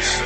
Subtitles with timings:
[0.00, 0.22] best.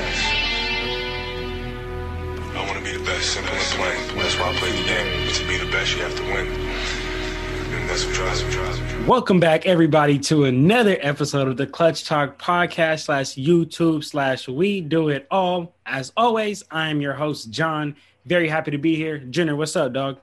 [2.56, 3.32] I want to be the best.
[3.32, 4.18] Simple and plain.
[4.18, 5.26] That's why I play the game.
[5.26, 6.46] But to be the best, you have to win.
[6.46, 8.50] And that's what drives me.
[8.52, 9.04] Drives me.
[9.06, 14.80] Welcome back, everybody, to another episode of the Clutch Talk podcast slash YouTube slash We
[14.80, 15.74] Do It All.
[15.84, 17.96] As always, I am your host, John.
[18.26, 19.18] Very happy to be here.
[19.18, 20.18] Jenner, what's up, dog?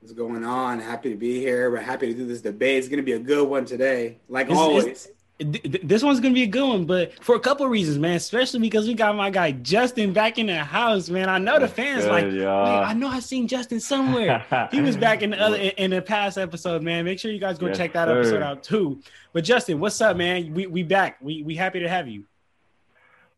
[0.00, 0.78] What's going on?
[0.78, 1.68] Happy to be here.
[1.70, 2.78] We're happy to do this debate.
[2.78, 4.84] It's going to be a good one today, like It's- always.
[4.84, 5.08] it's-
[5.38, 8.16] th- th- This one's gonna be a good one, but for a couple reasons, man.
[8.16, 11.28] Especially because we got my guy Justin back in the house, man.
[11.28, 12.24] I know the fans good, like.
[12.46, 14.44] I know I seen Justin somewhere.
[14.70, 17.04] he was back in the other in, in the past episode, man.
[17.04, 18.18] Make sure you guys go Yes, check that sir.
[18.18, 19.00] episode out too.
[19.32, 20.54] But Justin, what's up, man?
[20.54, 21.18] We we back.
[21.20, 22.24] We we happy to have you.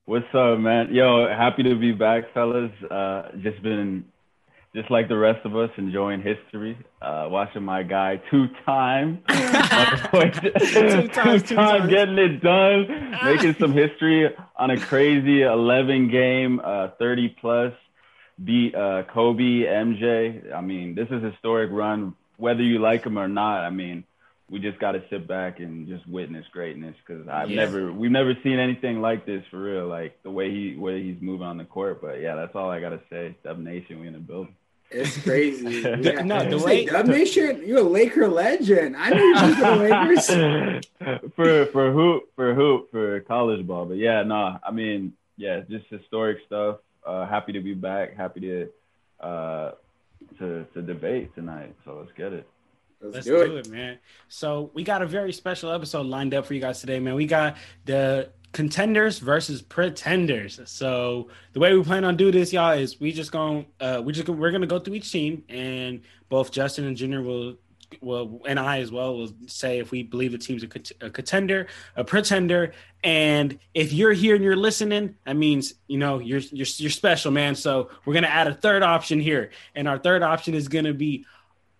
[0.04, 0.94] What's up, man?
[0.94, 2.70] Yo, happy to be back, fellas.
[2.88, 4.04] Uh, just been,
[4.76, 6.76] just like the rest of us, enjoying history.
[7.00, 9.22] Uh, watching my guy two time,
[10.12, 11.88] Two times, two times.
[11.90, 17.72] getting it done, making some history on a crazy 11 game, uh, 30 plus,
[18.42, 20.52] beat uh, Kobe, MJ.
[20.54, 23.64] I mean, this is historic run, whether you like him or not.
[23.64, 24.04] I mean,
[24.50, 27.64] we just got to sit back and just witness greatness because I've Yeah.
[27.64, 29.86] never, we've never seen anything like this for real.
[29.88, 32.00] Like the way he, way he's moving on the court.
[32.00, 33.36] But yeah, that's all I gotta say.
[33.42, 34.54] Dub Nation, we in the building.
[34.90, 35.80] It's crazy.
[36.02, 38.96] The- no, the You way- say Dub Nation, you're a Laker legend.
[38.96, 39.84] I know you're from the
[41.10, 41.32] Lakers.
[41.34, 43.86] for for hoop for hoop for college ball.
[43.86, 46.76] But yeah, no, I mean, yeah, just historic stuff.
[47.04, 48.16] Uh, happy to be back.
[48.16, 48.68] Happy to
[49.20, 49.70] uh,
[50.38, 51.74] to to debate tonight.
[51.84, 52.46] So let's get it.
[53.00, 53.66] Let's, Let's do, do it.
[53.66, 53.98] it, man.
[54.28, 57.14] So we got a very special episode lined up for you guys today, man.
[57.14, 60.58] We got the contenders versus pretenders.
[60.64, 64.14] So the way we plan on do this, y'all, is we just going uh we
[64.14, 67.56] just gonna, we're gonna go through each team and both Justin and Junior will
[68.00, 71.10] well and I as well will say if we believe the team's a, cont- a
[71.10, 72.72] contender, a pretender,
[73.04, 77.32] and if you're here and you're listening, that means you know you're you're you're special,
[77.32, 77.56] man.
[77.56, 81.26] So we're gonna add a third option here, and our third option is gonna be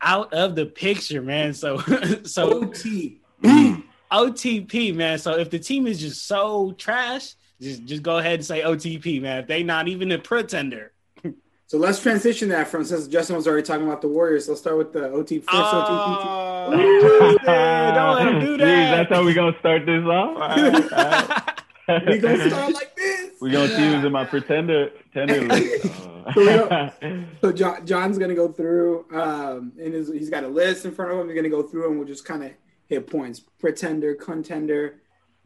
[0.02, 1.54] out of the picture, man.
[1.54, 1.78] So
[2.24, 3.22] so OT.
[4.12, 5.18] OTP, man.
[5.18, 9.20] So if the team is just so trash, just just go ahead and say OTP,
[9.22, 9.40] man.
[9.40, 10.92] If they not even a pretender.
[11.68, 14.48] So let's transition that from since Justin was already talking about the Warriors.
[14.48, 17.44] Let's start with the OT first Oh, OTP.
[17.44, 18.90] Don't let him do Jeez, that.
[18.96, 20.36] that's how we gonna start this off.
[20.36, 22.08] All right, all right.
[22.08, 23.30] We gonna start like this.
[23.40, 25.92] We gonna see who's in my pretender pretender list.
[26.34, 26.92] So
[27.42, 31.10] So John, John's gonna go through, um, and his, he's got a list in front
[31.10, 31.26] of him.
[31.28, 32.52] He's gonna go through, and we'll just kind of
[32.88, 35.00] hit points: pretender, contender,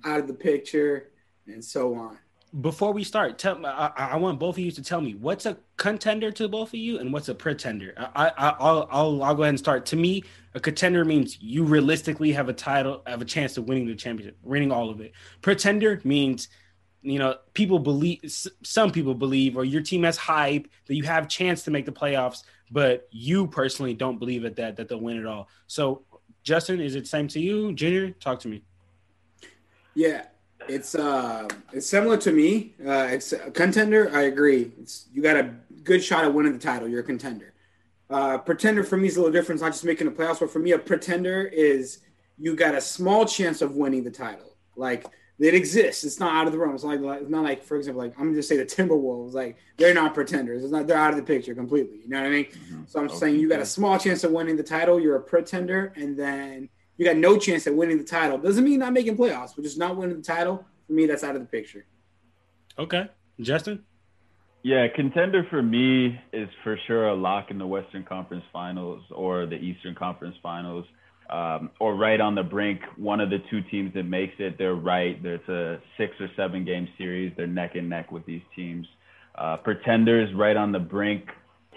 [0.04, 1.10] out of the picture,
[1.46, 2.18] and so on.
[2.60, 5.56] Before we start, tell I, I want both of you to tell me what's a
[5.76, 7.94] contender to both of you and what's a pretender.
[7.96, 9.86] I, I I'll, I'll I'll go ahead and start.
[9.86, 10.24] To me,
[10.54, 14.36] a contender means you realistically have a title, have a chance of winning the championship,
[14.42, 15.12] winning all of it.
[15.42, 16.48] Pretender means
[17.02, 18.20] you know people believe
[18.62, 21.92] some people believe or your team has hype that you have chance to make the
[21.92, 26.02] playoffs but you personally don't believe at that that they'll win it all so
[26.42, 28.62] justin is it same to you junior talk to me
[29.94, 30.26] Yeah,
[30.68, 32.74] it's uh, it's similar to me.
[32.84, 34.10] Uh, it's a contender.
[34.14, 34.72] I agree.
[34.80, 36.88] It's you got a good shot at winning the title.
[36.88, 37.54] You're a contender.
[38.08, 39.56] Uh, pretender for me is a little different.
[39.58, 41.98] It's not just making the playoffs, but for me, a pretender is
[42.38, 44.56] you got a small chance of winning the title.
[44.76, 45.06] Like
[45.40, 46.04] it exists.
[46.04, 46.74] It's not out of the realm.
[46.74, 49.32] It's not like it's not like, for example, like I'm gonna just say the Timberwolves.
[49.32, 50.62] Like they're not pretenders.
[50.62, 52.00] It's not they're out of the picture completely.
[52.02, 52.44] You know what I mean?
[52.44, 52.82] Mm-hmm.
[52.86, 55.00] So I'm oh, saying you got a small chance of winning the title.
[55.00, 58.38] You're a pretender, and then you got no chance at winning the title.
[58.38, 60.64] Doesn't mean not making playoffs, but just not winning the title.
[60.86, 61.86] For me, that's out of the picture.
[62.78, 63.08] okay
[63.40, 63.82] justin
[64.62, 69.46] Yeah, contender for me is for sure a lock in the Western Conference Finals or
[69.46, 70.84] the Eastern Conference Finals,
[71.30, 72.80] um, or right on the brink.
[72.96, 75.22] One of the two teams that makes it, they're right.
[75.22, 77.32] There's a six or seven game series.
[77.36, 78.86] They're neck and neck with these teams.
[79.36, 81.28] Uh, pretenders right on the brink,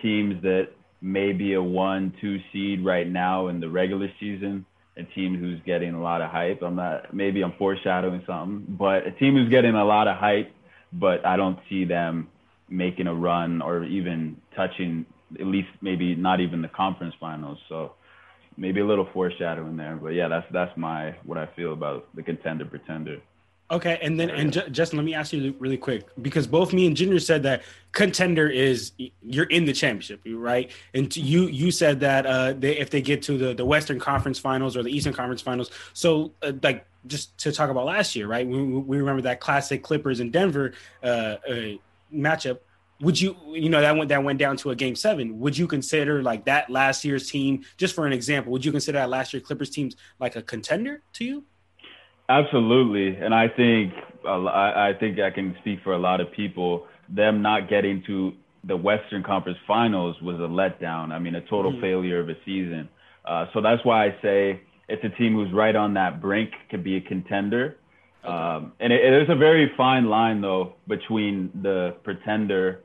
[0.02, 0.69] teams that
[1.02, 4.66] may be a one, two seed right now in the regular season.
[4.97, 6.62] A team who's getting a lot of hype.
[6.62, 10.52] I'm not, maybe I'm foreshadowing something, but a team who's getting a lot of hype,
[10.91, 12.28] but I don't see them
[12.70, 15.05] making a run or even touching
[15.40, 17.58] at least maybe not even the conference finals.
[17.70, 17.94] So
[18.58, 19.96] maybe a little foreshadowing there.
[19.96, 23.20] But yeah, that's that's my what I feel about the contender pretender.
[23.72, 26.85] Okay, and then and Ju- Justin, let me ask you really quick because both me
[26.85, 28.91] and Junior said that contender is
[29.23, 30.70] you're in the championship, right?
[30.94, 34.38] And you you said that uh, they if they get to the the Western Conference
[34.38, 38.28] Finals or the Eastern Conference Finals, so uh, like just to talk about last year,
[38.28, 38.47] right?
[38.47, 41.38] We, we remember that classic Clippers and Denver uh, uh,
[42.14, 42.59] matchup.
[43.01, 45.40] Would you you know that went that went down to a game seven?
[45.40, 48.99] Would you consider like that last year's team, just for an example, would you consider
[48.99, 51.43] that last year Clippers teams like a contender to you?
[52.29, 53.93] Absolutely, and I think
[54.25, 56.87] I, I think I can speak for a lot of people.
[57.09, 61.11] Them not getting to the Western Conference Finals was a letdown.
[61.11, 61.81] I mean, a total mm-hmm.
[61.81, 62.87] failure of a season.
[63.25, 66.84] Uh, so that's why I say it's a team who's right on that brink, could
[66.84, 67.78] be a contender.
[68.23, 72.79] Um, and it, it is a very fine line though between the pretender,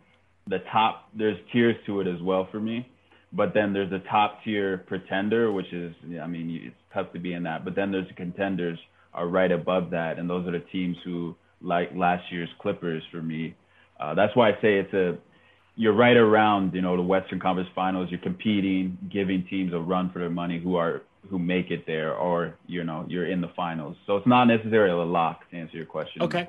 [0.49, 1.09] the top.
[1.17, 2.89] There's tiers to it as well for me,
[3.33, 7.35] but then there's a top tier pretender, which is I mean it's tough to be
[7.35, 7.65] in that.
[7.65, 8.79] But then there's the contenders
[9.15, 13.23] are right above that, and those are the teams who like last year's Clippers for
[13.23, 13.55] me.
[14.01, 15.19] Uh, that's why I say it's a
[15.77, 18.09] you're right around you know the Western Conference Finals.
[18.11, 22.15] You're competing, giving teams a run for their money who are who make it there,
[22.15, 23.97] or you know you're in the finals.
[24.07, 26.23] So it's not necessarily a lock to answer your question.
[26.23, 26.49] Okay.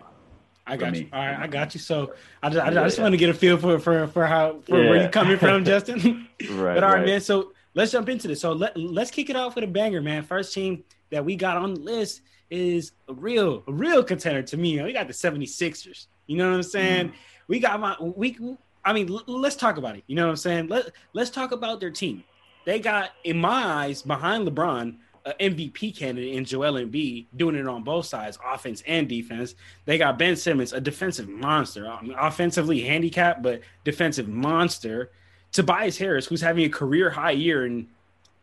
[0.66, 1.00] I got me.
[1.00, 1.10] you.
[1.12, 1.80] All right, I got you.
[1.80, 2.14] So
[2.44, 3.04] I just, I, just yeah.
[3.04, 4.90] want to get a feel for for for how for yeah.
[4.90, 6.28] where you're coming from, Justin.
[6.52, 6.76] right.
[6.76, 7.22] But all right, right, man.
[7.22, 8.42] So let's jump into this.
[8.42, 10.24] So let let's kick it off with a banger, man.
[10.24, 14.58] First team that we got on the list is a real a real contender to
[14.58, 14.82] me.
[14.82, 16.08] We got the 76ers.
[16.28, 17.10] You know what I'm saying?
[17.10, 17.14] Mm.
[17.48, 18.38] We got my we
[18.86, 20.04] I mean, l- let's talk about it.
[20.08, 20.68] You know what I'm saying?
[20.68, 22.24] Let let's talk about their team.
[22.66, 27.68] They got, in my eyes, behind LeBron, an MVP candidate in Joel Embiid, doing it
[27.68, 29.56] on both sides, offense and defense.
[29.86, 35.12] They got Ben Simmons, a defensive monster, I mean, offensively handicapped, but defensive monster.
[35.52, 37.88] Tobias Harris, who's having a career high year in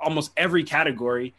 [0.00, 1.34] almost every category.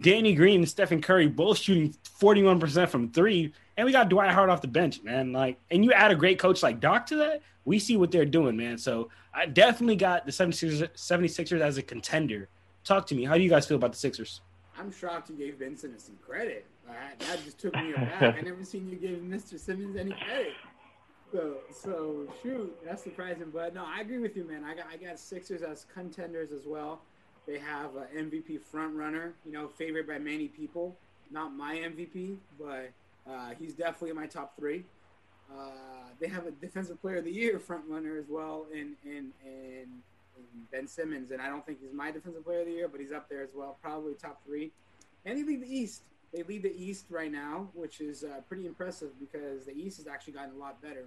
[0.00, 3.52] Danny Green and Stephen Curry both shooting 41% from three.
[3.76, 5.32] And we got Dwight Howard off the bench, man.
[5.32, 8.24] Like, and you add a great coach like Doc to that, we see what they're
[8.24, 8.76] doing, man.
[8.78, 12.48] So I definitely got the 76ers, 76ers as a contender.
[12.84, 13.24] Talk to me.
[13.24, 14.40] How do you guys feel about the Sixers?
[14.78, 16.66] I'm shocked you gave Simmons some credit.
[16.88, 18.36] that just took me aback.
[18.36, 19.58] I never seen you give Mr.
[19.58, 20.52] Simmons any credit.
[21.30, 23.50] So, so shoot, that's surprising.
[23.52, 24.64] But no, I agree with you, man.
[24.64, 27.00] I got I got Sixers as contenders as well.
[27.46, 30.96] They have an MVP front runner, you know, favored by many people.
[31.30, 32.90] Not my MVP, but
[33.28, 34.84] uh, he's definitely in my top three.
[35.50, 39.32] Uh, they have a defensive player of the year front runner as well in, in,
[39.44, 39.88] in,
[40.36, 41.30] in, Ben Simmons.
[41.30, 43.42] And I don't think he's my defensive player of the year, but he's up there
[43.42, 44.70] as well, probably top three.
[45.24, 46.02] And they lead the East.
[46.32, 50.06] They lead the East right now, which is uh, pretty impressive because the East has
[50.06, 51.04] actually gotten a lot better.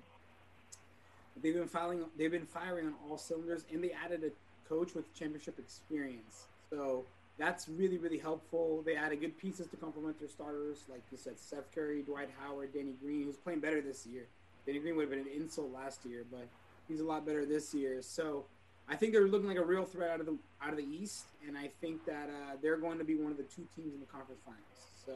[1.41, 2.05] They've been filing.
[2.17, 4.29] They've been firing on all cylinders, and they added a
[4.67, 6.45] coach with championship experience.
[6.69, 7.05] So
[7.37, 8.81] that's really, really helpful.
[8.85, 12.73] They added good pieces to complement their starters, like you said, Seth Curry, Dwight Howard,
[12.73, 14.25] Danny Green, who's playing better this year.
[14.65, 16.47] Danny Green would have been an insult last year, but
[16.87, 18.01] he's a lot better this year.
[18.01, 18.45] So
[18.87, 21.25] I think they're looking like a real threat out of the out of the East,
[21.47, 23.99] and I think that uh, they're going to be one of the two teams in
[23.99, 24.63] the conference finals.
[25.05, 25.13] So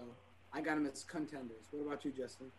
[0.54, 1.64] I got them as contenders.
[1.72, 2.52] What about you, Justin?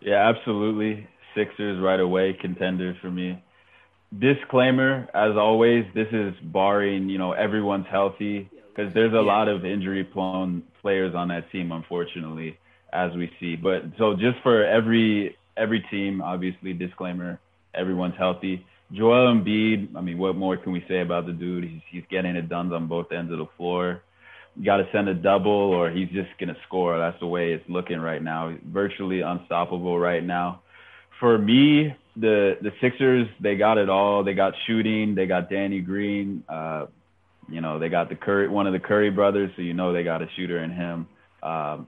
[0.00, 1.06] Yeah, absolutely.
[1.34, 3.42] Sixers right away, contenders for me
[4.18, 9.20] disclaimer as always this is barring you know everyone's healthy because there's a yeah.
[9.20, 12.58] lot of injury prone players on that team unfortunately
[12.92, 13.54] as we see.
[13.54, 17.38] But so just for every every team obviously disclaimer
[17.74, 18.66] everyone's healthy.
[18.92, 21.64] Joel Embiid I mean what more can we say about the dude?
[21.64, 24.02] He's he's getting it done on both ends of the floor.
[24.56, 26.98] You got to send a double or he's just going to score.
[26.98, 28.56] That's the way it's looking right now.
[28.64, 30.62] Virtually unstoppable right now.
[31.20, 34.24] For me the the Sixers they got it all.
[34.24, 35.14] They got shooting.
[35.14, 36.44] They got Danny Green.
[36.48, 36.86] Uh,
[37.48, 40.04] you know they got the Curry one of the Curry brothers, so you know they
[40.04, 41.06] got a shooter in him.
[41.42, 41.86] Um,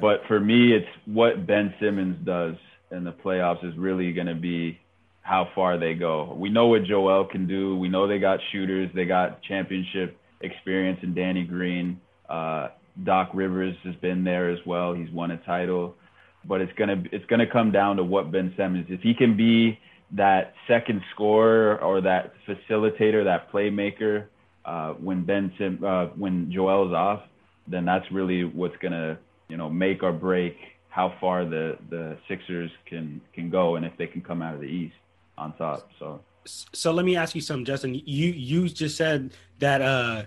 [0.00, 2.56] but for me, it's what Ben Simmons does
[2.90, 4.78] in the playoffs is really going to be
[5.22, 6.34] how far they go.
[6.38, 7.76] We know what Joel can do.
[7.76, 8.90] We know they got shooters.
[8.94, 12.00] They got championship experience in Danny Green.
[12.28, 12.68] Uh,
[13.04, 14.92] Doc Rivers has been there as well.
[14.94, 15.96] He's won a title
[16.46, 19.78] but it's gonna it's gonna come down to what Ben Simmons if he can be
[20.12, 24.26] that second scorer or that facilitator, that playmaker
[24.64, 27.22] uh, when Ben Sim, uh, when Joel is off,
[27.66, 30.56] then that's really what's gonna you know make or break
[30.88, 34.60] how far the the Sixers can can go and if they can come out of
[34.60, 34.94] the East
[35.36, 35.88] on top.
[35.98, 37.94] So so let me ask you something, Justin.
[37.94, 40.24] You you just said that uh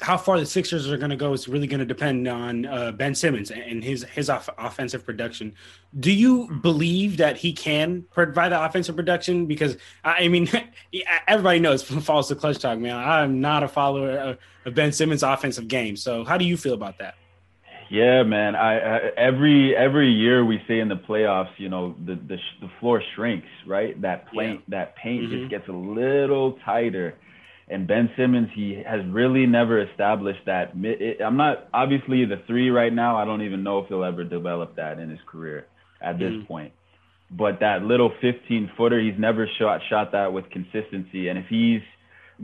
[0.00, 2.92] how far the Sixers are going to go is really going to depend on uh,
[2.92, 5.54] Ben Simmons and his his off- offensive production.
[5.98, 9.46] Do you believe that he can provide the offensive production?
[9.46, 10.48] Because I mean,
[11.28, 12.96] everybody knows from Falls to Clutch Talk, man.
[12.96, 15.96] I'm not a follower of, of, Ben Simmons' offensive game.
[15.96, 17.14] So, how do you feel about that?
[17.88, 18.56] Yeah, man.
[18.56, 22.70] I, I every every year we say in the playoffs, you know, the the, the
[22.80, 24.00] floor shrinks, right?
[24.00, 24.78] That paint yeah.
[24.78, 25.38] that paint mm-hmm.
[25.38, 27.16] just gets a little tighter
[27.72, 30.72] and Ben Simmons, he has really never established that.
[31.24, 33.16] I'm not obviously the three right now.
[33.16, 35.66] I don't even know if he'll ever develop that in his career
[36.00, 36.46] at this mm.
[36.46, 36.72] point.
[37.30, 41.28] But that little 15 footer, he's never shot shot that with consistency.
[41.28, 41.80] And if he's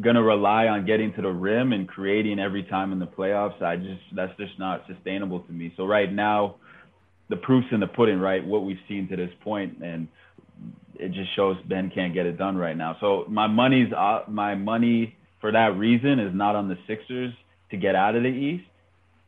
[0.01, 3.77] gonna rely on getting to the rim and creating every time in the playoffs, I
[3.77, 5.75] just that's just not sustainable to me.
[5.77, 6.57] So right now,
[7.29, 8.43] the proof's in the pudding, right?
[8.45, 10.09] What we've seen to this point, and
[10.99, 12.97] it just shows Ben can't get it done right now.
[13.01, 17.33] So my money's uh, my money for that reason is not on the Sixers
[17.71, 18.65] to get out of the East,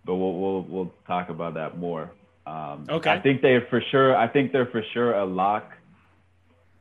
[0.05, 2.11] but we'll we'll we'll talk about that more.
[2.47, 3.11] Um, okay.
[3.11, 4.17] I think they're for sure.
[4.17, 5.73] I think they're for sure a lock.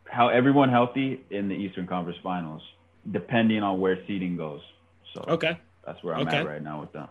[0.06, 2.64] How everyone healthy in the Eastern Conference Finals,
[3.12, 4.62] depending on where seeding goes.
[5.14, 6.38] So okay, that's where I'm okay.
[6.38, 7.08] at right now with them.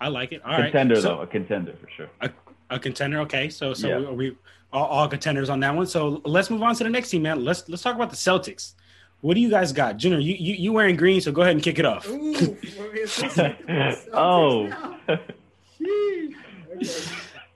[0.00, 0.44] I like it.
[0.44, 1.02] All contender right.
[1.02, 2.10] though, a contender for sure.
[2.20, 2.30] A,
[2.68, 3.20] a contender.
[3.20, 4.10] Okay, so so Yeah.
[4.10, 4.36] we, we
[4.72, 5.86] all, all contenders on that one.
[5.86, 7.44] So let's move on to the next team, man.
[7.44, 8.74] Let's let's talk about the Celtics.
[9.24, 10.18] What do you guys got, Junior?
[10.18, 12.06] You you, you wearing green, so go ahead and kick it off.
[12.10, 14.98] Ooh, we're associated with the Celtics oh.
[16.76, 17.14] Okay.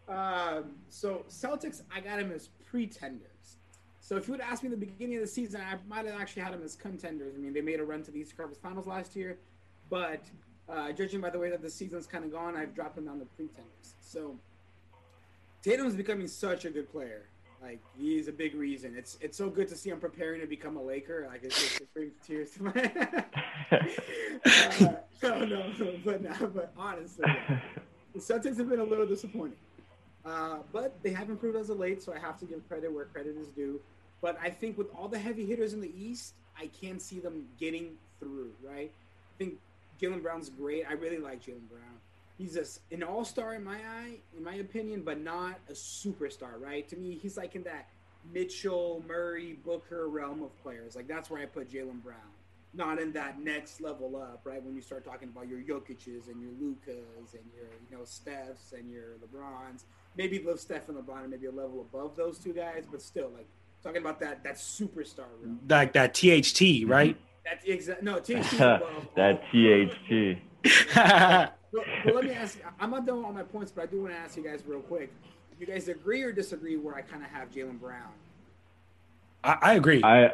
[0.09, 3.59] Um, so Celtics, I got him as pretenders.
[4.01, 6.19] So if you would ask me in the beginning of the season, I might have
[6.19, 7.35] actually had them as contenders.
[7.37, 9.37] I mean, they made a run to the Eastern Conference Finals last year,
[9.91, 10.23] but
[10.71, 13.19] uh, judging by the way that the season's kind of gone, I've dropped them down
[13.19, 13.93] to pretenders.
[14.01, 14.39] So
[15.63, 17.27] Tatum's becoming such a good player.
[17.61, 18.95] Like he's a big reason.
[18.97, 21.27] It's it's so good to see him preparing to become a Laker.
[21.31, 22.73] Like it's just it brings tears to my.
[23.73, 27.27] uh, no, no, but no, but honestly,
[28.15, 29.59] the Celtics have been a little disappointing.
[30.25, 33.07] Uh, but they have improved as of late, so I have to give credit where
[33.07, 33.81] credit is due.
[34.21, 37.47] But I think with all the heavy hitters in the East, I can see them
[37.59, 38.53] getting through.
[38.62, 38.93] Right?
[38.93, 39.55] I think
[40.00, 40.85] Jaylen Brown's great.
[40.88, 41.99] I really like Jaylen Brown.
[42.38, 46.59] He's a, an all-star in my eye, in my opinion, but not a superstar.
[46.59, 46.88] Right?
[46.88, 47.88] To me, he's like in that
[48.33, 50.95] Mitchell, Murray, Booker realm of players.
[50.97, 52.18] Like that's where I put Jaylen Brown.
[52.75, 54.62] Not in that next level up, right?
[54.62, 58.73] When you start talking about your Jokic's and your Lukas and your, you know, Steph's
[58.73, 59.85] and your LeBrons.
[60.16, 63.30] Maybe live Steph and LeBron are maybe a level above those two guys, but still,
[63.35, 63.47] like
[63.83, 65.61] talking about that that superstar realm.
[65.68, 67.16] Like that THT, right?
[67.45, 68.02] That's exact.
[68.02, 70.38] No, THT above that all- THT.
[71.71, 72.62] But, but let me ask you.
[72.81, 74.62] I'm not done with all my points, but I do want to ask you guys
[74.67, 75.12] real quick.
[75.61, 78.12] You guys agree or disagree where I kind of have Jaylen Brown?
[79.45, 80.00] I, I agree.
[80.03, 80.33] I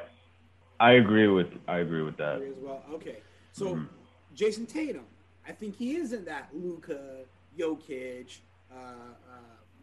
[0.78, 2.36] I agree with I agree with that.
[2.36, 2.84] Agree as well.
[2.92, 3.16] Okay,
[3.52, 3.88] so Mhm.
[4.36, 5.06] Jayson Tatum,
[5.46, 7.24] I think he is in that Luka,
[7.58, 8.38] Jokic,
[8.72, 9.38] uh, uh,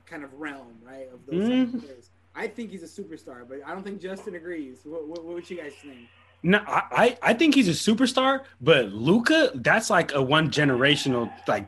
[0.05, 1.09] kind of realm, right?
[1.13, 1.81] Of those type Mhm.
[1.81, 2.09] players.
[2.33, 4.85] I think he's a superstar, but I don't think Justin agrees.
[4.85, 6.07] What, what, what would you guys think?
[6.43, 11.31] No, I, I I think he's a superstar, but Luka, that's like a one generational
[11.47, 11.67] like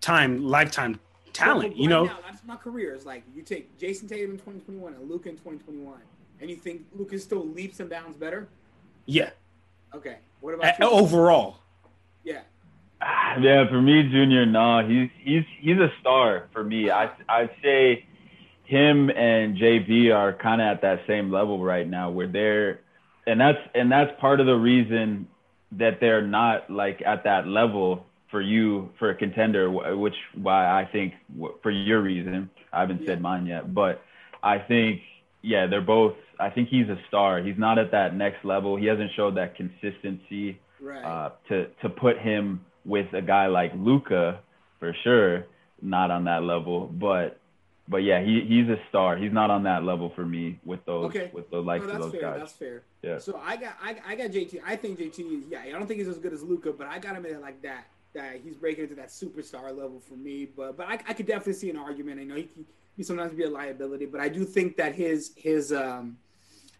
[0.00, 1.00] time lifetime
[1.32, 1.70] talent.
[1.70, 2.94] But You know, now, that's my career.
[2.94, 5.98] It's like you take Jayson Tatum in 2021 and Luka in 2021,
[6.40, 8.48] and you think Luka still leaps and bounds better?
[9.06, 9.30] yeah.
[9.94, 10.88] Okay, what about A- you?
[10.88, 11.58] overall,
[12.24, 12.40] Yeah,
[13.02, 16.90] Ah, Yeah, for me, Junior, no, he's he's he's a star for me.
[16.90, 18.06] I I'd say
[18.64, 22.80] him and JB are kind of at that same level right now, where they're,
[23.26, 25.28] and that's and that's part of the reason
[25.72, 30.88] that they're not like at that level for you for a contender, which why I
[30.90, 31.14] think
[31.62, 34.02] for your reason I haven't said mine yet, but
[34.42, 35.00] I think
[35.42, 36.14] yeah, they're both.
[36.38, 37.42] I think he's a star.
[37.42, 38.76] He's not at that next level.
[38.76, 41.04] He hasn't showed that consistency right.
[41.04, 44.40] uh, to to put him with a guy like Luka
[44.78, 45.46] for sure,
[45.80, 46.86] not on that level.
[46.86, 47.38] But
[47.88, 49.16] but yeah, he he's a star.
[49.16, 51.30] He's not on that level for me with those Okay.
[51.32, 52.20] with the likes no, of that's those fair.
[52.20, 52.38] guys.
[52.38, 52.82] That's fair.
[53.02, 53.18] Yeah.
[53.18, 54.60] So I got I, I got JT.
[54.64, 55.62] I think JT is yeah.
[55.62, 57.86] I don't think he's as good as Luka, but I got him in like that.
[58.14, 60.46] That he's breaking into that superstar level for me.
[60.46, 62.20] But but I, I could definitely see an argument.
[62.20, 62.64] I know he can
[62.96, 66.18] he sometimes be a liability, but I do think that his his um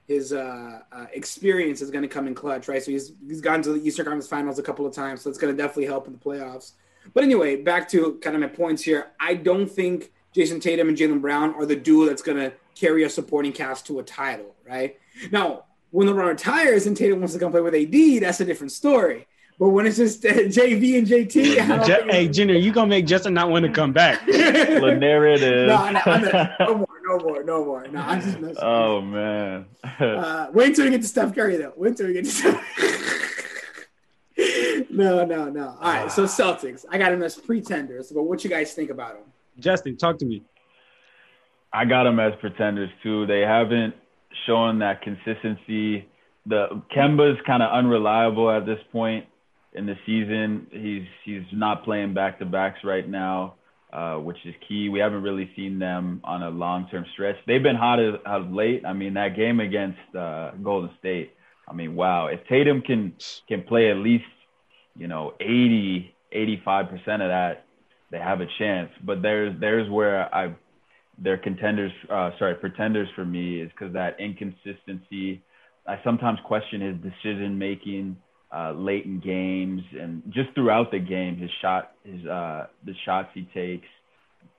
[0.06, 2.82] his uh, uh experience is going to come in clutch, right?
[2.82, 5.38] So he's he's gone to the Eastern Conference Finals a couple of times, so it's
[5.38, 6.72] going to definitely help in the playoffs.
[7.14, 9.12] But anyway, back to kind of my points here.
[9.18, 13.04] I don't think Jayson Tatum and Jaylen Brown are the duo that's going to carry
[13.04, 14.98] a supporting cast to a title, right?
[15.30, 18.72] Now, when LeBron retires and Tatum wants to come play with AD, that's a different
[18.72, 19.26] story.
[19.58, 23.06] But when it's just uh, JB and JT, I Je- hey Junior, you gonna make
[23.06, 24.24] Justin not want to come back?
[24.26, 25.68] The narrative.
[25.68, 27.86] no, no, I'm not, no more, no more, no more.
[27.88, 28.56] No, I'm just messing.
[28.62, 29.66] oh man.
[29.84, 31.74] Uh, wait until we get to Steph Curry, though.
[31.76, 32.64] Wait until we get to Steph.
[34.90, 35.76] no, no, no.
[35.80, 36.84] All right, so Celtics.
[36.90, 38.10] I got him as pretenders.
[38.10, 39.31] But what you guys think about them?
[39.58, 40.42] Justin, talk to me.
[41.72, 43.26] I got them as pretenders too.
[43.26, 43.94] They haven't
[44.46, 46.06] shown that consistency.
[46.46, 49.26] The Kemba's kind of unreliable at this point
[49.72, 50.66] in the season.
[50.70, 53.54] He's he's not playing back to backs right now,
[53.92, 54.88] uh, which is key.
[54.88, 57.36] We haven't really seen them on a long term stretch.
[57.46, 58.14] They've been hot as,
[58.50, 58.84] late.
[58.86, 61.32] I mean, that game against uh, Golden State.
[61.68, 62.26] I mean, wow.
[62.26, 63.14] If Tatum can
[63.48, 64.24] can play at least,
[64.96, 67.64] you know, 80, 85 percent of that,
[68.12, 68.90] they have a chance.
[69.02, 70.54] But there's there's where I
[71.18, 75.42] they're contenders, uh, sorry, pretenders for me is because that inconsistency.
[75.86, 78.16] I sometimes question his decision making
[78.54, 81.36] uh, late in games and just throughout the game.
[81.38, 83.88] His shot, his uh, the shots he takes,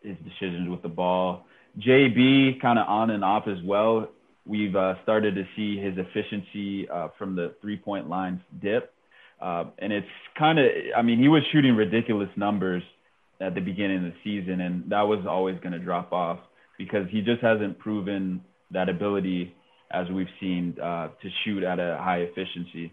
[0.01, 1.45] his decisions with the ball.
[1.79, 4.09] JB kind of on and off as well.
[4.45, 8.93] We've uh, started to see his efficiency uh, from the three point lines dip.
[9.39, 10.07] Uh, and it's
[10.37, 12.83] kind of, I mean, he was shooting ridiculous numbers
[13.41, 16.39] at the beginning of the season, and that was always going to drop off
[16.77, 19.55] because he just hasn't proven that ability
[19.91, 22.91] as we've seen uh, to shoot at a high efficiency.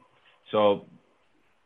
[0.51, 0.85] So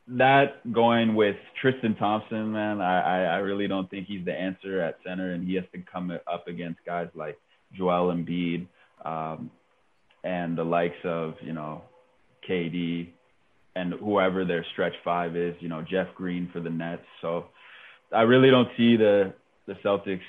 [0.07, 4.99] that going with Tristan Thompson, man, I, I really don't think he's the answer at
[5.05, 7.39] center, and he has to come up against guys like
[7.77, 8.67] Joel Embiid
[9.05, 9.51] um,
[10.23, 11.83] and the likes of you know
[12.49, 13.09] KD
[13.77, 17.03] and whoever their stretch five is, you know Jeff Green for the Nets.
[17.21, 17.47] So
[18.15, 19.35] I really don't see the
[19.67, 20.21] the Celtics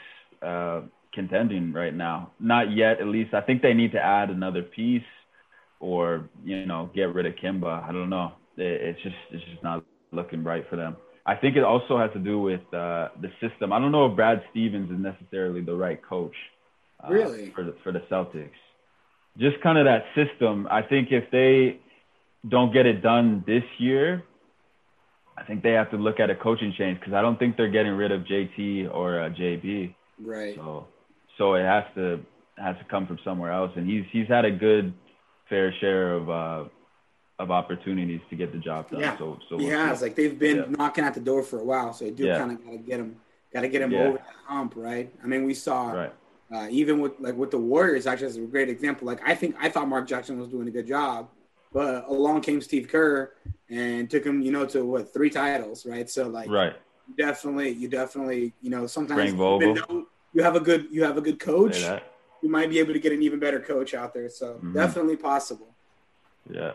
[0.41, 2.31] uh, contending right now.
[2.39, 3.33] Not yet, at least.
[3.33, 5.03] I think they need to add another piece,
[5.79, 7.83] or you know get rid of Kemba.
[7.87, 10.95] I don't know it's just it's just not looking right for them.
[11.25, 13.73] I think it also has to do with uh, the system.
[13.73, 16.35] I don't know if Brad Stevens is necessarily the right coach.
[17.03, 17.51] Uh, really?
[17.55, 18.51] For the for the Celtics,
[19.37, 20.67] just kind of that system.
[20.69, 21.79] I think if they
[22.47, 24.23] don't get it done this year,
[25.37, 27.69] I think they have to look at a coaching change because I don't think they're
[27.69, 29.93] getting rid of JT or uh, JB.
[30.19, 30.55] Right.
[30.55, 30.87] So
[31.37, 32.19] so it has to
[32.57, 34.93] has to come from somewhere else, and he's he's had a good
[35.49, 36.69] fair share of uh,
[37.39, 39.01] of opportunities to get the job done.
[39.01, 39.17] Yeah.
[39.17, 39.99] So, so he we'll has.
[39.99, 40.05] See.
[40.05, 40.65] Like they've been yeah.
[40.69, 42.37] knocking at the door for a while, so they do yeah.
[42.37, 43.15] kind of got to get him,
[43.53, 43.99] got to get him yeah.
[43.99, 45.13] over the hump, right?
[45.23, 46.13] I mean, we saw right.
[46.53, 49.05] uh, even with like with the Warriors, actually, as a great example.
[49.05, 51.29] Like I think I thought Mark Jackson was doing a good job,
[51.71, 53.33] but along came Steve Kerr
[53.69, 56.09] and took him, you know, to what three titles, right?
[56.09, 56.75] So like, right.
[57.17, 61.79] Definitely, you definitely, you know, sometimes you have a good you have a good coach,
[62.41, 64.27] you might be able to get an even better coach out there.
[64.27, 64.73] So mm-hmm.
[64.73, 65.67] definitely possible.
[66.49, 66.71] Yeah.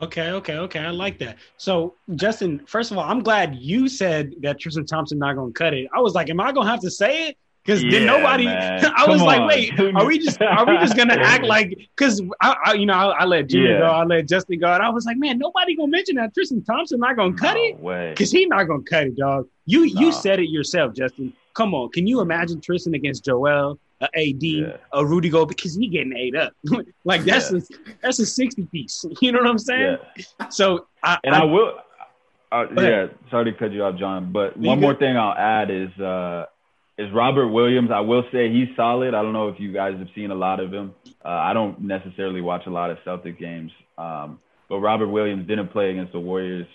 [0.00, 0.80] Okay, okay, okay.
[0.80, 1.38] I like that.
[1.56, 5.58] So, Justin, first of all, I'm glad you said that Tristan Thompson not going to
[5.58, 5.88] cut it.
[5.94, 7.38] I was like, am I going to have to say it?
[7.66, 8.46] Because yeah, then nobody.
[8.48, 11.76] I was like, wait, are we just are we just gonna act like?
[11.96, 13.78] Because I, I, you know, I, I let Junior yeah.
[13.80, 16.62] go, I let Justin go, and I was like, man, nobody gonna mention that Tristan
[16.62, 19.48] Thompson not gonna cut no it because he not gonna cut it, dog.
[19.64, 20.00] You no.
[20.00, 21.32] you said it yourself, Justin.
[21.54, 23.78] Come on, can you imagine Tristan against Joel?
[24.02, 24.76] a AD, yeah.
[24.92, 26.52] a Rudy Go because he getting ate up.
[27.04, 27.62] like that's a
[28.02, 29.06] that's a sixty piece.
[29.22, 29.96] You know what I'm saying?
[30.38, 30.48] Yeah.
[30.50, 31.78] So I and I, I will.
[32.52, 34.32] Uh, yeah, sorry to cut you off, John.
[34.32, 36.46] But one more thing I'll add is uh,
[36.98, 37.90] is Robert Williams.
[37.92, 39.14] I will say he's solid.
[39.14, 40.94] I don't know if you guys have seen a lot of him.
[41.24, 45.68] Uh, I don't necessarily watch a lot of Celtic games, um, but Robert Williams didn't
[45.68, 46.66] play against the Warriors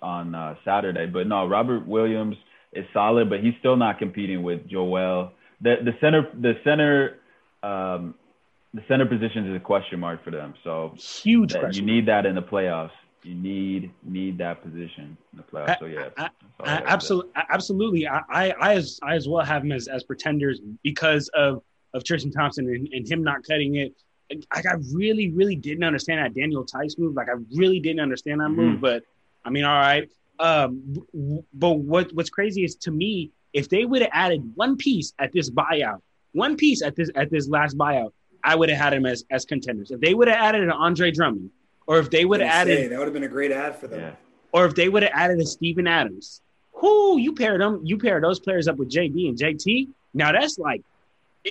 [0.00, 1.06] on uh, Saturday.
[1.06, 2.36] But no, Robert Williams
[2.72, 7.18] is solid, but he's still not competing with Joel the the center the center
[7.62, 8.14] um,
[8.72, 10.54] the center position is a question mark for them.
[10.62, 11.52] So huge.
[11.52, 12.90] That, you need that in the playoffs.
[13.24, 15.78] You need need that position in the playoffs.
[15.78, 16.28] So yeah, I,
[16.60, 18.06] I, absolutely, absolutely.
[18.06, 21.62] I, I as I as well have them as, as pretenders because of
[21.94, 23.94] of Tristan Thompson and, and him not cutting it.
[24.54, 27.14] Like I really, really didn't understand that Daniel Tice move.
[27.14, 28.74] Like I really didn't understand that move.
[28.74, 28.80] Mm-hmm.
[28.80, 29.04] But
[29.44, 30.10] I mean, all right.
[30.38, 30.96] Um,
[31.54, 35.32] but what what's crazy is to me, if they would have added one piece at
[35.32, 36.00] this buyout,
[36.32, 39.46] one piece at this at this last buyout, I would have had them as as
[39.46, 39.90] contenders.
[39.90, 41.50] If they would have added an Andre Drummond,
[41.86, 43.86] or if they would have added say, that would have been a great ad for
[43.86, 44.00] them.
[44.00, 44.14] Yeah.
[44.52, 46.40] Or if they would have added a Steven Adams,
[46.72, 49.88] who you pair them, you pair those players up with JB and JT.
[50.12, 50.82] Now that's like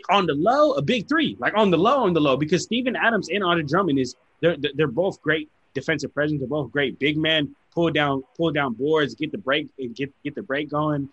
[0.10, 2.96] on the low, a big three, like on the low, on the low, because Steven
[2.96, 6.40] Adams and Andre Drummond is they're they're both great defensive presence.
[6.40, 10.12] They're both great big men, pull down pull down boards, get the break and get
[10.24, 11.10] get the break going.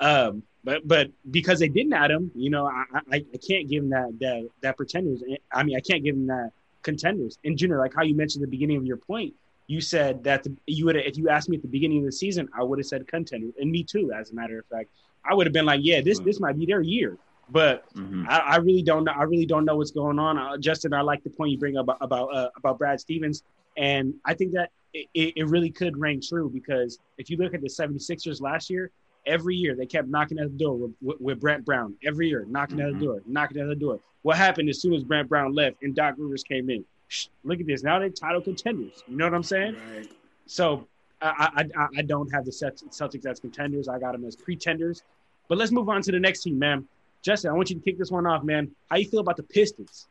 [0.00, 3.84] Um, but but because they didn't add him, you know, I, I, I can't give
[3.84, 5.22] him that, that that pretenders.
[5.52, 6.52] I mean, I can't give him that
[6.84, 7.38] contenders.
[7.44, 9.34] And Junior, like how you mentioned at the beginning of your point,
[9.66, 12.12] you said that the, you would if you asked me at the beginning of the
[12.12, 14.12] season, I would have said contender, and me too.
[14.12, 14.90] As a matter of fact,
[15.24, 17.18] I would have been like, yeah, this this might be their year.
[17.50, 18.24] But mm-hmm.
[18.28, 19.12] I, I, really don't know.
[19.12, 20.38] I really don't know what's going on.
[20.38, 23.42] Uh, Justin, I like the point you bring up about about, uh, about Brad Stevens,
[23.76, 27.60] and I think that it, it really could ring true because if you look at
[27.60, 28.90] the 76ers last year,
[29.26, 31.94] every year they kept knocking at the door with, with, with Brett Brown.
[32.04, 32.86] Every year, knocking mm-hmm.
[32.86, 33.04] at the mm-hmm.
[33.04, 34.00] door, knocking at the door.
[34.22, 36.84] What happened as soon as Brett Brown left and Doc Rivers came in?
[37.08, 37.82] Shh, look at this.
[37.82, 39.02] Now they're title contenders.
[39.06, 39.76] You know what I'm saying?
[39.94, 40.10] Right.
[40.46, 40.86] So
[41.20, 43.88] I, I, I don't have the Celtics as contenders.
[43.88, 45.02] I got them as pretenders.
[45.48, 46.86] But let's move on to the next team, man.
[47.22, 48.70] Justin, I want you to kick this one off, man.
[48.90, 50.08] How you feel about the Pistons?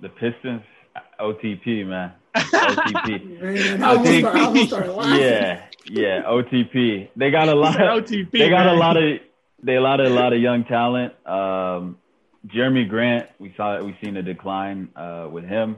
[0.00, 0.62] The Pistons,
[1.20, 2.12] OTP, man.
[2.34, 3.78] OTP.
[3.78, 5.20] OTP.
[5.20, 7.08] yeah, yeah, OTP.
[7.16, 7.80] They got a lot.
[7.80, 8.76] Of, OTP, they got man.
[8.76, 9.20] a lot of.
[9.62, 11.12] They a lot of a lot of young talent.
[11.26, 11.98] Um,
[12.46, 15.76] Jerami Grant, we saw we seen a decline uh, with him,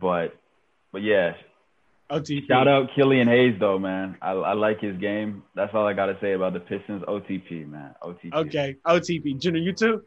[0.00, 0.36] but
[0.92, 1.34] but yeah.
[2.10, 2.48] OTP.
[2.48, 4.16] Shout out Killian Hayes though, man.
[4.20, 5.44] I, I like his game.
[5.54, 7.02] That's all I got to say about the Pistons.
[7.02, 7.94] OTP, man.
[8.02, 8.32] OTP.
[8.32, 9.38] Okay, OTP.
[9.38, 10.02] Junior, you too.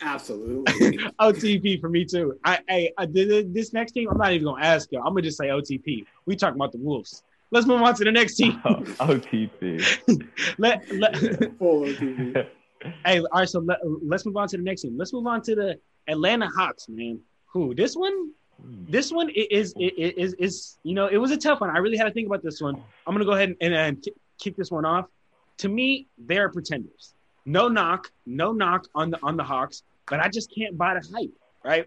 [0.00, 0.96] Absolutely.
[1.20, 2.38] OTP for me too.
[2.44, 4.08] I, I, I this next team.
[4.10, 4.98] I'm not even gonna ask you.
[4.98, 6.06] I'm gonna just say OTP.
[6.24, 7.22] We talking about the Wolves.
[7.50, 8.60] Let's move on to the next team.
[8.64, 8.74] Oh,
[9.06, 10.28] OTP.
[10.58, 11.16] let, let,
[11.58, 12.46] Full OTP.
[13.06, 13.48] hey, all right.
[13.48, 14.96] So let, let's move on to the next team.
[14.98, 17.20] Let's move on to the Atlanta Hawks, man.
[17.52, 18.30] Who this one?
[18.60, 18.84] Hmm.
[18.88, 21.70] This one i- is i- i- is is you know it was a tough one.
[21.70, 22.74] I really had to think about this one.
[23.06, 25.06] I'm gonna go ahead and, and ki- kick this one off.
[25.58, 27.14] To me, they're pretenders.
[27.46, 31.08] No knock, no knock on the on the Hawks, but I just can't buy the
[31.14, 31.32] hype,
[31.64, 31.86] right?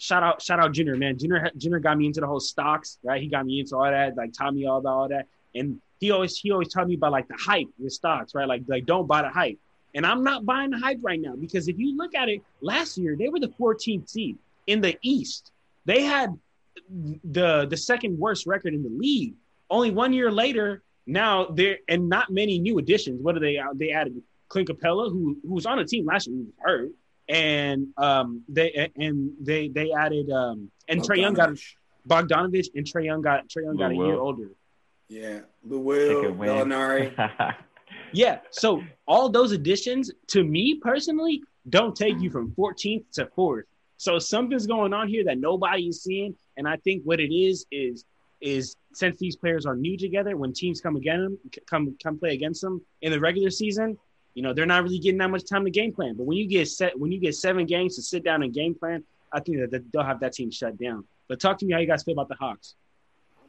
[0.00, 1.18] Shout out, shout out, Junior, man.
[1.18, 3.20] Junior, Junior got me into the whole stocks, right?
[3.20, 6.10] He got me into all that, like taught me all about all that, and he
[6.10, 8.48] always he always taught me about like the hype with stocks, right?
[8.48, 9.58] Like like don't buy the hype.
[9.94, 12.96] And I'm not buying the hype right now because if you look at it, last
[12.96, 15.52] year they were the 14th seed in the East.
[15.84, 16.38] They had
[16.88, 19.34] the the second worst record in the league.
[19.68, 23.20] Only one year later, now they're and not many new additions.
[23.20, 23.60] What are they?
[23.74, 26.90] They added Clint Capela, who who was on the team last year, who was hurt,
[27.30, 31.74] and um they and they they added um and Trae Young got Bogdanovich.
[32.08, 34.50] Bogdanovich and Trae Young got Trae Young got a Lou year older.
[35.08, 35.40] Yeah.
[35.64, 36.64] Lou Take Will.
[36.66, 37.56] Gallinari.
[38.12, 38.40] Yeah.
[38.50, 43.66] So all those additions, to me personally, don't take you from 14th to fourth.
[43.98, 47.66] So something's going on here that nobody is seeing, and I think what it is
[47.70, 48.04] is
[48.40, 52.32] is since these players are new together, when teams come against them, come come play
[52.32, 53.96] against them in the regular season,
[54.34, 56.14] you know they're not really getting that much time to game plan.
[56.16, 58.74] But when you get set, when you get seven games to sit down and game
[58.74, 61.04] plan, I think that they'll have that team shut down.
[61.28, 62.74] But talk to me how you guys feel about the Hawks.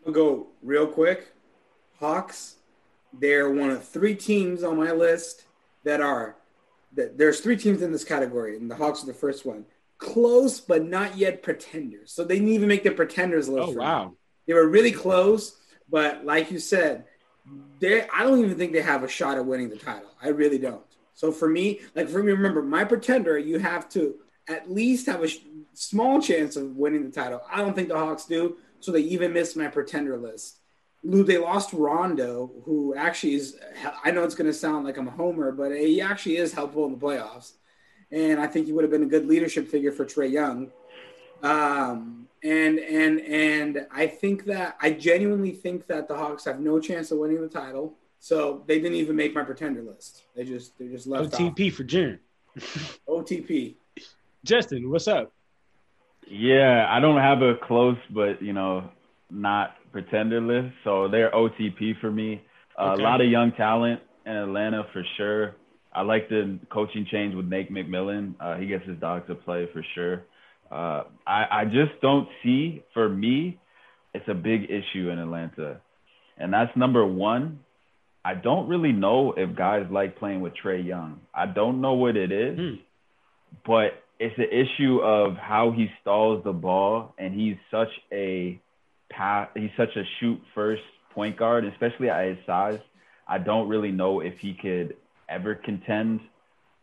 [0.06, 1.34] I'm gonna go real quick.
[2.00, 2.56] Hawks,
[3.14, 5.46] they're one of three teams on my list
[5.84, 6.36] that are
[6.94, 9.66] that there's three teams in this category, and the Hawks are the first one.
[9.98, 12.12] Close, but not yet pretenders.
[12.12, 13.70] So they didn't even make the pretenders list.
[13.70, 13.86] Oh for me.
[13.86, 14.14] wow.
[14.48, 15.56] They were really close,
[15.90, 17.06] but like you said,
[17.80, 20.12] they I don't even think they have a shot at winning the title.
[20.22, 20.84] I really don't.
[21.14, 24.16] So for me, like for me, remember my pretender, you have to
[24.48, 25.40] at least have a sh-
[25.74, 27.42] small chance of winning the title.
[27.52, 30.58] I don't think the Hawks do, so they even missed my pretender list.
[31.04, 33.58] Lou, they lost Rondo, who actually is.
[34.04, 36.86] I know it's going to sound like I'm a homer, but he actually is helpful
[36.86, 37.54] in the playoffs,
[38.12, 40.72] and I think he would have been a good leadership figure for Trae Young.
[41.42, 46.80] Um, and and and I think that I genuinely think that the Hawks have no
[46.80, 47.94] chance of winning the title.
[48.20, 50.24] So they didn't even make my pretender list.
[50.36, 52.20] They just they just left OTP for June.
[53.08, 53.76] OTP.
[54.44, 55.32] Justin, what's up?
[56.28, 58.90] Yeah, I don't have a close, but you know,
[59.30, 60.74] not pretender list.
[60.84, 62.42] So they're OTP for me.
[62.78, 63.02] Uh, Okay.
[63.04, 65.56] A lot of young talent in Atlanta for sure.
[65.94, 68.34] I like the coaching change with Nate McMillan.
[68.40, 70.24] Uh, he gets his dog to play for sure.
[70.72, 73.60] Uh, I, I just don't see, for me,
[74.14, 75.82] it's a big issue in Atlanta.
[76.38, 77.60] And that's number one.
[78.24, 81.22] I don't really know if guys like playing with Trae Young.
[81.34, 82.76] I don't know what it is, Hmm.
[83.66, 88.60] but it's an issue of how he stalls the ball, and he's such a
[89.10, 89.50] pass.
[89.56, 90.84] He's such a shoot first
[91.16, 92.80] point guard, especially at his size.
[93.28, 94.96] I don't really know if he could
[95.28, 96.20] ever contend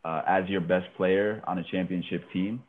[0.05, 2.63] uh, as your best player on a championship team.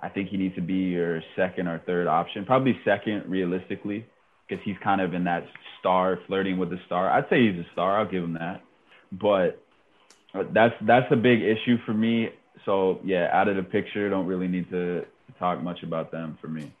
[0.00, 4.06] I think he needs to be your second or third option, probably second realistically,
[4.46, 5.46] because he's kind of in that
[5.80, 7.10] star, flirting with the star.
[7.10, 7.98] I'd say he's a star.
[7.98, 8.62] I'll give him that,
[9.12, 9.62] but
[10.34, 12.30] uh, that's that's a big issue for me.
[12.64, 16.36] So yeah, out of the picture, don't really need to, to talk much about them
[16.40, 16.72] for me.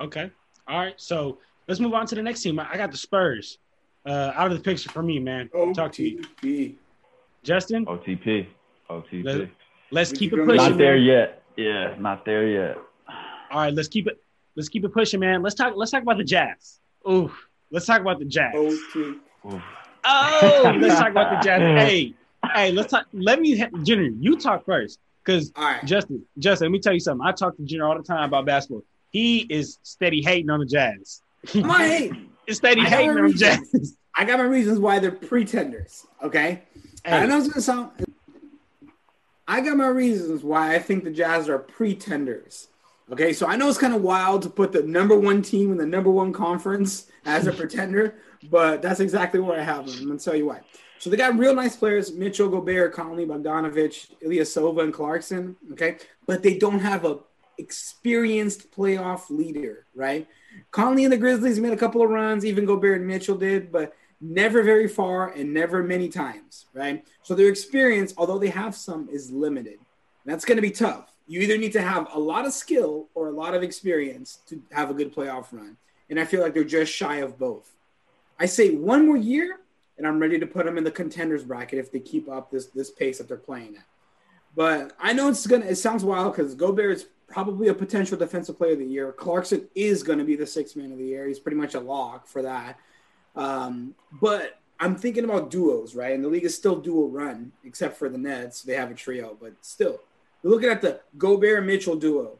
[0.00, 0.30] Okay.
[0.68, 0.94] All right.
[0.96, 2.58] So let's move on to the next team.
[2.58, 3.58] I I got the Spurs
[4.06, 5.48] uh, out of the picture for me, man.
[5.74, 6.02] Talk to
[6.42, 6.74] you,
[7.42, 7.86] Justin.
[7.86, 8.46] OTP,
[8.88, 9.24] OTP.
[9.24, 9.48] Let-
[9.92, 10.56] Let's keep keep it pushing.
[10.56, 11.02] not there man.
[11.02, 11.39] yet.
[11.56, 12.78] Yeah, not there yet.
[13.50, 13.74] All right.
[13.74, 14.22] Let's keep it.
[14.56, 15.42] Let's keep it pushing, man.
[15.42, 15.74] Let's talk.
[15.76, 16.80] Let's talk about the Jazz.
[17.08, 17.32] Ooh.
[17.70, 18.52] Let's talk about the Jazz.
[18.54, 19.54] Oh, OTP.
[19.54, 19.62] Oof.
[20.04, 21.60] Oh, let's talk about the Jazz.
[21.88, 22.14] Hey,
[22.54, 22.72] hey.
[22.72, 23.06] Let's talk.
[23.12, 24.10] Let me, Junior.
[24.18, 25.84] You talk first, because All right.
[25.84, 26.24] Justin.
[26.38, 27.26] Justin, let me tell you something.
[27.26, 28.84] I talk to Junior all the time about basketball.
[29.10, 31.22] He is steady hating on the Jazz.
[31.54, 32.30] I'm not hating.
[32.46, 33.70] He's steady I got hating my on the reasons.
[33.72, 33.96] Jazz.
[34.16, 36.06] I got my reasons why they're pretenders.
[36.22, 36.62] Okay.
[37.04, 37.90] I know it's gonna sound.
[39.46, 42.68] I got my reasons why I think the Jazz are pretenders.
[43.10, 45.78] Okay, so I know it's kind of wild to put the number one team in
[45.78, 48.14] the number one conference as a pretender,
[48.48, 49.96] but that's exactly where I have them.
[49.98, 50.60] I'm gonna tell you why.
[51.00, 55.56] So they got real nice players: Mitchell, Gobert, Conley, Bogdanovich, Ilyasova, and Clarkson.
[55.72, 57.18] Okay, but they don't have a
[57.58, 60.26] experienced playoff leader, right?
[60.70, 63.94] Conley and the Grizzlies made a couple of runs, even Gobert and Mitchell did, but
[64.20, 67.04] never very far and never many times, right?
[67.22, 69.78] So their experience, although they have some, is limited.
[70.26, 71.12] That's going to be tough.
[71.26, 74.62] You either need to have a lot of skill or a lot of experience to
[74.72, 75.76] have a good playoff run.
[76.10, 77.70] And I feel like they're just shy of both.
[78.38, 79.60] I say one more year,
[79.96, 82.66] and I'm ready to put them in the contenders bracket if they keep up this
[82.66, 83.84] this pace that they're playing at.
[84.56, 85.66] But I know it's gonna.
[85.66, 89.12] It sounds wild because Gobert is probably a potential defensive player of the year.
[89.12, 91.28] Clarkson is going to be the sixth man of the year.
[91.28, 92.78] He's pretty much a lock for that.
[93.36, 96.14] Um, but I'm thinking about duos, right?
[96.14, 98.62] And the league is still dual run, except for the Nets.
[98.62, 100.00] They have a trio, but still,
[100.42, 102.38] you're looking at the Gobert Mitchell duo.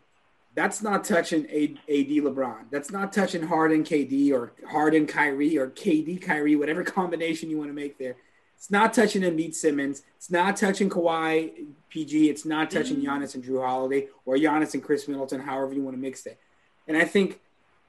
[0.55, 2.71] That's not touching AD LeBron.
[2.71, 7.71] That's not touching Harden KD or Harden Kyrie or KD Kyrie, whatever combination you want
[7.71, 8.17] to make there.
[8.57, 10.03] It's not touching Embiid Simmons.
[10.17, 12.29] It's not touching Kawhi PG.
[12.29, 13.05] It's not touching mm.
[13.05, 16.39] Giannis and Jrue Holiday or Giannis and Khris Middleton, however you want to mix it.
[16.87, 17.41] And I think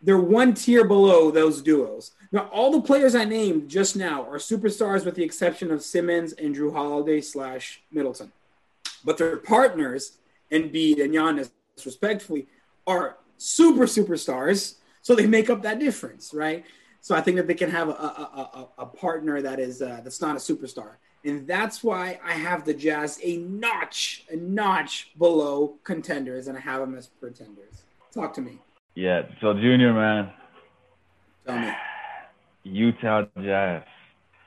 [0.02, 2.12] they're one tier below those duos.
[2.32, 6.34] Now, all the players I named just now are superstars with the exception of Simmons
[6.34, 8.32] and Jrue Holiday slash Middleton.
[9.04, 10.14] But their partners,
[10.52, 11.52] Embiid and Giannis,
[11.86, 12.48] respectfully,
[12.88, 14.76] are super superstars.
[15.02, 16.64] So they make up that difference, right?
[17.02, 20.02] So I think that they can have a, a, a, a partner that is uh,
[20.04, 25.12] that's not a superstar, and that's why I have the Jazz a notch, a notch
[25.18, 27.84] below contenders, and I have them as pretenders.
[28.14, 28.60] Talk to me.
[28.96, 29.24] Yeah.
[29.42, 30.32] So Junior, man.
[31.46, 31.72] Tell me.
[32.64, 33.84] Utah Jazz.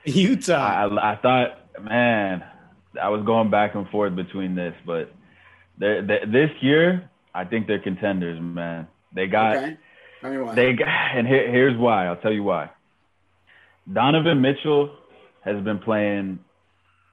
[0.05, 0.87] Utah.
[0.87, 2.43] I, I thought, man,
[3.01, 5.11] I was going back and forth between this, but
[5.77, 8.87] they this year, I think they're contenders, man.
[9.13, 9.57] They got.
[9.57, 9.77] Okay
[10.55, 12.07] they got, and here, here's why.
[12.07, 12.69] I'll tell you why.
[13.91, 14.95] Donovan Mitchell
[15.43, 16.39] has been playing.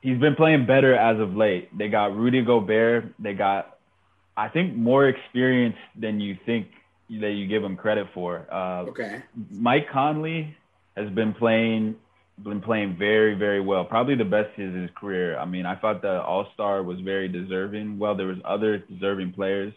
[0.01, 1.77] He's been playing better as of late.
[1.77, 3.15] They got Rudy Gobert.
[3.19, 3.79] They got,
[4.37, 6.69] I think, more experience than you think
[7.21, 8.47] that you give him credit for.
[8.53, 9.23] Uh, okay.
[9.51, 10.57] Mike Conley
[10.97, 11.97] has been playing
[12.43, 13.85] been playing very very well.
[13.85, 15.39] Probably the best of his career.
[15.39, 17.99] I mean, I thought the All Star was very deserving.
[17.99, 19.73] Well, there was other deserving players.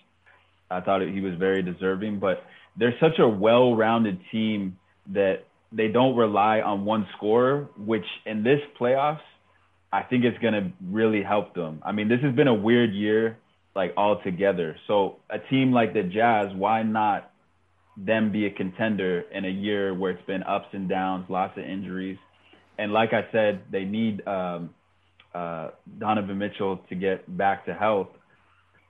[0.72, 2.44] I thought he was very deserving, but
[2.78, 4.78] they're such a well-rounded team
[5.14, 9.20] that they don't rely on one scorer, which in this playoffs,
[9.92, 11.82] I think it's going to really help them.
[11.86, 13.38] I mean, this has been a weird year,
[13.76, 14.76] like all together.
[14.88, 17.32] So a team like the Jazz, why not
[17.98, 21.64] them be a contender in a year where it's been ups and downs, lots of
[21.64, 22.18] injuries,
[22.78, 24.74] and like I said, they need um,
[25.34, 28.10] uh, Donovan Mitchell to get back to health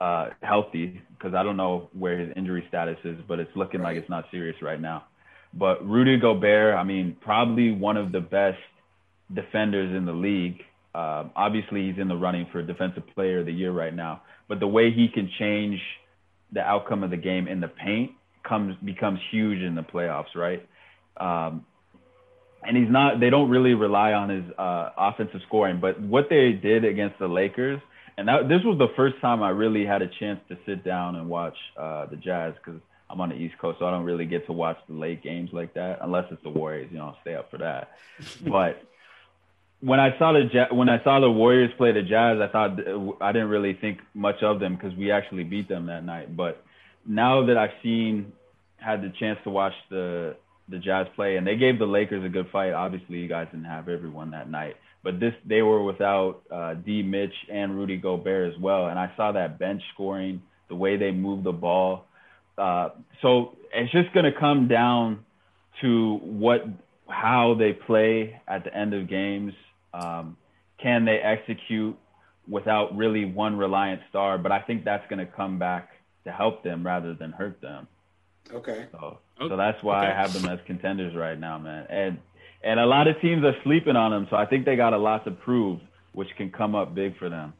[0.01, 3.95] uh, healthy because I don't know where his injury status is, but it's looking right.
[3.95, 5.05] like it's not serious right now.
[5.53, 8.59] But Rudy Gobert, I mean, probably one of the best
[9.33, 10.61] defenders in the league.
[10.93, 14.21] Uh, obviously, he's in the running for Defensive Player of the Year right now.
[14.47, 15.79] But the way he can change
[16.51, 18.11] the outcome of the game in the paint
[18.43, 20.67] comes becomes huge in the playoffs, right?
[21.17, 21.65] Um,
[22.63, 23.19] and he's not.
[23.19, 25.79] They don't really rely on his uh, offensive scoring.
[25.79, 27.81] But what they did against the Lakers–
[28.17, 31.15] and that, this was the first time I really had a chance to sit down
[31.15, 32.79] and watch uh, the Jazz because
[33.09, 35.49] I'm on the East Coast, so I don't really get to watch the late games
[35.51, 36.89] like that unless it's the Warriors.
[36.91, 37.91] You know, I'll stay up for that.
[38.47, 38.81] but
[39.81, 42.79] when I saw the when I saw the Warriors play the Jazz, I thought
[43.21, 46.35] I didn't really think much of them because we actually beat them that night.
[46.35, 46.63] But
[47.05, 48.33] now that I've seen,
[48.77, 50.35] had the chance to watch the
[50.69, 52.73] the Jazz play, and they gave the Lakers a good fight.
[52.73, 57.03] Obviously, you guys didn't have everyone that night, but this they were without uh, D.
[57.03, 61.11] Mitch and Rudy Gobert as well, and I saw that bench scoring, the way they
[61.11, 62.05] move the ball.
[62.57, 62.89] Uh,
[63.21, 65.25] so it's just going to come down
[65.81, 66.63] to what
[67.07, 69.53] how they play at the end of games.
[69.93, 70.37] Um,
[70.81, 71.97] can they execute
[72.47, 74.37] without really one reliant star?
[74.37, 75.89] But I think that's going to come back
[76.25, 77.87] to help them rather than hurt them.
[78.53, 78.85] Okay.
[78.91, 80.11] So, so that's why okay.
[80.11, 81.87] I have them as contenders right now, man.
[81.89, 82.19] And
[82.63, 84.27] and a lot of teams are sleeping on them.
[84.29, 85.79] So I think they got a lot to prove,
[86.13, 87.53] which can come up big for them.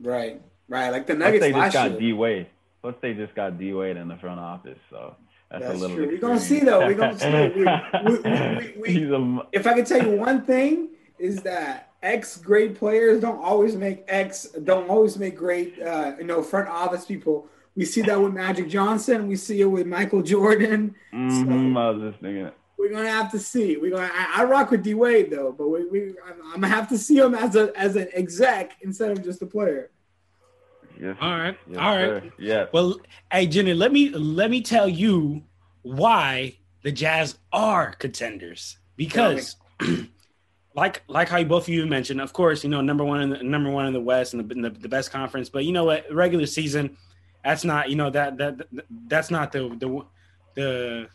[0.00, 0.90] Right, right.
[0.90, 2.00] Like the Nuggets Plus they just got year.
[2.00, 2.46] D Wade.
[2.80, 4.78] Plus they just got D Wade in the front office.
[4.90, 5.16] So
[5.50, 5.96] that's, that's a little.
[5.96, 6.06] True.
[6.06, 6.80] We're gonna see though.
[6.80, 8.72] We're gonna see.
[8.76, 12.78] We, we, we, a, if I can tell you one thing, is that ex great
[12.78, 17.48] players don't always make ex don't always make great uh, you know front office people.
[17.76, 19.28] We see that with Magic Johnson.
[19.28, 20.94] We see it with Michael Jordan.
[21.14, 23.76] Mm-hmm, so, I was just thinking we're gonna have to see.
[23.76, 24.10] We're gonna.
[24.12, 26.98] I, I rock with D Wade though, but we, we I'm, I'm, gonna have to
[26.98, 29.90] see him as a as an exec instead of just a player.
[31.00, 31.16] Yes.
[31.20, 31.56] All right.
[31.68, 32.22] Yes, All right.
[32.22, 32.32] Sir.
[32.38, 32.66] Yeah.
[32.72, 33.00] Well,
[33.32, 35.42] hey Jenny, let me let me tell you
[35.82, 39.56] why the Jazz are contenders because.
[40.78, 43.30] like like how you both of you mentioned, of course, you know number one in
[43.30, 45.48] the number one in the West and the, the, the best conference.
[45.48, 46.96] But you know what, regular season,
[47.44, 48.66] that's not you know that that
[49.06, 50.04] that's not the the
[50.54, 51.08] the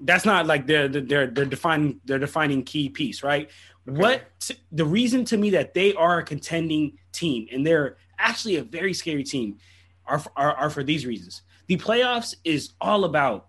[0.00, 3.48] that's not like their their their defining their defining key piece, right?
[3.88, 3.98] Okay.
[3.98, 8.62] What the reason to me that they are a contending team and they're actually a
[8.62, 9.58] very scary team
[10.06, 11.42] are, are, are for these reasons.
[11.66, 13.48] The playoffs is all about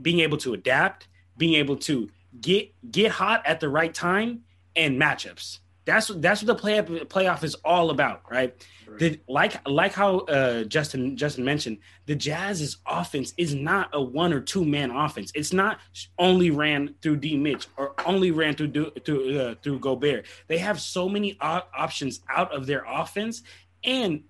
[0.00, 2.08] being able to adapt, being able to
[2.40, 4.44] get get hot at the right time
[4.76, 5.58] and matchups.
[5.84, 8.54] That's that's what the play playoff is all about, right?
[8.86, 8.98] right.
[8.98, 14.34] The, like like how uh, Justin Justin mentioned, the Jazz's offense is not a one
[14.34, 15.32] or two man offense.
[15.34, 15.78] It's not
[16.18, 20.26] only ran through D Mitch or only ran through through uh, through Gobert.
[20.46, 23.42] They have so many options out of their offense,
[23.88, 24.22] and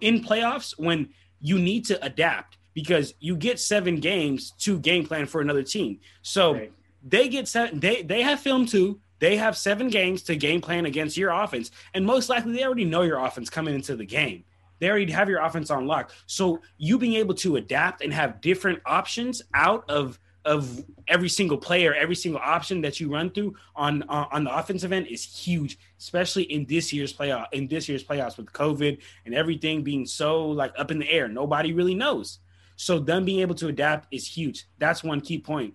[0.00, 1.10] in playoffs when
[1.40, 5.98] you need to adapt because you get seven games to game plan for another team.
[6.22, 6.72] So right.
[7.02, 7.80] they get set.
[7.80, 11.70] They they have film too they have seven games to game plan against your offense,
[11.94, 14.44] and most likely they already know your offense coming into the game.
[14.78, 16.12] They already have your offense on lock.
[16.26, 21.58] So you being able to adapt and have different options out of of every single
[21.58, 25.22] player, every single option that you run through on uh, on the offensive end is
[25.22, 30.06] huge, especially in this year's playoff in this year's playoffs with COVID and everything being
[30.06, 31.28] so like up in the air.
[31.28, 32.38] Nobody really knows.
[32.76, 34.66] So them being able to adapt is huge.
[34.78, 35.74] That's one key point.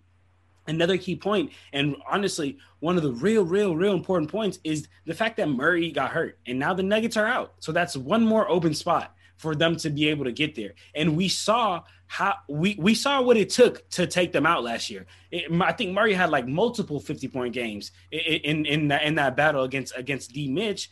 [0.66, 5.14] Another key point, and honestly, one of the real, real, real important points is the
[5.14, 7.54] fact that Murray got hurt, and now the Nuggets are out.
[7.60, 10.74] So that's one more open spot for them to be able to get there.
[10.96, 14.90] And we saw how we we saw what it took to take them out last
[14.90, 15.06] year.
[15.32, 19.16] It, I think Murray had like multiple fifty point games in in in that, in
[19.16, 20.90] that battle against against D Mitch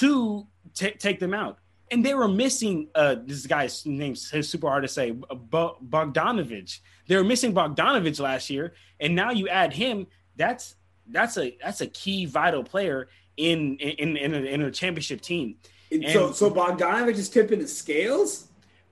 [0.00, 1.58] to t- take them out
[1.90, 6.78] and they were missing uh, this guy's name super hard to say Bogdanovich.
[7.08, 10.06] They were missing Bogdanovich last year, and now you add him.
[10.36, 10.76] That's
[11.08, 15.56] that's a that's a key vital player in in in a, in a championship team.
[15.90, 18.46] And so so Bogdanovich is tipping the scales.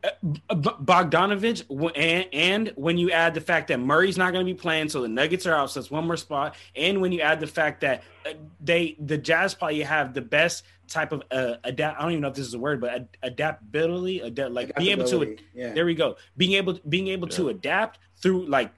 [0.04, 0.10] Uh,
[0.54, 1.64] Bogdanovich,
[1.96, 5.02] and, and when you add the fact that Murray's not going to be playing, so
[5.02, 6.54] the Nuggets are out, so that's one more spot.
[6.76, 10.62] And when you add the fact that uh, they, the Jazz probably have the best
[10.86, 11.98] type of uh, adapt.
[11.98, 14.90] I don't even know if this is a word, but ad- adaptability, adapt, like being
[14.90, 15.36] able to.
[15.54, 15.72] Yeah.
[15.72, 16.16] There we go.
[16.36, 17.36] Being able, being able yeah.
[17.36, 18.72] to adapt through like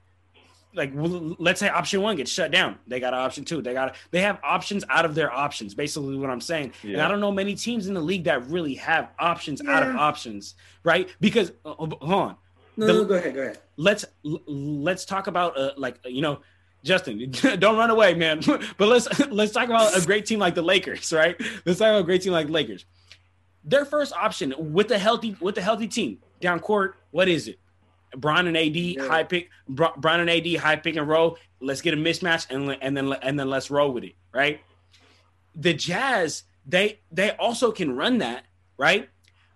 [0.73, 4.21] like let's say option one gets shut down they got option two they got they
[4.21, 6.93] have options out of their options basically what i'm saying yeah.
[6.93, 9.71] and i don't know many teams in the league that really have options yeah.
[9.71, 12.35] out of options right because uh, hold on
[12.77, 16.39] no, the, no go ahead go ahead let's let's talk about uh, like you know
[16.83, 18.41] Justin, don't run away, man.
[18.77, 21.39] but let's let's talk about a great team like the Lakers, right?
[21.65, 22.85] Let's talk about a great team like Lakers.
[23.63, 27.59] Their first option with the healthy with the healthy team down court, what is it?
[28.15, 29.07] Bron and AD yeah.
[29.07, 31.37] high pick, Bron and AD high pick and roll.
[31.59, 34.61] Let's get a mismatch and and then and then let's roll with it, right?
[35.55, 38.45] The Jazz, they they also can run that,
[38.77, 39.09] right?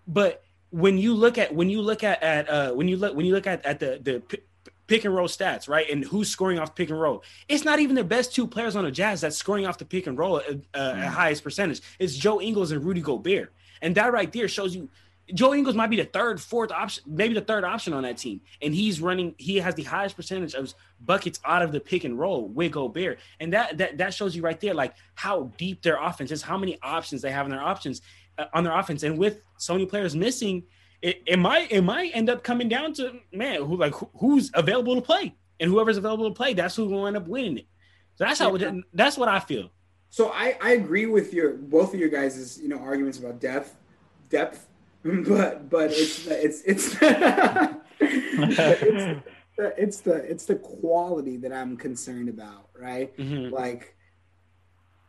[0.08, 3.26] But when you look at when you look at at uh, when you look when
[3.26, 4.40] you look at at the the
[4.88, 5.90] pick and roll stats, right?
[5.90, 7.24] And who's scoring off pick and roll?
[7.48, 10.06] It's not even the best two players on the Jazz that's scoring off the pick
[10.06, 10.98] and roll at, uh, mm.
[10.98, 11.82] at highest percentage.
[11.98, 14.90] It's Joe Ingles and Rudy Gobert, and that right there shows you
[15.34, 18.42] Joe Ingles might be the third, fourth option, maybe the third option on that team,
[18.62, 19.34] and he's running.
[19.38, 23.20] He has the highest percentage of buckets out of the pick and roll with Gobert,
[23.40, 26.58] and that that that shows you right there, like how deep their offense is, how
[26.58, 28.02] many options they have in their options
[28.38, 30.64] uh, on their offense, and with so many players missing
[31.06, 34.50] it, it might it might end up coming down to man who like who, who's
[34.54, 37.68] available to play and whoever's available to play that's who will end up winning it.
[38.16, 38.72] So that's how yeah.
[38.94, 39.70] that's what I feel.
[40.10, 43.76] So I I agree with your both of your guys' you know arguments about depth
[44.30, 44.68] depth,
[45.28, 46.96] but but it's it's it's.
[48.00, 49.22] it's
[49.56, 53.16] the, it's the it's the quality that I'm concerned about, right?
[53.16, 53.54] Mm-hmm.
[53.54, 53.96] Like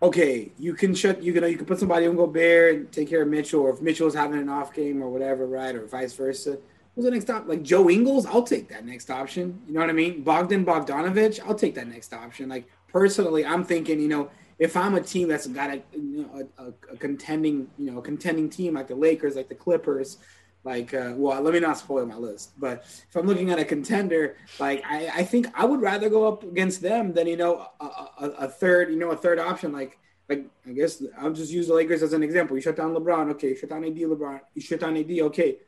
[0.03, 3.23] okay, you can shut you know you can put somebody on Gobert and take care
[3.23, 6.59] of Mitchell, or if Mitchell's having an off game or whatever, right, or vice versa.
[6.95, 7.49] Who's the next option?
[7.49, 9.63] Like Joe Ingles, I'll take that next option.
[9.67, 10.23] You know what I mean?
[10.23, 12.51] Bogdan Bogdanovich, I'll take that next option.
[12.51, 16.49] Like personally, I'm thinking, you know, if I'm a team that's got a you know,
[16.59, 20.19] a, a, contending, you know, a contending team like the Lakers, like the Clippers,
[20.65, 23.65] like, uh, well, let me not spoil my list, but if I'm looking at a
[23.65, 27.69] contender, like I, I think I would rather go up against them than you know
[27.81, 29.73] a, a, a, third, you know, a third option.
[29.73, 32.57] Like, like I guess I'll just use the Lakers as an example.
[32.57, 33.51] You shut down LeBron, okay.
[33.51, 34.41] You shut down AD, LeBron.
[34.55, 35.59] You shut down AD, okay.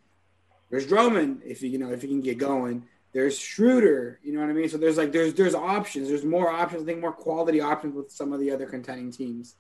[0.69, 2.85] There's Drummond if you you know if you can get going.
[3.19, 4.69] There's Schroeder, you know what I mean.
[4.69, 6.07] So there's like there's there's options.
[6.07, 6.85] There's more options.
[6.85, 9.57] I think more quality options with some of the other contending teams.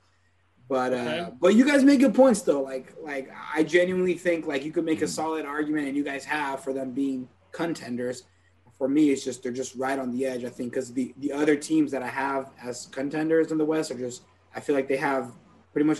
[0.68, 2.62] But uh, but you guys make good points though.
[2.62, 5.08] Like like I genuinely think like you could make a mm.
[5.08, 8.22] solid argument, and you guys have for them being contenders.
[8.76, 10.44] For me, it's just they're just right on the edge.
[10.44, 13.90] I think because the the other teams that I have as contenders in the West
[13.90, 14.22] are just
[14.54, 15.32] I feel like they have
[15.72, 15.98] pretty much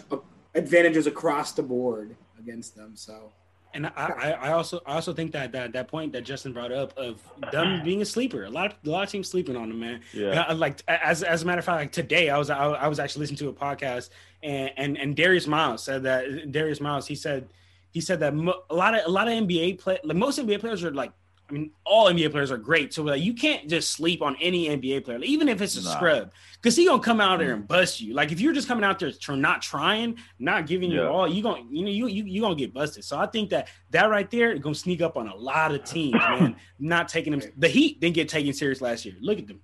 [0.55, 2.95] advantages across the board against them.
[2.95, 3.33] So
[3.75, 6.97] and I, I also I also think that that that point that Justin brought up
[6.97, 7.85] of them mm.
[7.85, 10.01] being a sleeper, a lot of a lot of teams sleeping on them, man.
[10.13, 10.45] Yeah.
[10.49, 12.99] I, like as as a matter of fact, like today I was I, I was
[12.99, 14.11] actually listening to a podcast
[14.43, 17.49] and and and Darius Miles said that Darius Miles he said
[17.91, 20.61] he said that mo- a lot of a lot of NBA play like most NBA
[20.61, 21.13] players are like
[21.49, 22.93] I mean, all NBA players are great.
[22.93, 25.97] So like, you can't just sleep on any NBA player, even if it's a nah.
[25.97, 27.55] scrub, because he gonna come out there mm.
[27.55, 28.13] and bust you.
[28.13, 31.03] Like if you're just coming out there tr- not trying, not giving yeah.
[31.03, 33.05] you all, you gonna you know you you you gonna get busted.
[33.05, 35.85] So I think that that right there is gonna sneak up on a lot of
[35.85, 36.57] teams, man.
[36.79, 37.51] not taking them.
[37.57, 39.15] The Heat didn't get taken serious last year.
[39.21, 39.61] Look at them.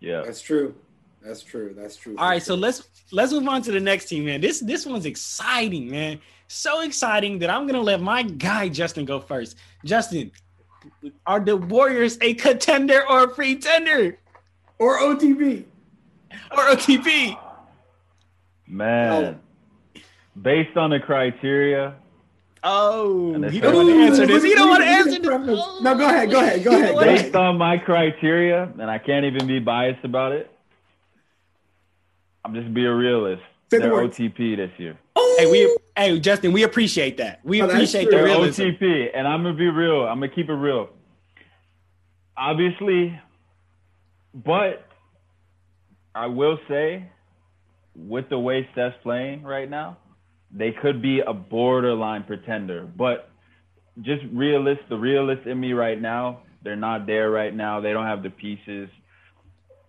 [0.00, 0.74] Yeah, that's true.
[1.22, 1.74] That's true.
[1.76, 2.16] That's true.
[2.18, 4.40] All right, so let's let's move on to the next team, man.
[4.40, 6.20] This this one's exciting, man.
[6.48, 9.56] So exciting that I'm gonna let my guy Justin go first.
[9.84, 10.30] Justin,
[11.26, 14.18] are the Warriors a contender or a pretender?
[14.78, 15.64] Or OTP?
[16.50, 17.38] Or OTP?
[18.66, 19.40] Man,
[19.94, 20.00] oh.
[20.40, 21.94] based on the criteria.
[22.66, 24.42] Oh, he don't want to answer this.
[24.42, 25.30] He don't want to answer this.
[25.30, 25.80] Oh.
[25.82, 26.30] No, go ahead.
[26.30, 26.64] Go ahead.
[26.64, 26.98] Go ahead.
[26.98, 30.50] Based on my criteria, and I can't even be biased about it.
[32.44, 33.42] I'm just being a realist.
[33.70, 34.98] Say They're the OTP this year.
[35.14, 35.36] Oh.
[35.38, 37.40] Hey, we hey Justin, we appreciate that.
[37.44, 38.62] We oh, appreciate the realism.
[38.62, 40.02] OTP, and I'm gonna be real.
[40.02, 40.90] I'm gonna keep it real.
[42.36, 43.18] Obviously,
[44.34, 44.86] but
[46.14, 47.08] I will say,
[47.94, 49.98] with the way Steph's playing right now,
[50.50, 52.84] they could be a borderline pretender.
[52.84, 53.30] But
[54.02, 57.80] just realist, the realist in me right now, they're not there right now.
[57.80, 58.88] They don't have the pieces.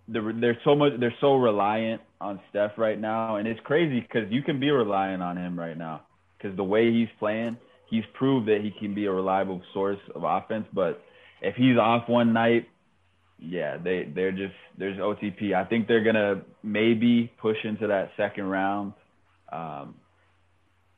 [0.08, 0.92] They're, they're so much.
[1.00, 5.20] They're so reliant on Steph right now, and it's crazy because you can be relying
[5.20, 6.02] on him right now
[6.36, 7.56] because the way he's playing,
[7.88, 10.66] he's proved that he can be a reliable source of offense.
[10.72, 11.02] But
[11.42, 12.68] if he's off one night,
[13.38, 15.54] yeah, they they're just there's OTP.
[15.54, 18.94] I think they're gonna maybe push into that second round,
[19.52, 19.94] um,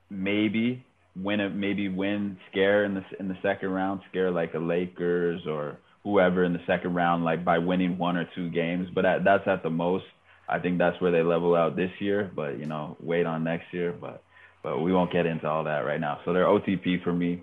[0.08, 0.84] maybe
[1.16, 5.40] win it, maybe win scare in the in the second round, scare like the Lakers
[5.48, 8.88] or whoever in the second round, like by winning one or two games.
[8.94, 10.04] But that's at the most.
[10.48, 13.72] I think that's where they level out this year, but you know, wait on next
[13.72, 13.92] year.
[13.92, 14.22] But
[14.62, 16.20] but we won't get into all that right now.
[16.24, 17.42] So they're OTP for me.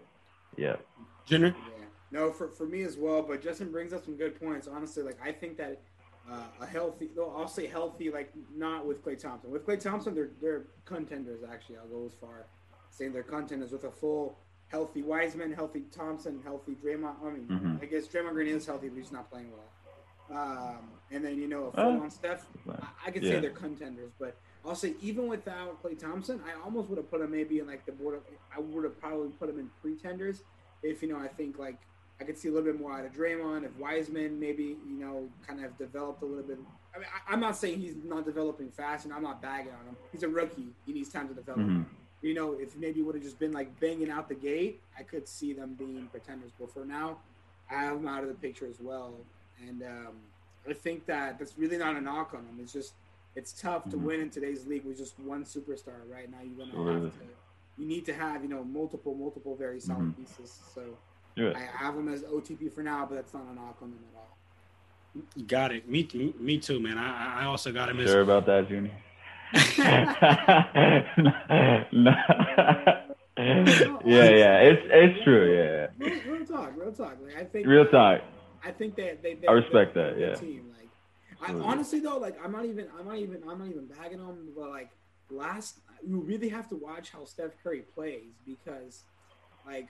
[0.58, 0.76] Yeah.
[1.26, 1.56] Jenner?
[1.58, 1.86] Yeah.
[2.12, 3.22] No, for, for me as well.
[3.22, 4.68] But Justin brings up some good points.
[4.68, 5.82] Honestly, like I think that
[6.32, 9.51] uh, a healthy, though I'll say healthy, like not with Klay Thompson.
[9.51, 11.41] With Klay Thompson, they're they're contenders.
[11.49, 12.47] Actually, I'll go as far
[12.95, 14.38] saying they're contenders with a full
[14.68, 17.16] healthy Wiseman, healthy Thompson, healthy Draymond.
[17.24, 17.78] I mean, mm-hmm.
[17.82, 19.70] I guess Draymond Green is healthy, but he's not playing well.
[20.32, 20.80] Um,
[21.11, 22.45] and then you know a full on Steph.
[22.69, 23.34] I, I could yeah.
[23.34, 27.21] say they're contenders, but I'll say even without Klay Thompson, I almost would have put
[27.21, 28.15] him maybe in like the board.
[28.15, 28.21] Of,
[28.55, 30.41] I would have probably put him in pretenders
[30.84, 31.78] if you know I think like
[32.19, 33.65] I could see a little bit more out of Draymond.
[33.65, 36.57] If Wiseman maybe you know kind of developed a little bit.
[36.95, 39.86] I mean, I, am not saying he's not developing fast, and I'm not bagging on
[39.86, 39.97] him.
[40.11, 40.69] He's a rookie.
[40.86, 41.59] He needs time to develop.
[41.61, 41.84] Mm-hmm.
[42.21, 45.28] You know, if maybe would have just been like banging out the gate, I could
[45.28, 46.51] see them being pretenders.
[46.57, 47.17] But for now,
[47.69, 49.13] I have them out of the picture as well.
[49.62, 50.16] And um,
[50.70, 52.58] I think that that's really not a knock on them.
[52.62, 52.93] It's just
[53.36, 54.06] it's tough to mm-hmm.
[54.06, 55.99] win in today's league with just one superstar.
[56.10, 57.26] Right now, you're gonna have to.
[57.78, 60.24] You need to have you know multiple, multiple very solid mm-hmm.
[60.24, 60.60] pieces.
[60.74, 60.82] So
[61.36, 61.53] yeah.
[61.56, 64.18] I have them as OTP for now, but that's not a knock on them at
[64.18, 64.38] all.
[65.36, 65.89] You got it.
[65.89, 66.97] Me, me, me too, man.
[66.97, 67.97] I, I also got him.
[67.97, 68.28] Sure as...
[68.28, 68.91] about that, Junior.
[71.91, 72.12] no.
[74.06, 75.56] yeah, yeah, it's it's true.
[75.56, 75.88] Yeah.
[75.97, 77.18] Real, real talk, real talk.
[77.24, 78.22] Like I think real talk.
[78.66, 80.18] I think that they, they I respect that.
[80.20, 80.36] Yeah.
[80.36, 80.72] Team.
[80.78, 84.18] Like, I honestly though, like I'm not even I'm not even I'm not even bagging
[84.20, 84.89] them, but like
[85.30, 89.03] last you really have to watch how Steph Curry plays because
[89.66, 89.88] like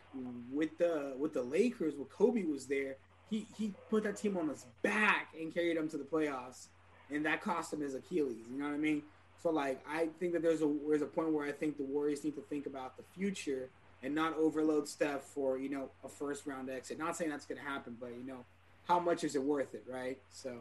[0.51, 2.95] with the with the Lakers, when Kobe was there,
[3.29, 6.67] he he put that team on his back and carried them to the playoffs,
[7.11, 8.45] and that cost him his Achilles.
[8.51, 9.03] You know what I mean?
[9.41, 12.23] So like I think that there's a there's a point where I think the Warriors
[12.23, 13.69] need to think about the future
[14.03, 16.97] and not overload Steph for you know a first round exit.
[16.97, 18.45] Not saying that's going to happen, but you know
[18.87, 20.17] how much is it worth it, right?
[20.31, 20.51] So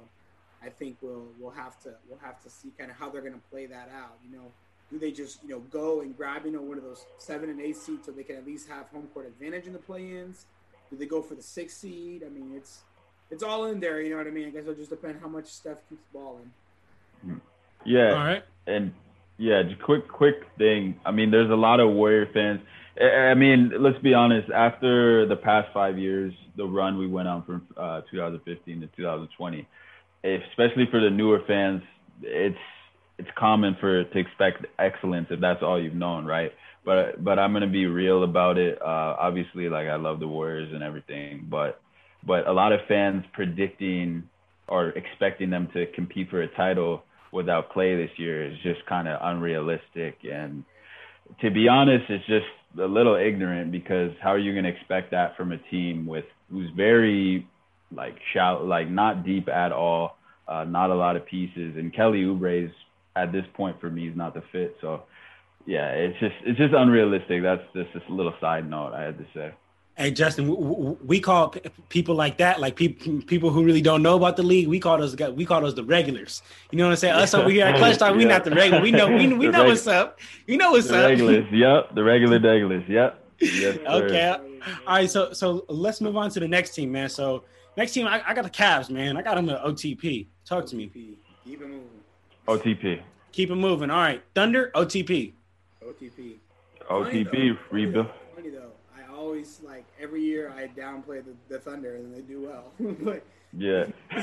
[0.63, 3.35] I think we'll we'll have to we'll have to see kind of how they're going
[3.35, 4.19] to play that out.
[4.25, 4.53] You know,
[4.91, 7.61] do they just you know go and grab you know one of those seven and
[7.61, 10.47] eight seeds so they can at least have home court advantage in the play-ins?
[10.91, 12.23] Do they go for the six seed?
[12.25, 12.81] I mean, it's
[13.31, 14.01] it's all in there.
[14.01, 14.47] You know what I mean?
[14.47, 16.51] I guess it'll just depend how much Steph keeps balling.
[17.85, 18.11] Yeah.
[18.11, 18.43] All right.
[18.67, 18.93] And
[19.39, 20.99] yeah, just quick quick thing.
[21.05, 22.61] I mean, there's a lot of Warrior fans.
[23.01, 24.51] I mean, let's be honest.
[24.51, 29.67] After the past five years, the run we went on from uh, 2015 to 2020,
[30.23, 31.83] especially for the newer fans,
[32.23, 32.57] it's
[33.19, 36.53] it's common for to expect excellence if that's all you've known, right?
[36.85, 38.81] But but I'm gonna be real about it.
[38.81, 41.81] Uh, obviously, like I love the Warriors and everything, but
[42.27, 44.25] but a lot of fans predicting
[44.69, 49.09] or expecting them to compete for a title without Klay this year is just kind
[49.09, 50.19] of unrealistic.
[50.31, 50.65] And
[51.41, 52.47] to be honest, it's just
[52.81, 56.25] a little ignorant because how are you going to expect that from a team with
[56.51, 57.47] who's very
[57.95, 60.17] like shallow, like not deep at all,
[60.49, 62.71] uh, not a lot of pieces, and Kelly Oubre's
[63.17, 64.77] at this point for me is not the fit.
[64.81, 65.03] So
[65.67, 67.43] yeah, it's just it's just unrealistic.
[67.43, 69.55] That's just a little side note I had to say.
[69.97, 70.55] Hey Justin, we,
[71.05, 74.43] we call p- people like that, like people people who really don't know about the
[74.43, 74.67] league.
[74.67, 76.43] We call those we call those the regulars.
[76.73, 77.15] You know what I'm saying?
[77.15, 78.31] Us over here at Clutch Time, we Yeah.
[78.31, 78.83] not the regular.
[78.83, 80.19] We know we, we know reg- what's up.
[80.49, 81.05] We know what's The up.
[81.11, 81.95] regulars, yep.
[81.95, 83.25] The regular deglars, yep.
[83.41, 83.79] Yes.
[83.87, 84.31] Okay.
[84.31, 84.41] All
[84.97, 85.09] right.
[85.09, 87.09] So so let's move on to the next team, man.
[87.09, 87.45] So
[87.77, 89.17] next team, I, I got the Cavs, man.
[89.17, 90.27] I got them at OTP.
[90.45, 90.87] Talk to me.
[90.89, 91.15] OTP.
[91.45, 91.89] Keep it moving.
[92.49, 93.01] OTP.
[93.31, 93.91] Keep it moving.
[93.91, 94.23] All right.
[94.35, 95.35] Thunder, OTP.
[95.87, 96.35] OTP.
[96.91, 98.07] OTP rebuild.
[99.35, 102.43] Funny though, I always like every year I downplay the, the Thunder and they do
[102.43, 102.73] well.
[103.01, 103.87] but Yeah.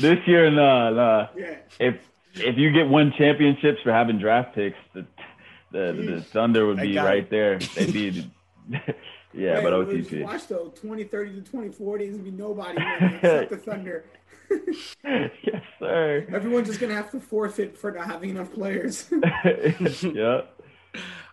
[0.00, 1.28] this year, nah, nah.
[1.36, 1.96] yeah, If
[2.34, 5.06] if you get one championships for having draft picks, the
[5.72, 7.30] the, the Thunder would be right it.
[7.30, 7.58] there.
[7.58, 8.30] They'd be.
[8.70, 10.22] yeah, Wait, but well, just OTP.
[10.24, 12.78] Watch though, 2030 to 2040 is gonna be nobody
[13.16, 14.04] except the Thunder.
[15.04, 16.26] yes, sir.
[16.32, 19.10] Everyone's just gonna have to forfeit for not having enough players.
[20.02, 20.42] yeah.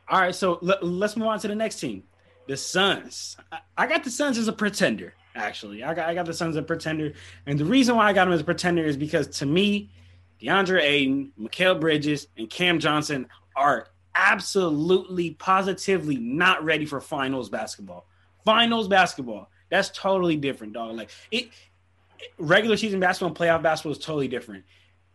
[0.10, 0.34] All right.
[0.36, 2.04] So let, let's move on to the next team,
[2.48, 3.38] the Suns.
[3.78, 5.14] I, got the Suns as a pretender.
[5.36, 7.14] Actually, I got I got the Suns as a pretender,
[7.48, 9.90] and the reason why I got them as a pretender is because to me,
[10.42, 18.06] DeAndre Ayton, Mikal Bridges, and Cam Johnson are absolutely, positively not ready for finals basketball.
[18.46, 19.50] Finals basketball.
[19.70, 20.96] That's totally different, dog.
[20.96, 21.50] Like it,
[22.38, 24.66] regular season basketball and playoff basketball is totally different.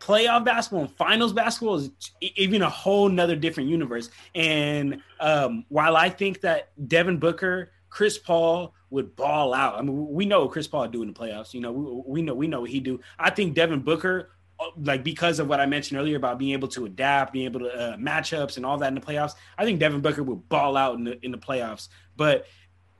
[0.00, 1.90] Playoff basketball and finals basketball is
[2.20, 4.10] even a whole nother different universe.
[4.34, 9.78] And um, while I think that Devin Booker, Chris Paul would ball out.
[9.78, 11.52] I mean, we know what Chris Paul do in the playoffs.
[11.52, 13.00] You know, we, we know we know what he do.
[13.18, 14.30] I think Devin Booker,
[14.60, 17.60] uh, like because of what I mentioned earlier about being able to adapt, being able
[17.60, 20.76] to uh, matchups and all that in the playoffs, I think Devin Booker would ball
[20.76, 21.88] out in the in the playoffs.
[22.16, 22.46] But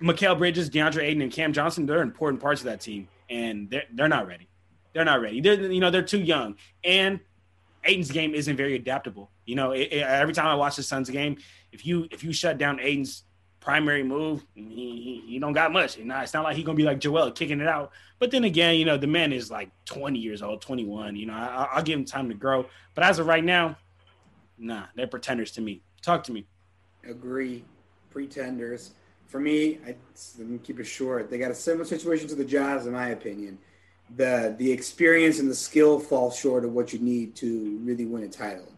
[0.01, 3.85] Mikal Bridges, DeAndre Ayton, and Cam Johnson, they're important parts of that team, and they're
[3.93, 4.49] they're not ready.
[4.99, 5.41] They're not ready.
[5.41, 7.21] They're you know they're too young, and
[7.85, 9.31] Ayton's game isn't very adaptable.
[9.47, 11.37] You know, it, it- every time I watch the Suns game,
[11.71, 13.23] if you if you shut down Ayton's
[13.61, 15.99] primary move, he, he, he don't got much.
[15.99, 17.93] And it's not like he's gonna be like Joel kicking it out.
[18.19, 21.15] But then again, you know, the man is like 20 years old, 21.
[21.15, 22.67] You know, I, I'll give him time to grow.
[22.97, 23.77] But as of right now,
[24.59, 25.81] nah, they're pretenders to me.
[26.03, 26.45] Talk to me.
[27.09, 27.63] Agree.
[28.11, 28.95] Pretenders.
[29.29, 29.95] For me, I,
[30.39, 31.31] let me keep it short.
[31.31, 33.59] They got a similar situation to the Jazz, in my opinion.
[34.17, 38.25] The the experience and the skill fall short of what you need to really win
[38.25, 38.73] a title.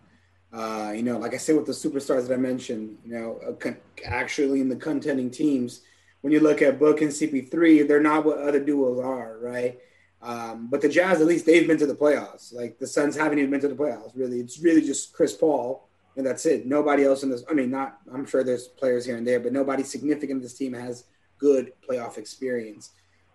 [0.52, 3.56] Uh, you know, like I said with the superstars that I mentioned, you know,
[4.04, 5.82] actually in the contending teams,
[6.22, 9.78] when you look at Book and CP3, they're not what other duos are, right?
[10.22, 12.52] Um, but the Jazz, at least they've been to the playoffs.
[12.52, 14.12] Like the Suns haven't even been to the playoffs.
[14.14, 16.66] Really, it's really just Chris Paul, and that's it.
[16.66, 17.44] Nobody else in this.
[17.48, 17.98] I mean, not.
[18.12, 21.04] I'm sure there's players here and there, but nobody significant in this team has
[21.38, 22.90] good playoff experience.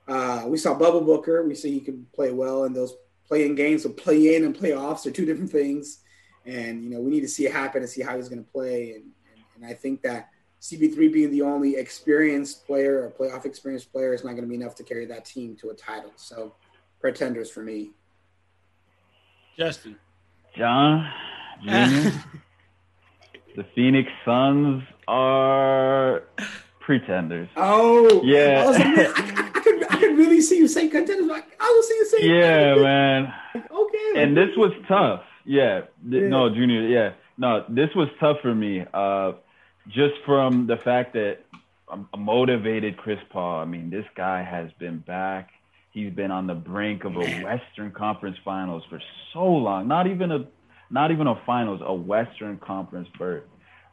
[0.07, 1.45] Uh, we saw Bubble Booker.
[1.45, 2.95] We see he can play well in those
[3.27, 3.83] playing games.
[3.83, 5.99] So play in and playoffs are two different things,
[6.45, 8.51] and you know we need to see it happen and see how he's going to
[8.51, 8.91] play.
[8.91, 10.29] And, and and I think that
[10.61, 14.55] CP3 being the only experienced player or playoff experienced player is not going to be
[14.55, 16.11] enough to carry that team to a title.
[16.15, 16.55] So
[16.99, 17.91] pretenders for me.
[19.57, 19.97] Justin.
[20.57, 21.07] John
[21.63, 21.69] Jr.
[23.55, 26.23] the Phoenix Suns are
[26.79, 27.49] pretenders.
[27.55, 29.51] Oh Yeah.
[30.35, 31.27] really see you say contenders.
[31.27, 33.33] Like I will see you say Yeah, man.
[33.55, 34.23] Okay.
[34.23, 35.21] And this was tough.
[35.45, 35.81] Yeah.
[36.07, 36.27] Yeah.
[36.27, 36.87] No, Junior.
[36.87, 37.13] Yeah.
[37.37, 38.85] No, this was tough for me.
[38.93, 39.33] Uh,
[39.87, 41.39] just from the fact that
[41.89, 43.59] I'm a motivated Chris Paul.
[43.59, 45.49] I mean, this guy has been back.
[45.91, 48.99] He's been on the brink of a Western Conference Finals for
[49.33, 49.87] so long.
[49.87, 50.45] Not even a,
[50.89, 53.43] not even a Finals, a Western Conference berth.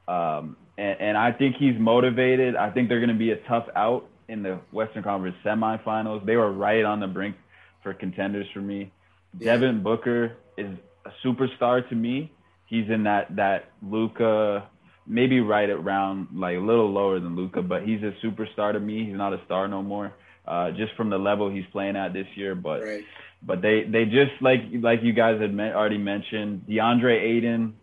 [0.08, 2.56] Um, and, and I think he's motivated.
[2.56, 6.24] I think they're going to be a tough out in the Western Conference semifinals.
[6.24, 7.36] They were right on the brink
[7.82, 8.90] for contenders for me.
[9.38, 9.52] Yeah.
[9.52, 10.70] Devin Booker is
[11.04, 12.32] a superstar to me.
[12.66, 14.68] He's in that that Luka,
[15.06, 19.04] maybe right around like a little lower than Luka, but he's a superstar to me.
[19.04, 20.12] He's not a star no more,
[20.46, 22.54] uh, just from the level he's playing at this year.
[22.54, 23.04] But right.
[23.42, 27.74] but they they just like like you guys had already mentioned, DeAndre Ayton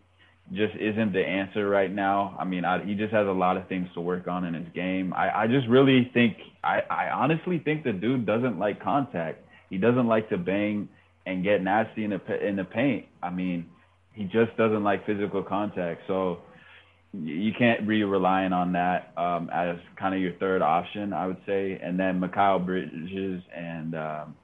[0.54, 2.36] just isn't the answer right now.
[2.40, 4.68] I mean, I, he just has a lot of things to work on in his
[4.74, 5.14] game.
[5.14, 9.46] I, I just really think I, I honestly think the dude doesn't like contact.
[9.70, 10.90] He doesn't like to bang
[11.26, 13.06] and get nasty in the in the paint.
[13.22, 13.70] I mean,
[14.14, 16.02] he just doesn't like physical contact.
[16.08, 16.40] So
[17.14, 21.42] you can't be relying on that um, as kind of your third option, I would
[21.46, 21.80] say.
[21.82, 24.36] And then Mikal Bridges and um,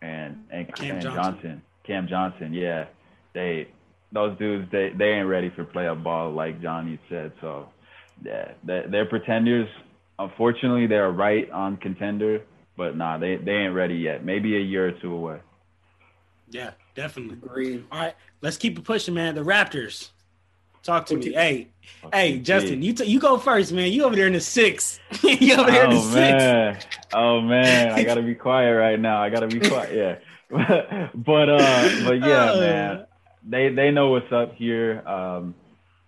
[0.00, 1.14] and and, Cam and Johnson.
[1.14, 2.86] Johnson, Cam Johnson, yeah,
[3.34, 3.68] they
[4.12, 7.32] those dudes they they ain't ready for playoff ball like Johnny said.
[7.40, 7.68] So
[8.24, 9.68] yeah, they, they're pretenders.
[10.18, 12.42] Unfortunately, they're right on contender,
[12.76, 14.24] but nah, they they ain't ready yet.
[14.24, 15.38] Maybe a year or two away.
[16.50, 17.34] Yeah, definitely.
[17.34, 17.84] Agree.
[17.90, 19.34] All right, let's keep it pushing, man.
[19.34, 20.10] The Raptors.
[20.82, 21.32] Talk to me.
[21.32, 21.68] Hey,
[22.12, 23.92] hey, Justin, you t- you go first, man.
[23.92, 24.98] You over there in the six.
[25.22, 26.78] you over there in the oh man,
[27.12, 29.22] oh man, I gotta be quiet right now.
[29.22, 29.94] I gotta be quiet.
[30.50, 32.60] Yeah, but uh, but yeah, Uh.
[32.60, 33.06] man,
[33.48, 35.06] they they know what's up here.
[35.06, 35.54] Um,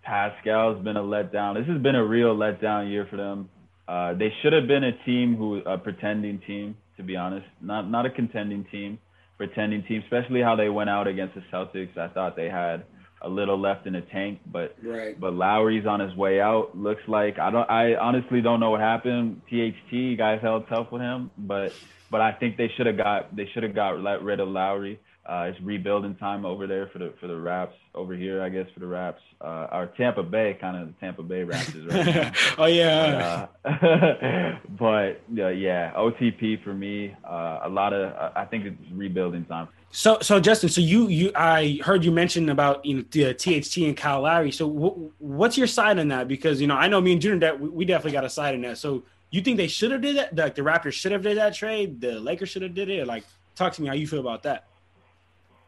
[0.03, 1.55] Pascal's been a letdown.
[1.55, 3.49] This has been a real letdown year for them.
[3.87, 7.89] Uh, they should have been a team who a pretending team, to be honest, not
[7.91, 8.99] not a contending team,
[9.37, 10.03] pretending team.
[10.05, 11.97] Especially how they went out against the Celtics.
[11.97, 12.85] I thought they had
[13.25, 15.19] a little left in the tank, but Right.
[15.19, 16.77] but Lowry's on his way out.
[16.77, 17.71] Looks like I don't.
[17.71, 19.43] I honestly don't know what happened.
[19.49, 21.73] THT guys held tough with him, but
[22.11, 24.99] but I think they should have got they should have got let rid of Lowry.
[25.25, 28.67] Uh, it's rebuilding time over there for the for the Raps over here, I guess
[28.75, 29.23] for the Raps.
[29.41, 33.47] Uh, our Tampa Bay, kind of the Tampa Bay Raptors right oh yeah.
[33.63, 37.15] But, uh, but uh, yeah, OTP for me.
[37.25, 39.69] Uh, a lot of I think it's rebuilding time.
[39.95, 43.77] So, so Justin, so you, you, I heard you mention about you know the THT
[43.87, 44.51] and Kyle Lowry.
[44.51, 46.29] So, w- what's your side on that?
[46.29, 48.55] Because you know, I know me and Junior that we, we definitely got a side
[48.55, 48.79] in that.
[48.79, 50.35] So, you think they should have did that?
[50.35, 52.01] Like the Raptors should have did that trade.
[52.01, 53.07] The Lakers should have did it.
[53.07, 54.65] Like, talk to me how you feel about that.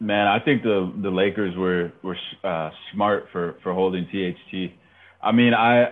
[0.04, 4.72] Man, I think the the Lakers were were uh, smart for for holding THT.
[5.22, 5.84] I mean, I,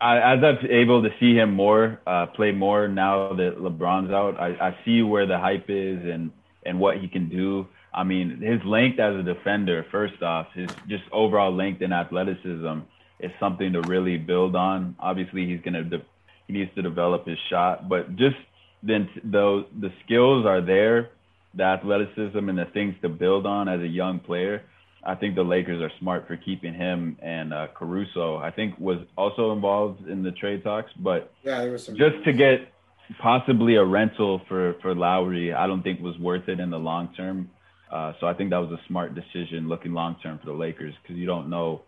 [0.00, 4.40] I as I've able to see him more uh, play more now that LeBron's out,
[4.40, 6.30] I, I see where the hype is and
[6.64, 7.66] and what he can do.
[7.92, 12.78] I mean, his length as a defender, first off, his just overall length and athleticism
[13.20, 14.96] is something to really build on.
[14.98, 16.06] Obviously, he's gonna de-
[16.46, 18.36] he needs to develop his shot, but just
[18.82, 21.10] then those the skills are there
[21.54, 24.62] the athleticism and the things to build on as a young player.
[25.04, 28.36] I think the Lakers are smart for keeping him and uh, Caruso.
[28.36, 31.96] I think was also involved in the trade talks, but Yeah, there was some.
[31.96, 32.72] just to get
[33.20, 37.14] possibly a rental for for Lowry, I don't think was worth it in the long
[37.16, 37.50] term.
[37.90, 40.94] Uh, so I think that was a smart decision looking long term for the Lakers
[41.02, 41.82] because you don't know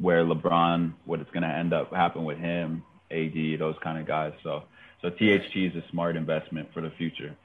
[0.00, 4.06] where LeBron, what it's going to end up happen with him, AD, those kind of
[4.06, 4.32] guys.
[4.42, 4.62] So
[5.02, 7.36] so THT is a smart investment for the future.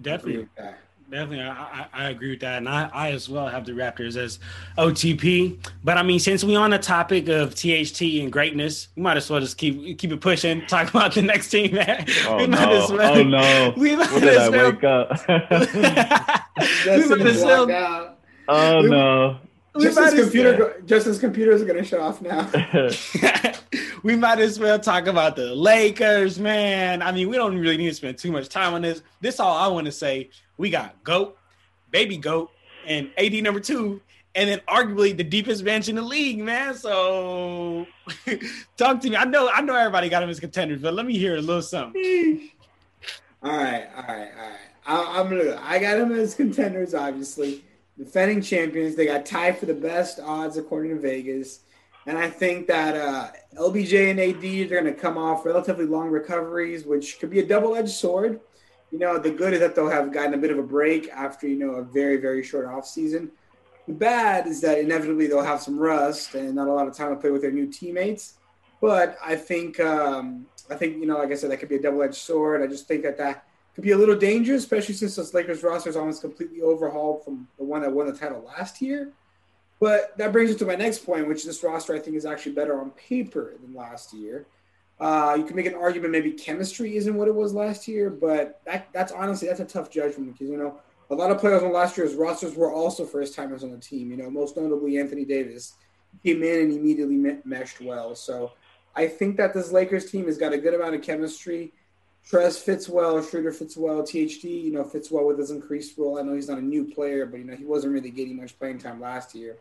[0.00, 0.48] Definitely,
[1.10, 4.16] definitely, I, I, I agree with that, and I, I as well have the Raptors
[4.16, 4.38] as
[4.76, 5.58] OTP.
[5.84, 9.30] But I mean, since we on the topic of THT and greatness, we might as
[9.30, 10.66] well just keep keep it pushing.
[10.66, 12.04] Talk about the next team, man.
[12.26, 12.58] Oh we no!
[12.58, 13.14] might as well.
[13.18, 13.74] Oh no!
[13.78, 14.72] We might What did I as well.
[14.72, 15.28] wake up?
[16.86, 17.70] we might as well.
[17.70, 18.18] out.
[18.48, 19.38] oh We- no!
[19.76, 22.50] We Justin's might as computer, go- Justin's computer is gonna shut off now.
[24.02, 27.02] we might as well talk about the Lakers, man.
[27.02, 29.02] I mean, we don't really need to spend too much time on this.
[29.20, 30.30] This all I want to say.
[30.58, 31.36] We got Goat,
[31.90, 32.50] Baby Goat,
[32.86, 34.00] and AD number two,
[34.34, 36.74] and then arguably the deepest bench in the league, man.
[36.74, 37.86] So
[38.76, 39.16] talk to me.
[39.16, 41.62] I know, I know everybody got him as contenders, but let me hear a little
[41.62, 42.50] something.
[43.42, 44.58] all right, all right, all right.
[44.86, 45.60] I, I'm gonna.
[45.62, 47.64] I got them as contenders, obviously.
[47.98, 48.94] Defending champions.
[48.94, 51.60] They got tied for the best odds according to Vegas,
[52.06, 53.28] and I think that uh,
[53.58, 57.46] LBJ and AD are going to come off relatively long recoveries, which could be a
[57.46, 58.40] double-edged sword.
[58.92, 61.48] You know, the good is that they'll have gotten a bit of a break after
[61.48, 63.30] you know a very very short off season.
[63.86, 67.10] The bad is that inevitably they'll have some rust and not a lot of time
[67.10, 68.34] to play with their new teammates.
[68.80, 71.82] But I think um, I think you know, like I said, that could be a
[71.82, 72.62] double-edged sword.
[72.62, 73.45] I just think that that
[73.76, 77.46] could be a little dangerous, especially since this Lakers roster is almost completely overhauled from
[77.58, 79.12] the one that won the title last year.
[79.78, 82.52] But that brings us to my next point, which this roster I think is actually
[82.52, 84.46] better on paper than last year.
[84.98, 88.62] Uh, you can make an argument maybe chemistry isn't what it was last year, but
[88.64, 91.70] that, that's honestly that's a tough judgment because you know a lot of players on
[91.70, 94.10] last year's rosters were also first timers on the team.
[94.10, 95.74] You know, most notably Anthony Davis
[96.24, 98.14] came in and immediately me- meshed well.
[98.14, 98.52] So
[98.94, 101.74] I think that this Lakers team has got a good amount of chemistry.
[102.28, 106.18] Trez fits well, Schroeder fits well, THT, you know, fits well with his increased role.
[106.18, 108.58] I know he's not a new player, but you know, he wasn't really getting much
[108.58, 109.58] playing time last year.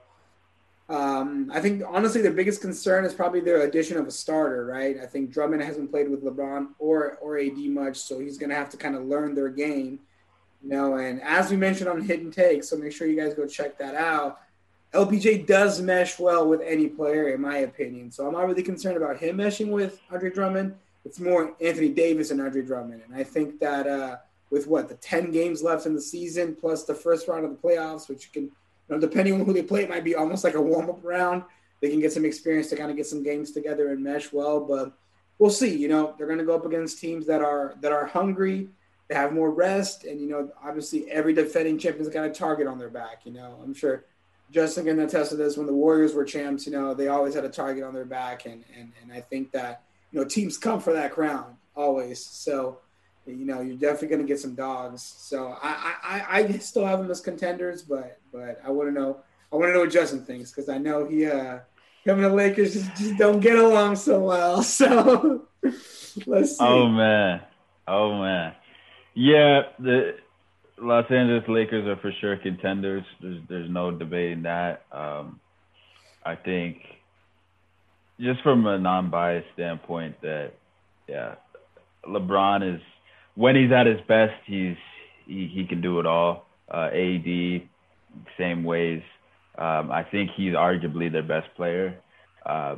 [0.88, 4.98] Um, I think honestly the biggest concern is probably their addition of a starter, right?
[5.02, 8.70] I think Drummond hasn't played with LeBron or or AD much, so he's gonna have
[8.72, 10.00] to kind of learn their game.
[10.64, 13.48] You know, and as we mentioned on Hidden Take, so make sure you guys go
[13.48, 14.42] check that out.
[14.94, 18.12] LBJ does mesh well with any player, in my opinion.
[18.12, 20.76] So I'm not really concerned about him meshing with Andre Drummond.
[21.06, 23.04] It's more Anthony Davis and Andre Drummond.
[23.06, 24.18] And I think that uh,
[24.50, 27.58] with what the 10 games left in the season, plus the first round of the
[27.58, 28.52] playoffs, which can, you
[28.90, 31.44] know, depending on who they play, it might be almost like a warm up round.
[31.82, 34.60] They can get some experience to kind of get some games together and mesh well.
[34.60, 34.94] But
[35.38, 35.76] we'll see.
[35.76, 38.70] You know, they're going to go up against teams that are that are hungry.
[39.08, 42.80] They have more rest, and you know, obviously, every defending champion's got a target on
[42.80, 43.22] their back.
[43.24, 44.06] You know, I'm sure
[44.50, 45.58] Justin can attest to this.
[45.58, 48.46] When the Warriors were champs, you know, they always had a target on their back,
[48.46, 49.84] and and and I think that
[50.16, 52.26] you know teams come for that crown always.
[52.26, 52.80] So,
[53.26, 55.04] you know, you're definitely going to get some dogs.
[55.04, 59.18] So I I I still have them as contenders, but but I want to know.
[59.52, 61.60] I want to know what Justin thinks because I know he uh
[62.06, 64.64] him and the Lakers just, just don't get along so well.
[64.74, 65.48] So
[66.26, 66.64] let's see.
[66.64, 67.42] Oh man,
[67.86, 68.54] oh man,
[69.16, 69.64] yeah.
[69.80, 70.16] The
[70.78, 73.04] Los Angeles Lakers are for sure contenders.
[73.22, 74.86] There's there's no debating that.
[74.94, 75.42] Um,
[76.24, 76.78] I think
[78.20, 80.54] just from a non-biased standpoint, that
[81.08, 81.36] yeah,
[82.08, 82.82] LeBron is
[83.36, 84.78] when he's at his best, he's
[85.26, 86.46] he, he can do it all.
[86.70, 87.62] Uh, AD,
[88.38, 89.02] same ways.
[89.58, 91.98] Um, I think he's arguably their best player,
[92.46, 92.76] uh,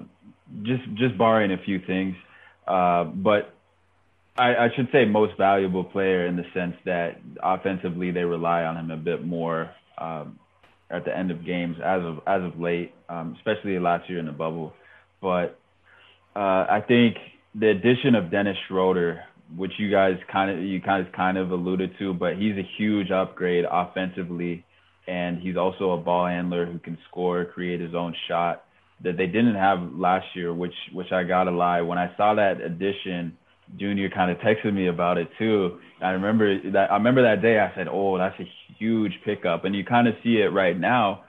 [0.64, 2.16] just just barring a few things.
[2.68, 3.54] Uh, but
[4.38, 8.76] I, I, should say most valuable player in the sense that offensively they rely on
[8.76, 10.38] him a bit more um,
[10.92, 14.26] at the end of games as of as of late, um, especially last year in
[14.26, 14.74] the bubble.
[15.22, 15.60] But
[16.36, 17.18] uh, I think
[17.56, 19.24] the addition of Dennis Schroeder,
[19.56, 23.12] which you guys kind of you guys kind of alluded to, but he's a huge
[23.12, 24.66] upgrade offensively,
[25.08, 28.66] and he's also a ball handler who can score, create his own shot
[29.04, 31.82] that they didn't have last year, which which I gotta lie.
[31.82, 33.38] When I saw that addition,
[33.78, 35.80] Junior kind of texted me about it too.
[36.02, 39.76] I remember that I remember that day I said, "Oh, that's a huge pickup," and
[39.76, 41.24] you kind of see it right now.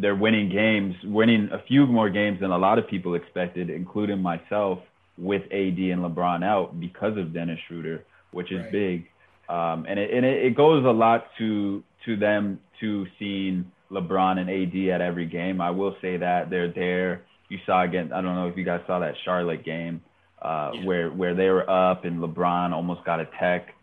[0.00, 4.20] They're winning games, winning a few more games than a lot of people expected, including
[4.20, 4.78] myself,
[5.16, 8.72] with AD and LeBron out because of Dennis Schroeder, which is right.
[8.72, 9.08] big.
[9.48, 14.38] Um, and it, and it, it goes a lot to to them to seeing LeBron
[14.38, 15.60] and AD at every game.
[15.60, 17.24] I will say that they're there.
[17.48, 18.12] You saw again.
[18.12, 20.02] I don't know if you guys saw that Charlotte game
[20.40, 20.84] uh, yeah.
[20.84, 23.74] where where they were up and LeBron almost got a tech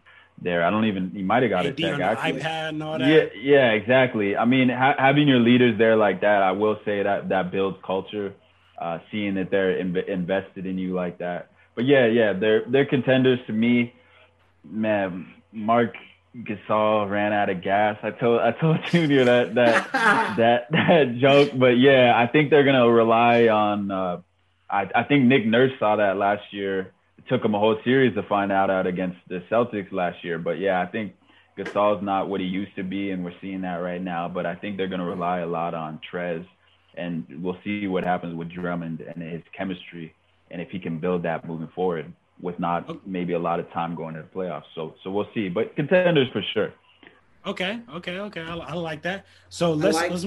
[0.41, 0.63] there.
[0.63, 1.11] I don't even.
[1.11, 1.99] He might have got AD a tech.
[1.99, 2.41] actually.
[2.41, 3.07] iPad and all that.
[3.07, 4.35] Yeah, yeah, exactly.
[4.35, 7.77] I mean, ha- having your leaders there like that, I will say that that builds
[7.85, 8.33] culture.
[8.77, 11.49] Uh, seeing that they're inv- invested in you like that.
[11.75, 13.93] But yeah, yeah, they're they're contenders to me.
[14.69, 15.93] Man, Marc
[16.35, 17.97] Gasol ran out of gas.
[18.03, 19.91] I told I told Junior that that
[20.37, 23.89] that that joke, but yeah, I think they're gonna rely on.
[23.91, 24.21] Uh,
[24.69, 26.91] I I think Nick Nurse saw that last year.
[27.25, 30.37] It took him a whole series to find out out against the Celtics last year.
[30.37, 31.13] But yeah, I think
[31.57, 34.27] Gasol's not what he used to be, and we're seeing that right now.
[34.27, 36.45] But I think they're gonna rely a lot on Trez,
[36.95, 40.13] and we'll see what happens with Drummond and his chemistry,
[40.51, 42.11] and if he can build that moving forward
[42.41, 42.99] with not oh.
[43.05, 44.65] maybe a lot of time going to the playoffs.
[44.75, 46.73] So so we'll see, but contenders for sure.
[47.45, 48.41] Okay, okay, okay.
[48.41, 49.25] I, I like that.
[49.49, 50.25] So let's like, let's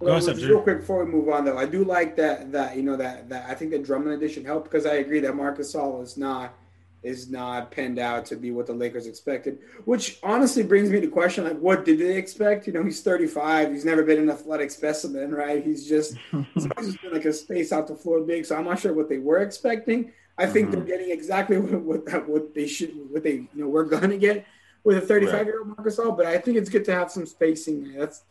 [0.00, 1.58] go well, on, just real quick before we move on though.
[1.58, 4.70] I do like that that you know that that I think that Drummond addition helped
[4.70, 6.54] because I agree that Marc Gasol is not
[7.02, 11.08] is not penned out to be what the Lakers expected, which honestly brings me to
[11.08, 12.66] question like what did they expect?
[12.66, 15.64] You know, he's 35, he's never been an athletic specimen, right?
[15.64, 16.16] He's just
[16.54, 19.08] he's just been like a space out the floor big, so I'm not sure what
[19.08, 20.12] they were expecting.
[20.38, 20.76] I think mm-hmm.
[20.76, 24.18] they're getting exactly what, what, what they should, what they you know we're going to
[24.18, 24.46] get
[24.84, 26.16] with a 35 year old Marc Gasol.
[26.16, 27.94] But I think it's good to have some spacing.
[27.96, 28.22] That's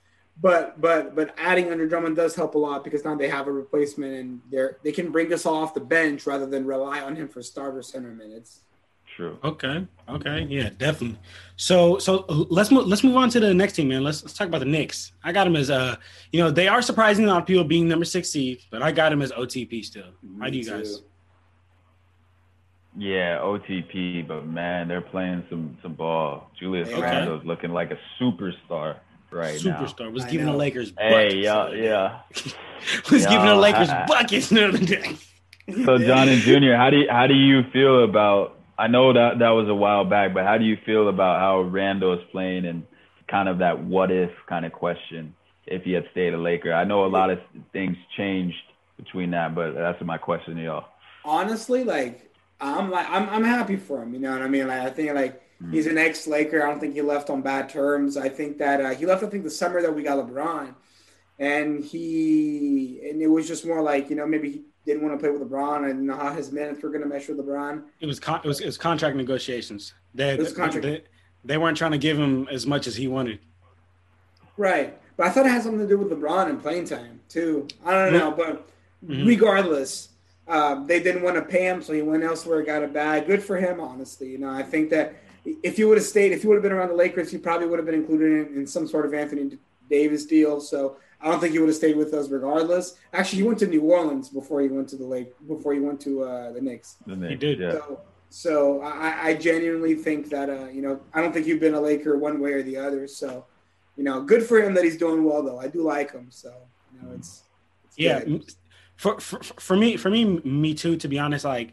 [0.42, 3.52] but but but adding Andre Drummond does help a lot because now they have a
[3.52, 7.28] replacement and they're they can bring Gasol off the bench rather than rely on him
[7.28, 8.62] for starter center minutes.
[9.16, 9.38] True.
[9.44, 9.86] Okay.
[10.08, 10.48] Okay.
[10.50, 11.20] Yeah, definitely.
[11.58, 14.04] So so let's move let's move on to the next team, man.
[14.04, 15.12] Let's let's talk about the Knicks.
[15.24, 15.98] I got them as uh
[16.32, 18.94] you know they are surprising a lot of people being number six seed, but I
[18.94, 20.12] got them as OTP still.
[20.40, 21.02] How do you guys?
[22.98, 26.50] Yeah, OTP, but man, they're playing some some ball.
[26.58, 27.02] Julius okay.
[27.02, 29.00] Randle's looking like a superstar
[29.32, 29.66] right superstar.
[29.66, 29.86] now.
[29.86, 31.34] Superstar was giving the Lakers buckets.
[31.34, 32.20] Hey, yeah, yeah.
[33.12, 35.16] was giving the Lakers buckets the other day.
[35.86, 38.60] so, John and Junior, how do you, how do you feel about?
[38.78, 41.62] I know that that was a while back, but how do you feel about how
[41.62, 42.86] Randle is playing and
[43.28, 45.36] kind of that what if kind of question
[45.68, 46.74] if he had stayed a Laker?
[46.74, 47.40] I know a lot of
[47.74, 48.56] things changed
[48.98, 50.86] between that, but that's my question to y'all.
[51.26, 54.14] Honestly, like I'm like I'm I'm happy for him.
[54.14, 54.68] You know what I mean?
[54.68, 55.74] Like I think like mm.
[55.74, 56.64] he's an ex Laker.
[56.64, 58.18] I don't think he left on bad terms.
[58.18, 59.24] I think that uh, he left.
[59.24, 60.74] I think the summer that we got LeBron,
[61.38, 65.20] and he and it was just more like you know maybe he didn't want to
[65.20, 65.84] play with LeBron.
[65.84, 67.84] I didn't know how his minutes were going to mesh with LeBron.
[68.00, 69.94] It was con- it was it was contract negotiations.
[70.14, 70.84] They, it was contract.
[70.84, 71.04] They,
[71.46, 73.40] they weren't trying to give him as much as he wanted.
[74.58, 77.68] Right, but I thought it had something to do with LeBron and playing time too.
[77.86, 78.68] I don't know, but
[79.06, 79.26] mm-hmm.
[79.26, 80.10] regardless
[80.50, 83.28] um, they didn't want to pay him, so he went elsewhere, got a bag.
[83.28, 84.30] Good for him, honestly.
[84.30, 85.16] You know, I think that
[85.46, 87.68] if you would have stayed, if you would have been around the Lakers, you probably
[87.68, 89.58] would have been included in, in some sort of Anthony
[89.90, 90.60] Davis deal.
[90.60, 92.96] So I don't think he would have stayed with us regardless.
[93.14, 96.00] Actually, he went to New Orleans before he went to the Lake, before he went
[96.02, 96.98] to uh, the Knicks.
[97.06, 97.32] The Knicks.
[97.32, 97.72] He did, yeah.
[97.72, 101.74] So, so I, I genuinely think that uh, you know I don't think you've been
[101.74, 103.08] a Laker one way or the other.
[103.08, 103.46] So
[103.98, 105.60] you know, good for him that he's doing well though.
[105.60, 106.28] I do like him.
[106.30, 106.54] So
[106.94, 107.44] you know, it's,
[107.86, 108.24] it's yeah.
[108.24, 108.54] Good
[109.00, 111.72] for, for for me for me me too to be honest like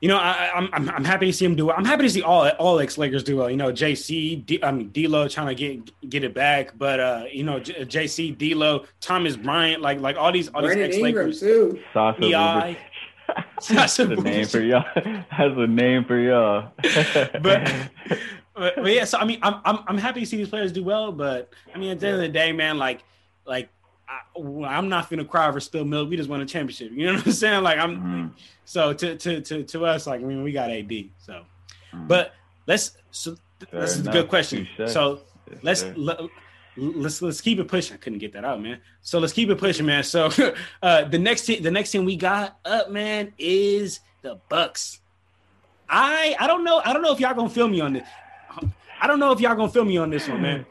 [0.00, 1.76] you know, I, am I'm, I'm happy to see him do well.
[1.76, 3.50] I'm happy to see all all ex Lakers do well.
[3.50, 7.24] You know, JC, D, I mean D'Lo trying to get get it back, but uh,
[7.32, 11.40] you know, J- JC, D'Lo, Thomas Bryant, like like all these all these ex Lakers
[11.40, 11.80] too.
[11.92, 12.20] Sasa
[13.68, 14.84] That's a name for y'all.
[15.30, 16.70] Has a name for y'all.
[16.82, 17.72] but,
[18.54, 20.84] but, but yeah, so I mean, I'm I'm I'm happy to see these players do
[20.84, 23.02] well, but I mean, at the end of the day, man, like
[23.46, 23.68] like
[24.08, 26.08] I, am not gonna cry over spilled milk.
[26.08, 26.92] We just won a championship.
[26.92, 27.62] You know what I'm saying?
[27.62, 27.96] Like I'm.
[27.96, 28.26] Mm-hmm.
[28.64, 30.92] So to to to to us, like I mean, we got AD.
[31.18, 32.06] So, mm-hmm.
[32.06, 32.34] but
[32.66, 32.96] let's.
[33.10, 33.36] So
[33.70, 34.14] Fair that's enough.
[34.14, 34.68] a good question.
[34.86, 35.20] So
[35.62, 36.20] let's let,
[36.76, 37.94] let's let's keep it pushing.
[37.94, 38.80] I couldn't get that out, man.
[39.02, 40.04] So let's keep it pushing, man.
[40.04, 40.30] So
[40.82, 45.00] uh the next team, the next team we got up, man, is the Bucks.
[45.88, 46.80] I I don't know.
[46.84, 48.08] I don't know if y'all gonna film me on this.
[49.00, 50.66] I don't know if y'all gonna film me on this one, man.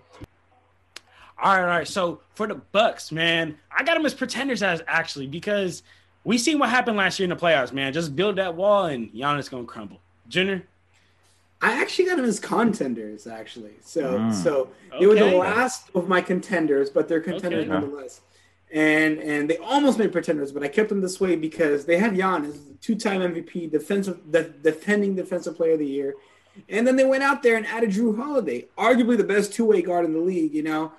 [1.39, 1.87] All right, all right.
[1.87, 5.83] So for the Bucks, man, I got them as pretenders as actually because
[6.23, 7.93] we seen what happened last year in the playoffs, man.
[7.93, 9.99] Just build that wall and Giannis gonna crumble.
[10.27, 10.63] Junior.
[11.61, 13.73] I actually got them as contenders, actually.
[13.81, 14.33] So, mm.
[14.33, 15.07] so they okay.
[15.07, 17.69] were the last of my contenders, but they're contenders okay.
[17.69, 18.21] nonetheless.
[18.71, 22.13] And and they almost made pretenders, but I kept them this way because they have
[22.13, 26.15] Giannis, two-time MVP, defensive, the defending defensive player of the year,
[26.67, 30.03] and then they went out there and added Jrue Holiday, arguably the best two-way guard
[30.03, 30.53] in the league.
[30.53, 30.91] You know,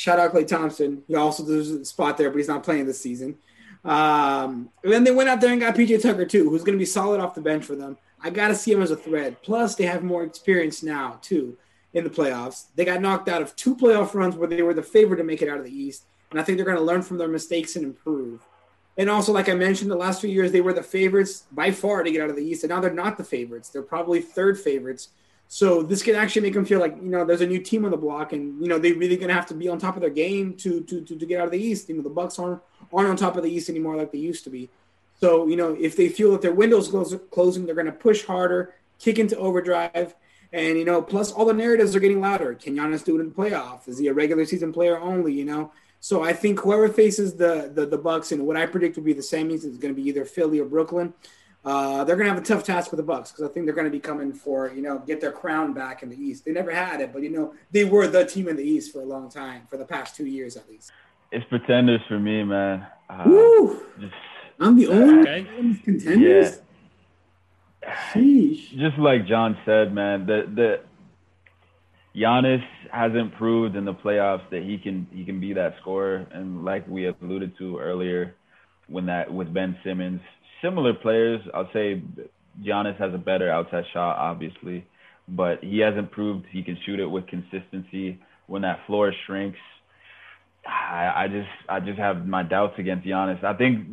[0.00, 1.02] Shout out Klay Thompson.
[1.08, 3.36] He also does a spot there, but he's not playing this season.
[3.84, 6.78] Um, and then they went out there and got PJ Tucker too, who's going to
[6.78, 7.98] be solid off the bench for them.
[8.18, 9.42] I got to see him as a threat.
[9.42, 11.58] Plus, they have more experience now too
[11.92, 12.68] in the playoffs.
[12.76, 15.42] They got knocked out of two playoff runs where they were the favorite to make
[15.42, 17.76] it out of the East, and I think they're going to learn from their mistakes
[17.76, 18.40] and improve.
[18.96, 22.02] And also, like I mentioned, the last few years they were the favorites by far
[22.04, 23.68] to get out of the East, and now they're not the favorites.
[23.68, 25.10] They're probably third favorites
[25.52, 27.90] so this can actually make them feel like you know there's a new team on
[27.90, 30.08] the block, and you know they're really gonna have to be on top of their
[30.08, 31.88] game to to to, to get out of the East.
[31.88, 34.44] You know the Bucks aren't aren't on top of the East anymore like they used
[34.44, 34.70] to be.
[35.18, 38.74] So you know if they feel that their windows close, closing, they're gonna push harder,
[39.00, 40.14] kick into overdrive,
[40.52, 42.54] and you know plus all the narratives are getting louder.
[42.54, 43.88] Can Giannis do it in the playoffs?
[43.88, 45.32] Is he a regular season player only?
[45.32, 45.72] You know.
[45.98, 49.14] So I think whoever faces the the, the Bucks and what I predict will be
[49.14, 51.12] the semis is going to be either Philly or Brooklyn.
[51.62, 53.74] Uh, they're going to have a tough task with the Bucks because I think they're
[53.74, 56.44] going to be coming for you know get their crown back in the East.
[56.44, 59.02] They never had it, but you know they were the team in the East for
[59.02, 60.90] a long time, for the past two years at least.
[61.32, 62.86] It's pretenders for me, man.
[63.08, 63.82] Uh, Woo!
[64.00, 64.14] Just,
[64.58, 65.46] I'm the only okay.
[65.84, 66.60] contenders.
[67.82, 67.94] Yeah.
[68.12, 68.78] Sheesh.
[68.78, 70.80] Just like John said, man, the the
[72.18, 76.64] Giannis hasn't proved in the playoffs that he can he can be that scorer, and
[76.64, 78.34] like we alluded to earlier,
[78.88, 80.20] when that with Ben Simmons,
[80.62, 81.40] similar players.
[81.54, 82.02] I'll say
[82.62, 84.86] Giannis has a better outside shot, obviously,
[85.28, 88.18] but he hasn't proved he can shoot it with consistency.
[88.46, 89.58] When that floor shrinks,
[90.66, 93.42] I, I just I just have my doubts against Giannis.
[93.44, 93.86] I think,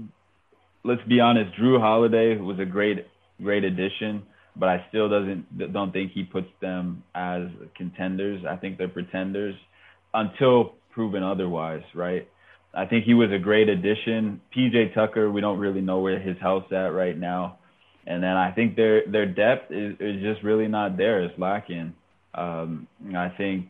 [0.83, 3.05] let's be honest, Jrue Holiday was a great
[3.41, 4.23] great addition,
[4.55, 7.43] but I still doesn't don't think he puts them as
[7.75, 8.43] contenders.
[8.49, 9.55] I think they're pretenders
[10.13, 12.27] until proven otherwise, right?
[12.73, 14.41] I think he was a great addition.
[14.55, 17.57] PJ Tucker, we don't really know where his health's at right now.
[18.05, 21.23] And then I think their their depth is, is just really not there.
[21.23, 21.93] It's lacking.
[22.33, 23.69] Um, I think,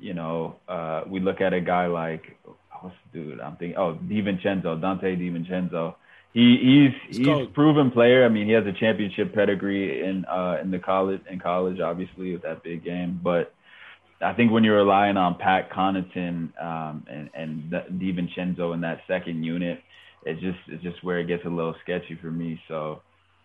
[0.00, 2.36] you know, uh, we look at a guy like
[2.80, 3.40] what's the dude?
[3.40, 5.94] I'm thinking, oh, DiVincenzo, Donte DiVincenzo.
[6.32, 8.24] He he's he's a proven player.
[8.24, 12.32] I mean, he has a championship pedigree in uh in the college in college, obviously
[12.32, 13.20] with that big game.
[13.22, 13.54] But
[14.24, 19.44] I think when you're relying on Pat Connaughton um, and and DiVincenzo in that second
[19.44, 19.80] unit,
[20.24, 22.60] it's just it's just where it gets a little sketchy for me.
[22.68, 23.02] So,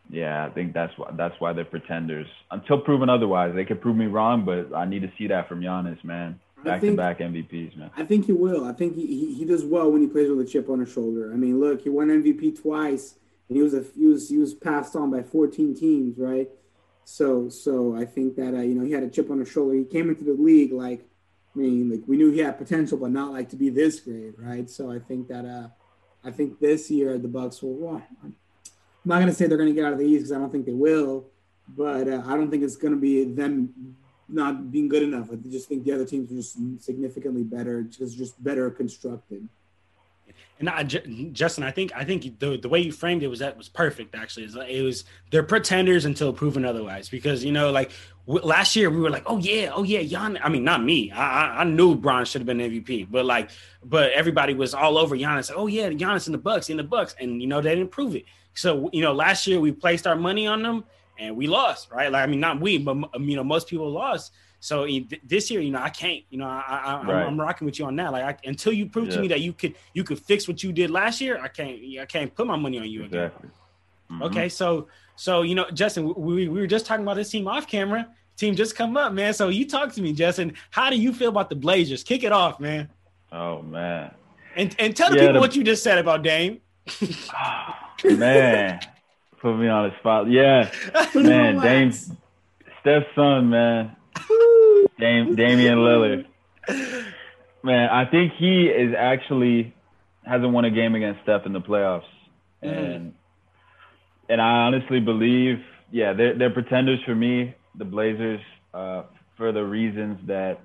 [0.09, 3.53] yeah, I think that's why that's why they're pretenders until proven otherwise.
[3.55, 6.39] They could prove me wrong, but I need to see that from Giannis, man.
[6.63, 7.89] Back to back MVPs, man.
[7.95, 8.65] I think he will.
[8.65, 10.91] I think he, he, he does well when he plays with a chip on his
[10.91, 11.31] shoulder.
[11.31, 13.15] I mean, look, he won MVP twice,
[13.47, 16.49] and he was a he was he was passed on by 14 teams, right?
[17.11, 19.73] So so I think that uh, you know he had a chip on his shoulder.
[19.73, 21.01] He came into the league like
[21.55, 24.35] I mean like we knew he had potential, but not like to be this great,
[24.37, 24.69] right?
[24.69, 25.69] So I think that uh,
[26.23, 27.73] I think this year the Bucks will.
[27.73, 28.35] Well, I'm
[29.03, 30.71] not to say they're to get out of the East because I don't think they
[30.71, 31.25] will,
[31.67, 33.95] but uh, I don't think it's to be them
[34.29, 35.31] not being good enough.
[35.31, 39.49] I just think the other teams are just significantly better, just just better constructed.
[40.59, 43.57] And I, Justin, I think I think the the way you framed it was that
[43.57, 44.13] was perfect.
[44.13, 47.07] Actually, it was they're pretenders until proven otherwise.
[47.07, 47.91] Because you know, like
[48.27, 50.37] w- last year, we were like, oh yeah, oh yeah, Jan.
[50.43, 51.11] I mean, not me.
[51.11, 53.51] I I, I knew Bron should have been MVP, but like,
[53.83, 55.49] but everybody was all over Giannis.
[55.55, 58.15] Oh yeah, Giannis in the Bucks, in the Bucks, and you know they didn't prove
[58.15, 58.25] it.
[58.53, 60.83] So you know, last year we placed our money on them
[61.17, 62.11] and we lost, right?
[62.11, 64.33] Like I mean, not we, but you know, most people lost.
[64.59, 64.87] So
[65.23, 67.45] this year, you know, I can't, you know, I, I am right.
[67.45, 68.11] rocking with you on that.
[68.11, 69.15] Like I, until you prove yeah.
[69.15, 71.79] to me that you could you could fix what you did last year, I can't
[71.99, 73.47] I can't put my money on you exactly.
[73.47, 73.51] again.
[74.11, 74.23] Mm-hmm.
[74.23, 77.67] Okay, so So you know, Justin, we, we were just talking about this team off
[77.67, 78.07] camera.
[78.35, 79.33] Team just come up, man.
[79.33, 80.53] So you talk to me, Justin.
[80.71, 82.03] How do you feel about the Blazers?
[82.03, 82.89] Kick it off, man.
[83.31, 84.11] Oh man.
[84.55, 86.59] And and tell the yeah, people the, what you just said about Dame.
[87.01, 88.79] oh, man,
[89.39, 90.29] put me on the spot.
[90.29, 90.71] Yeah,
[91.15, 91.91] man, Dame,
[92.81, 93.95] Steph's son, man.
[94.99, 96.25] Dame, Damian Lillard.
[97.63, 99.73] Man, I think he is actually
[100.25, 102.03] hasn't won a game against Steph in the playoffs,
[102.63, 102.95] mm.
[102.95, 103.13] and
[104.29, 105.57] and I honestly believe,
[105.91, 108.41] yeah, they're they're pretenders for me, the Blazers,
[108.73, 109.03] uh,
[109.37, 110.59] for the reasons that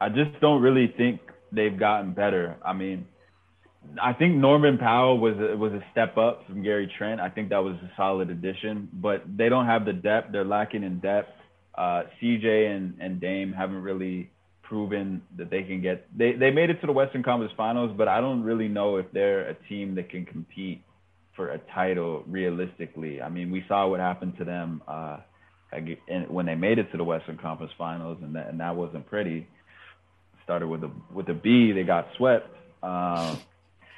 [0.00, 1.20] I just don't really think
[1.50, 2.56] they've gotten better.
[2.64, 3.06] I mean,
[4.00, 7.20] I think Norman Powell was a, was a step up from Gary Trent.
[7.20, 10.32] I think that was a solid addition, but they don't have the depth.
[10.32, 11.30] They're lacking in depth.
[11.76, 14.30] Uh, CJ and, and Dame haven't really
[14.62, 16.06] proven that they can get.
[16.16, 19.06] They they made it to the Western Conference Finals, but I don't really know if
[19.12, 20.82] they're a team that can compete
[21.34, 23.22] for a title realistically.
[23.22, 25.18] I mean, we saw what happened to them uh,
[26.28, 29.46] when they made it to the Western Conference Finals, and that, and that wasn't pretty.
[30.44, 32.48] Started with a with a B, they got swept.
[32.82, 33.38] Um,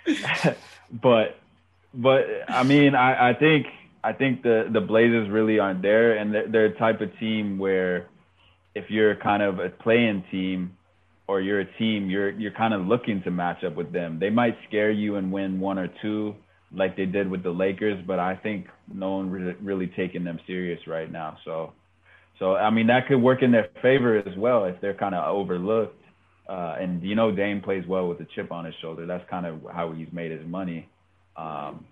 [0.92, 1.38] but
[1.94, 3.66] but I mean, I, I think
[4.04, 7.58] I think the the Blazers really aren't there, and they're, they're a type of team
[7.58, 8.08] where
[8.74, 10.76] if you're kind of a playing team
[11.26, 14.18] or you're a team, you're you're kind of looking to match up with them.
[14.20, 16.34] They might scare you and win one or two,
[16.70, 20.38] like they did with the Lakers, but I think no one really, really taking them
[20.46, 21.38] serious right now.
[21.46, 21.72] So,
[22.38, 25.34] so I mean that could work in their favor as well if they're kind of
[25.34, 26.00] overlooked.
[26.46, 29.06] Uh, and you know Dame plays well with a chip on his shoulder.
[29.06, 30.90] That's kind of how he's made his money.
[31.38, 31.86] Um,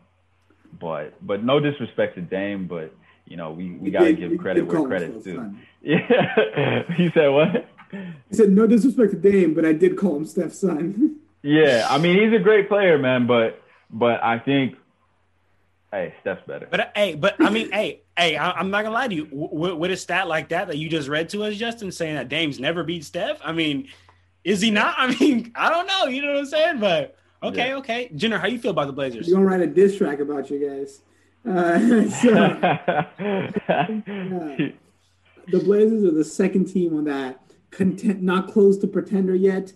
[0.78, 2.94] but but no disrespect to Dame, but
[3.26, 5.54] you know we, we got to give credit where credit's due.
[5.82, 7.68] Yeah, he said what?
[7.90, 11.16] He said no disrespect to Dame, but I did call him Steph's son.
[11.42, 14.76] yeah, I mean he's a great player, man, but but I think
[15.92, 16.66] Hey, Steph's better.
[16.70, 19.26] But hey, but I mean, hey, hey, I, am not gonna lie to you.
[19.26, 22.30] W- with a stat like that that you just read to us, Justin, saying that
[22.30, 23.38] Dame's never beat Steph.
[23.44, 23.88] I mean,
[24.42, 24.94] is he not?
[24.98, 26.06] I mean, I don't know.
[26.06, 26.80] You know what I'm saying?
[26.80, 27.76] But okay, yeah.
[27.76, 28.10] okay.
[28.14, 29.28] Junior, how you feel about the Blazers?
[29.28, 31.00] You're gonna write a diss track about you guys.
[31.44, 33.04] Uh, so, uh,
[35.48, 37.40] the Blazers are the second team on that
[37.70, 39.72] content, not close to pretender yet,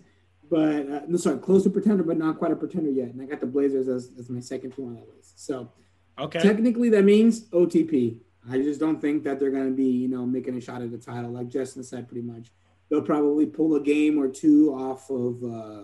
[0.49, 3.09] but uh, no, sorry, close to pretender, but not quite a pretender yet.
[3.09, 5.45] And I got the Blazers as, as my second team on that list.
[5.45, 5.71] So,
[6.19, 8.19] okay, technically that means OTP.
[8.49, 10.93] I just don't think that they're going to be, you know, making a shot at
[10.93, 12.53] the title, like Justin said, pretty much
[12.89, 15.83] they'll probably pull a game or two off of uh,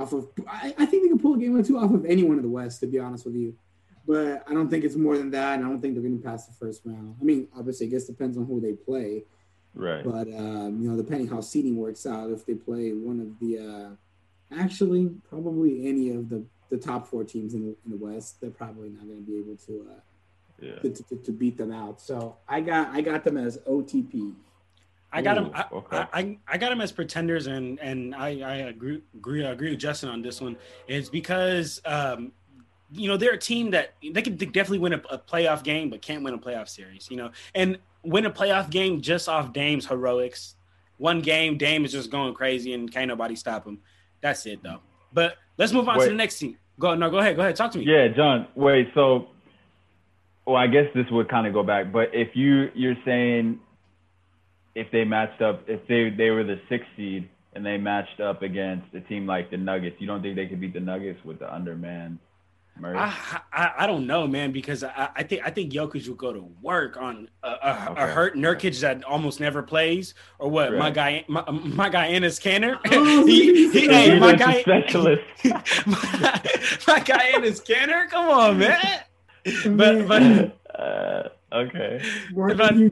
[0.00, 0.28] off of.
[0.48, 2.48] I, I, think they can pull a game or two off of anyone in the
[2.48, 3.54] West, to be honest with you.
[4.06, 6.24] But I don't think it's more than that, and I don't think they're going to
[6.24, 7.16] pass the first round.
[7.20, 9.24] I mean, obviously, I guess depends on who they play.
[9.74, 10.02] Right.
[10.02, 13.58] But um, you know, depending how seeding works out, if they play one of the,
[13.58, 18.40] uh, actually, probably any of the the top four teams in the, in the West,
[18.40, 20.00] they're probably not going to be able to, uh,
[20.60, 20.76] yeah.
[20.76, 22.00] to, to, to beat them out.
[22.00, 24.34] So I got I got them as OTP.
[25.12, 25.50] I got him.
[25.54, 26.04] I, okay.
[26.12, 30.08] I, I, got him as pretenders, and and I, I agree, agree agree with Justin
[30.08, 30.56] on this one.
[30.86, 32.32] It's because um,
[32.92, 36.00] you know they're a team that they could definitely win a, a, playoff game, but
[36.00, 37.08] can't win a playoff series.
[37.10, 40.54] You know, and win a playoff game just off Dame's heroics.
[40.98, 43.80] One game, Dame is just going crazy, and can't nobody stop him.
[44.20, 44.80] That's it, though.
[45.12, 46.04] But let's move on wait.
[46.04, 46.56] to the next team.
[46.78, 47.84] Go no, go ahead, go ahead, talk to me.
[47.84, 48.46] Yeah, John.
[48.54, 49.28] Wait, so
[50.46, 53.60] well, I guess this would kind of go back, but if you you're saying
[54.74, 58.42] if they matched up, if they they were the sixth seed and they matched up
[58.42, 61.38] against a team like the Nuggets, you don't think they could beat the Nuggets with
[61.38, 62.18] the underman?
[62.82, 66.32] I, I, I don't know, man, because I, I think I think Jokic will go
[66.32, 68.02] to work on a, a, okay.
[68.02, 70.70] a hurt Nurkic that almost never plays, or what?
[70.70, 70.78] Right.
[70.78, 72.78] My guy, my, my guy Enes Kanter.
[72.92, 75.22] Oh, he, he, hey, my guy, specialist.
[75.44, 76.40] my,
[76.86, 78.08] my guy Enes Kanter.
[78.08, 79.00] Come on, man.
[79.76, 80.78] But but.
[80.78, 82.00] Uh, Okay.
[82.34, 82.90] But, I,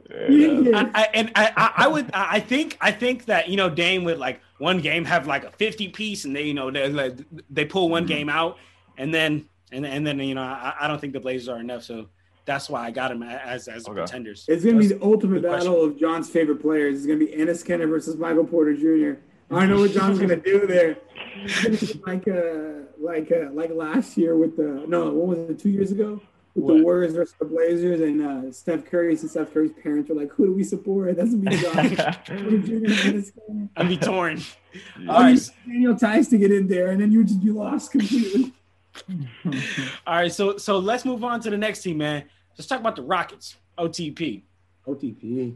[0.93, 4.41] I, and I, I would, I think, I think that you know Dame would like
[4.57, 7.17] one game have like a fifty piece, and they, you know, they like,
[7.49, 8.09] they pull one mm-hmm.
[8.09, 8.57] game out,
[8.97, 11.83] and then and and then you know I, I don't think the Blazers are enough,
[11.83, 12.07] so
[12.45, 13.99] that's why I got him as as okay.
[13.99, 14.45] contenders.
[14.47, 16.97] It's gonna that's be the ultimate battle of John's favorite players.
[16.97, 19.19] It's gonna be Enes Kanter versus Michael Porter Jr.
[19.51, 20.97] I know what John's gonna do there.
[22.05, 25.91] like uh like uh like last year with the no what was it two years
[25.91, 26.23] ago with
[26.59, 26.77] what?
[26.77, 30.31] the Warriors versus the Blazers, and uh, Steph Curry and Steph Curry's parents were like,
[30.31, 31.55] "Who do we support?" That's me,
[33.75, 34.41] I'd be torn.
[35.07, 38.53] All right, Daniel Theis to get in there, and then you just you lost completely.
[40.07, 42.25] All right, so so let's move on to the next team, man.
[42.57, 43.55] Let's talk about the Rockets.
[43.77, 44.41] OTP.
[44.85, 45.55] OTP.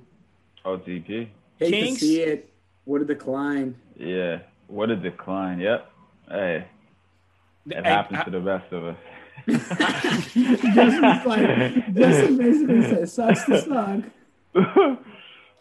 [0.66, 1.28] OTP.
[1.58, 2.00] Hate Kings.
[2.00, 2.50] to see it.
[2.86, 3.76] What a decline.
[3.98, 5.60] Yeah, what a decline.
[5.60, 5.92] Yep.
[6.30, 6.66] Hey,
[7.70, 8.98] it hey, happens I, to the best of us.
[9.48, 14.98] Justin's like, Justin basically said, sucks to suck.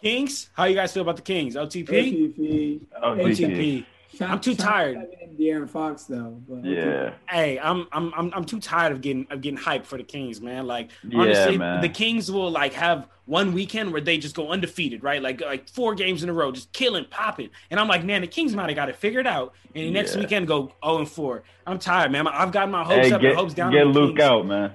[0.00, 1.54] Kings, how you guys feel about the Kings?
[1.54, 2.80] OTP, OTP.
[3.02, 3.84] OTP.
[4.16, 4.98] Shout- I'm too tired.
[5.38, 6.38] De'Aaron Fox though.
[6.48, 7.14] But Yeah.
[7.28, 10.40] Hey, I'm I'm I'm I'm too tired of getting of getting hyped for the Kings,
[10.40, 10.66] man.
[10.66, 11.80] Like Yeah, honestly, man.
[11.80, 15.22] the Kings will like have one weekend where they just go undefeated, right?
[15.22, 17.48] Like like four games in a row, just killing, popping.
[17.70, 19.54] And I'm like, man, the Kings might have got it figured out.
[19.74, 20.20] And the next Yeah.
[20.20, 21.42] weekend go 0 and 4.
[21.66, 22.26] I'm tired, man.
[22.26, 23.72] I've got my hopes Hey, up get, and hopes down.
[23.72, 24.20] get Luke Kings.
[24.20, 24.72] out, man.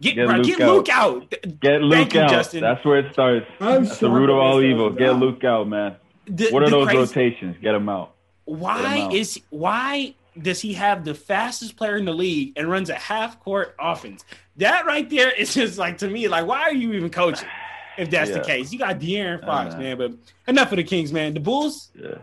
[0.00, 0.72] Get, get bro, Luke get out.
[0.74, 1.34] Luke out.
[1.60, 2.30] Get Luke you, out.
[2.30, 2.60] Justin.
[2.62, 3.46] That's where it starts.
[3.60, 4.90] I'm That's the root of all evil.
[4.90, 5.20] Get out.
[5.20, 5.94] Luke out, man.
[6.26, 7.56] The- What are those crazy- rotations?
[7.62, 8.13] Get him out.
[8.46, 9.14] Why Get him out.
[9.14, 13.40] is why does he have the fastest player in the league and runs a half
[13.40, 14.24] court offense?
[14.56, 17.48] That right there is just like to me, like, why are you even coaching?
[17.96, 19.80] If that's the case, you got De'Aaron Fox, know.
[19.80, 19.98] man.
[19.98, 20.12] But
[20.48, 21.32] enough of the Kings, man.
[21.34, 22.16] The Bulls, Yeah.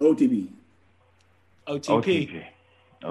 [0.00, 0.48] OTP.
[1.68, 1.88] OTP.
[2.02, 2.44] OTP.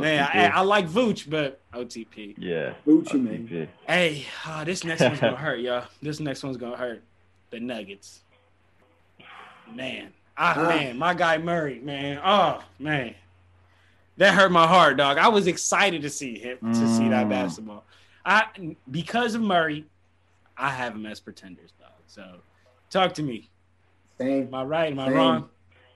[0.02, 2.36] Man, I, I like Vooch, but OTP.
[2.38, 2.74] yeah.
[2.86, 3.70] Gucci, man.
[3.88, 5.86] Hey, ah, this next one's gonna hurt, y'all.
[6.02, 7.02] This next one's gonna hurt.
[7.52, 8.22] The Nuggets.
[9.74, 10.68] Man, ah, Ah.
[10.70, 12.20] man, my guy Murray, man.
[12.24, 13.16] Oh, man,
[14.18, 15.18] that hurt my heart, dog.
[15.18, 17.30] I was excited to see him to see that Mm.
[17.30, 17.84] basketball.
[18.26, 19.86] I because of Murray,
[20.58, 21.92] I have him as pretenders, dog.
[22.08, 22.38] So,
[22.90, 23.50] talk to me.
[24.18, 24.48] Same.
[24.48, 24.92] Am I right?
[24.92, 25.50] Am I wrong?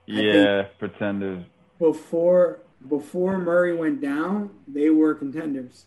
[0.06, 0.64] Yeah.
[0.78, 1.46] Pretenders.
[1.80, 5.86] Before before Murray went down, they were contenders.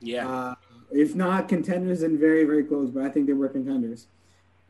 [0.00, 0.28] Yeah.
[0.28, 0.54] Uh,
[0.90, 2.90] if not contenders, then very very close.
[2.90, 4.06] But I think they were contenders.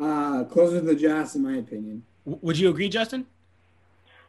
[0.01, 2.05] Uh, closer to the Jazz, in my opinion.
[2.29, 3.26] W- Would you agree, Justin?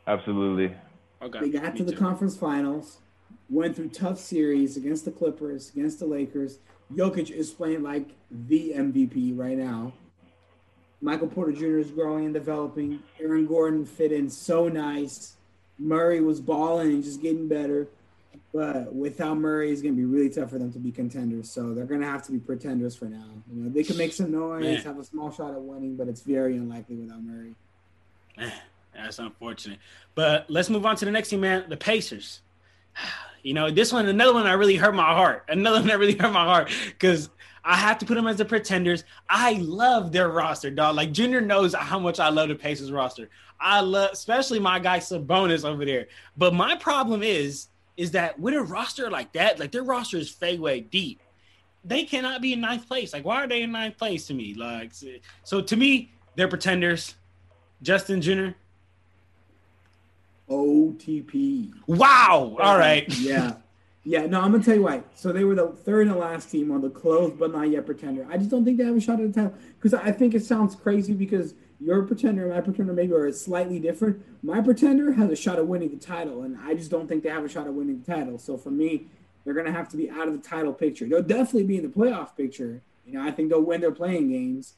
[0.08, 0.76] Absolutely.
[1.22, 1.39] Okay.
[1.41, 1.97] They got me to the too.
[1.97, 3.00] conference finals,
[3.50, 6.60] went through tough series against the Clippers, against the Lakers.
[6.93, 9.93] Jokic is playing like the MVP right now.
[11.02, 11.78] Michael Porter Jr.
[11.78, 13.00] is growing and developing.
[13.20, 15.36] Aaron Gordon fit in so nice.
[15.78, 17.88] Murray was balling and just getting better.
[18.54, 21.50] But without Murray, it's going to be really tough for them to be contenders.
[21.52, 23.24] So they're going to have to be pretenders for now.
[23.54, 24.78] You know, they can make some noise, Man.
[24.82, 27.56] have a small shot at winning, but it's very unlikely without Murray.
[28.93, 29.79] That's unfortunate.
[30.15, 31.65] But let's move on to the next team, man.
[31.69, 32.41] The Pacers.
[33.41, 35.45] You know, this one, another one that really hurt my heart.
[35.47, 37.29] Another one that really hurt my heart because
[37.63, 39.05] I have to put them as the pretenders.
[39.29, 40.97] I love their roster, dog.
[40.97, 43.29] Like Junior knows how much I love the Pacers roster.
[43.57, 46.07] I love, especially my guy Sabonis over there.
[46.35, 50.29] But my problem is, is that with a roster like that, like their roster is
[50.29, 51.21] fadeaway deep.
[51.85, 53.13] They cannot be in ninth place.
[53.13, 54.53] Like, why are they in ninth place to me?
[54.53, 54.91] Like,
[55.43, 57.15] so to me, they're pretenders.
[57.82, 58.55] Justin Junior?
[60.49, 61.71] OTP.
[61.88, 62.57] Wow.
[62.59, 63.07] All right.
[63.19, 63.53] yeah.
[64.03, 65.03] Yeah, no, I'm gonna tell you why.
[65.13, 68.25] So they were the third and last team on the closed but not yet pretender.
[68.30, 70.43] I just don't think they have a shot at the title because I think it
[70.43, 74.23] sounds crazy because your pretender and my pretender maybe are slightly different.
[74.41, 77.30] My pretender has a shot at winning the title, and I just don't think they
[77.30, 78.38] have a shot at winning the title.
[78.38, 79.07] So for me,
[79.43, 81.05] they're gonna have to be out of the title picture.
[81.05, 82.82] They'll definitely be in the playoff picture.
[83.05, 84.73] You know, I think they'll win their playing games,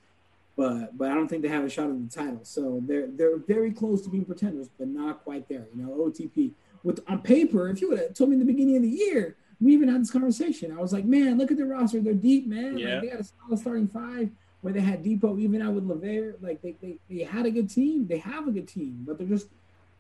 [0.55, 2.41] but but I don't think they have a shot at the title.
[2.43, 5.67] So they're they're very close to being pretenders, but not quite there.
[5.75, 6.51] You know, OTP
[6.83, 9.35] with on paper, if you would have told me in the beginning of the year,
[9.59, 10.75] we even had this conversation.
[10.75, 12.01] I was like, man, look at the roster.
[12.01, 12.77] They're deep, man.
[12.77, 12.95] Yeah.
[12.95, 14.29] Like, they got a solid starting five
[14.61, 16.41] where they had Dipo even out with LeVert.
[16.41, 18.07] Like they, they they had a good team.
[18.07, 19.47] They have a good team, but they're just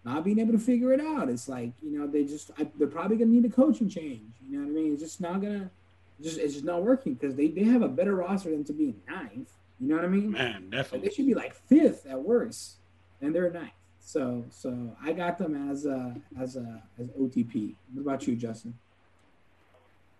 [0.03, 1.29] not being able to figure it out.
[1.29, 4.33] It's like, you know, they just I, they're probably gonna need a coaching change.
[4.47, 4.93] You know what I mean?
[4.93, 5.69] It's just not gonna
[6.21, 8.95] just it's just not working because they, they have a better roster than to be
[9.07, 9.51] ninth.
[9.81, 10.31] You know what I mean?
[10.31, 11.07] Man, Like, definitely.
[11.09, 12.75] they should be like fifth at worst,
[13.19, 13.71] and they're ninth.
[13.99, 17.75] So, so I got them as a as a as OTP.
[17.93, 18.75] What about you, Justin?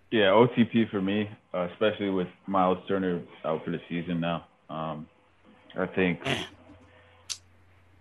[0.10, 4.46] Yeah, OTP for me, uh, especially with Miles Turner out for the season now.
[4.70, 5.08] Um,
[5.78, 6.20] I think,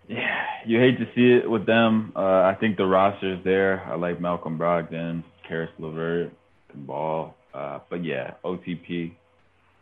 [0.09, 2.13] yeah, you hate to see it with them.
[2.17, 3.83] Uh, I think the roster is there.
[3.87, 6.33] I like Malcolm Brogdon, Caris LeVert,
[6.71, 7.37] can ball.
[7.55, 9.13] Uh, but yeah, OTP,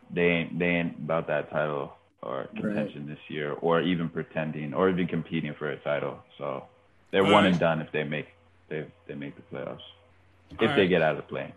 [0.09, 4.89] they ain't they ain't about that title or contention this year, or even pretending, or
[4.89, 6.19] even competing for a title.
[6.37, 6.65] So
[7.11, 7.51] they're All one right.
[7.51, 8.27] and done if they make
[8.67, 9.79] they they make the playoffs.
[10.51, 10.89] If All they right.
[10.89, 11.53] get out of the play.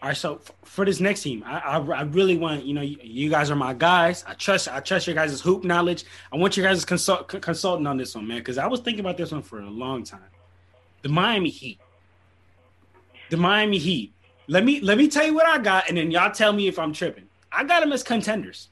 [0.00, 2.82] All right, so f- for this next team, I, I, I really want you know
[2.82, 4.22] you, you guys are my guys.
[4.28, 6.04] I trust I trust your guys' hoop knowledge.
[6.32, 9.00] I want you guys consult c- consulting on this one, man, because I was thinking
[9.00, 10.20] about this one for a long time.
[11.02, 11.80] The Miami Heat,
[13.30, 14.12] the Miami Heat.
[14.46, 16.78] Let me let me tell you what I got, and then y'all tell me if
[16.78, 17.27] I'm tripping.
[17.52, 18.68] I got them as contenders,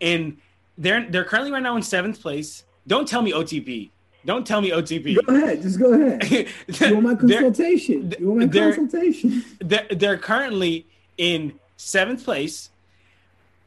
[0.00, 0.36] and
[0.78, 2.64] they're they're currently right now in seventh place.
[2.86, 3.90] Don't tell me OTP.
[4.24, 5.16] Don't tell me OTP.
[5.26, 6.22] Go ahead, just go ahead.
[6.68, 8.14] You want my They're- consultation?
[8.20, 9.44] You want my they're- consultation?
[9.60, 10.86] they're, they're currently
[11.18, 12.70] in seventh place.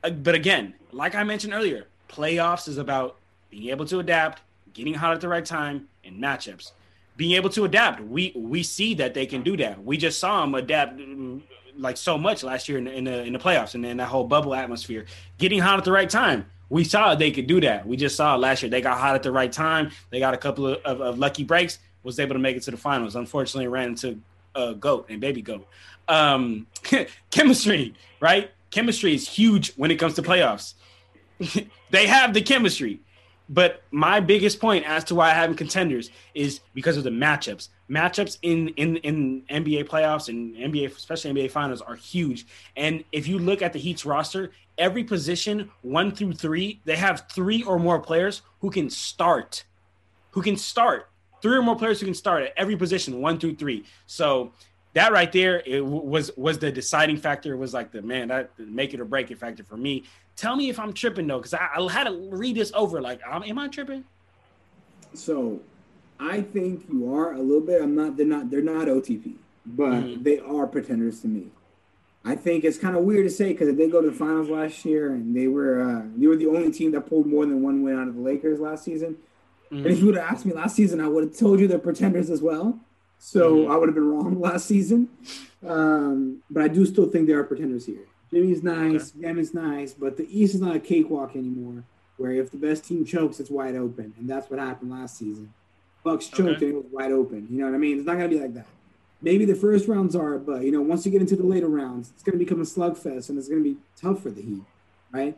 [0.03, 3.17] Uh, But again, like I mentioned earlier, playoffs is about
[3.49, 4.41] being able to adapt,
[4.73, 6.71] getting hot at the right time, and matchups.
[7.17, 9.83] Being able to adapt, we we see that they can do that.
[9.83, 10.99] We just saw them adapt
[11.77, 14.07] like so much last year in the, in the in the playoffs and in that
[14.07, 15.05] whole bubble atmosphere.
[15.37, 16.45] Getting hot at the right time.
[16.69, 17.85] We saw they could do that.
[17.85, 18.69] We just saw last year.
[18.69, 19.91] They got hot at the right time.
[20.09, 21.79] They got a couple of, of, of lucky breaks.
[22.03, 23.15] Was able to make it to the finals.
[23.15, 24.19] Unfortunately, ran into
[24.55, 25.67] uh, goat and baby goat.
[26.07, 26.67] Um,
[27.31, 28.51] chemistry, right?
[28.71, 30.73] Chemistry is huge when it comes to playoffs.
[31.89, 33.01] they have the chemistry.
[33.47, 37.69] But my biggest point as to why I haven't contenders is because of the matchups.
[37.89, 42.47] Matchups in in in NBA playoffs and NBA, especially NBA finals, are huge.
[42.75, 47.27] And if you look at the Heat's roster, every position one through three, they have
[47.31, 49.63] three or more players who can start,
[50.31, 51.09] who can start
[51.45, 53.85] three or more players who can start at every position one through three.
[54.07, 54.51] So
[54.93, 57.53] that right there it was was the deciding factor.
[57.53, 60.05] It was like the man that make it or break it factor for me.
[60.35, 63.01] Tell me if I'm tripping though, because I, I, had to read this over.
[63.01, 64.03] Like, am I tripping?
[65.13, 65.61] So,
[66.19, 67.81] I think you are a little bit.
[67.81, 68.17] I'm not.
[68.17, 68.49] They're not.
[68.49, 69.35] They're not OTP,
[69.65, 70.23] but mm-hmm.
[70.23, 71.47] they are pretenders to me.
[72.25, 74.49] I think it's kind of weird to say because they did go to the finals
[74.49, 77.61] last year and they were uh, they were the only team that pulled more than
[77.61, 79.17] one win out of the Lakers last season.
[79.71, 79.77] Mm-hmm.
[79.77, 81.79] And if you would have asked me last season, I would have told you they're
[81.79, 82.79] pretenders as well.
[83.19, 83.71] So mm-hmm.
[83.71, 85.09] I would have been wrong last season.
[85.65, 88.07] Um, but I do still think there are pretenders here.
[88.31, 89.39] Jimmy's nice, okay.
[89.39, 91.83] is nice, but the East is not a cakewalk anymore.
[92.17, 95.53] Where if the best team chokes, it's wide open, and that's what happened last season.
[96.03, 96.65] Bucks choked okay.
[96.67, 97.47] and it was wide open.
[97.49, 97.97] You know what I mean?
[97.97, 98.67] It's not gonna be like that.
[99.21, 102.11] Maybe the first rounds are, but you know, once you get into the later rounds,
[102.13, 104.63] it's gonna become a slugfest, and it's gonna be tough for the Heat,
[105.11, 105.37] right?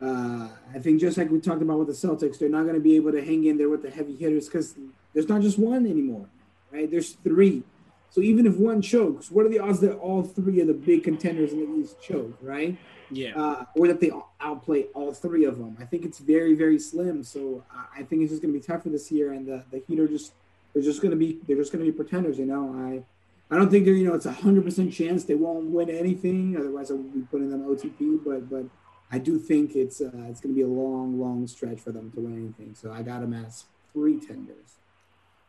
[0.00, 2.80] Uh, I think just like we talked about with the Celtics, they're not going to
[2.80, 4.74] be able to hang in there with the heavy hitters because
[5.12, 6.26] there's not just one anymore,
[6.70, 6.90] right?
[6.90, 7.64] There's three.
[8.10, 11.04] So even if one chokes, what are the odds that all three of the big
[11.04, 12.76] contenders in the East choke, right?
[13.10, 13.36] Yeah.
[13.36, 14.10] Uh, or that they
[14.40, 15.76] outplay all three of them.
[15.80, 17.22] I think it's very, very slim.
[17.22, 17.64] So
[17.96, 20.08] I think it's just going to be tougher this year, and the, the Heat are
[20.08, 20.32] just
[20.74, 22.38] they're just going to be they're just going to be pretenders.
[22.38, 25.34] You know, I I don't think they're you know it's a hundred percent chance they
[25.34, 26.56] won't win anything.
[26.58, 28.22] Otherwise, I would be putting them OTP.
[28.24, 28.64] But but
[29.10, 32.10] I do think it's uh, it's going to be a long, long stretch for them
[32.12, 32.74] to win anything.
[32.74, 33.64] So I got them as
[33.94, 34.76] pretenders.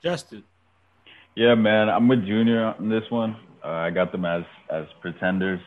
[0.02, 0.44] Justin.
[1.36, 3.38] Yeah, man, I'm with Junior on this one.
[3.64, 5.62] Uh, I got them as as pretenders.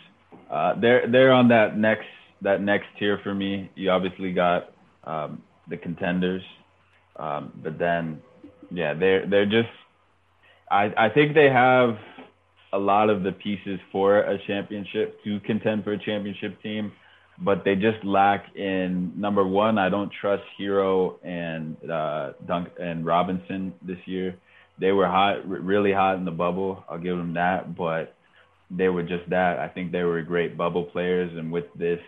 [0.51, 2.07] Uh, they're they're on that next
[2.43, 3.71] that next tier for me.
[3.75, 4.73] You obviously got
[5.05, 6.43] um, the contenders,
[7.17, 8.21] um, but then
[8.71, 9.69] yeah, they're they're just.
[10.71, 11.97] I I think they have
[12.73, 16.93] a lot of the pieces for a championship to contend for a championship team,
[17.39, 19.79] but they just lack in number one.
[19.79, 24.37] I don't trust Herro and uh, Dunk and Robinson this year
[24.83, 26.83] they were hot, really hot in the bubble.
[26.89, 28.17] I'll give them that, but
[28.69, 29.61] they were just that.
[29.61, 32.01] I think they were great bubble players, and with this,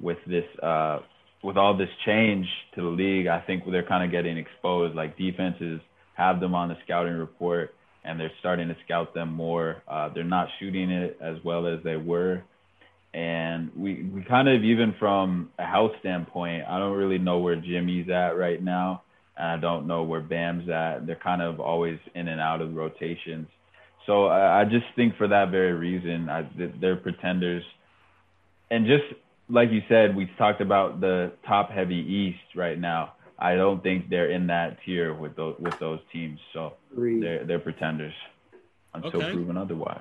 [0.00, 1.00] with this, uh,
[1.44, 4.96] with all this change to the league, I think they're kind of getting exposed.
[4.96, 5.82] Like defenses
[6.14, 7.74] have them on the scouting report,
[8.04, 9.82] and they're starting to scout them more.
[9.86, 12.42] Uh, they're not shooting it as well as they were.
[13.12, 17.56] And we, we kind of, even from a health standpoint, I don't really know where
[17.56, 19.02] Jimmy's at right now.
[19.38, 21.06] I don't know where Bam's at.
[21.06, 23.48] They're kind of always in and out of rotations.
[24.06, 26.48] So I, I just think for that very reason, I,
[26.80, 27.62] they're pretenders.
[28.70, 29.04] And just
[29.48, 33.14] like you said, we talked about the top heavy East right now.
[33.38, 36.40] I don't think they're in that tier with those with those teams.
[36.52, 38.14] So they're they're pretenders
[38.94, 39.32] until okay.
[39.32, 40.00] proven otherwise.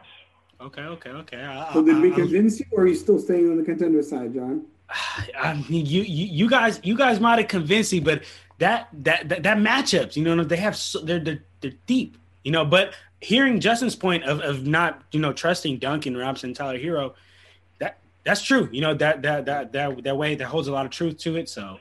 [0.60, 1.38] Okay, okay, okay.
[1.38, 4.34] I, so did we convince you, or are you still staying on the contender side,
[4.34, 4.66] John?
[5.40, 8.24] I mean, you, you, you guys, you guys might have convinced me, but
[8.60, 12.52] that that that, that matchups, you know, they have so, they're, they're they're deep, you
[12.52, 12.66] know.
[12.66, 17.14] But hearing Justin's point of of not you know trusting Duncan Robinson, Tyler Herro,
[17.80, 18.70] that that's true.
[18.72, 21.36] You know that that that that that way that holds a lot of truth to
[21.36, 21.50] it.
[21.50, 21.80] So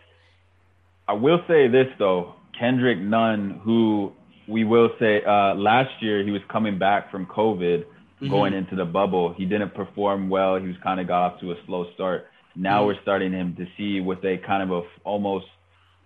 [1.08, 4.12] I will say this though, Kendrick Nunn, who
[4.48, 8.28] we will say uh, last year he was coming back from COVID, mm-hmm.
[8.28, 9.32] going into the bubble.
[9.32, 10.56] He didn't perform well.
[10.56, 12.26] He was kind of got off to a slow start.
[12.54, 12.86] Now mm-hmm.
[12.86, 15.46] we're starting him to see with a kind of a almost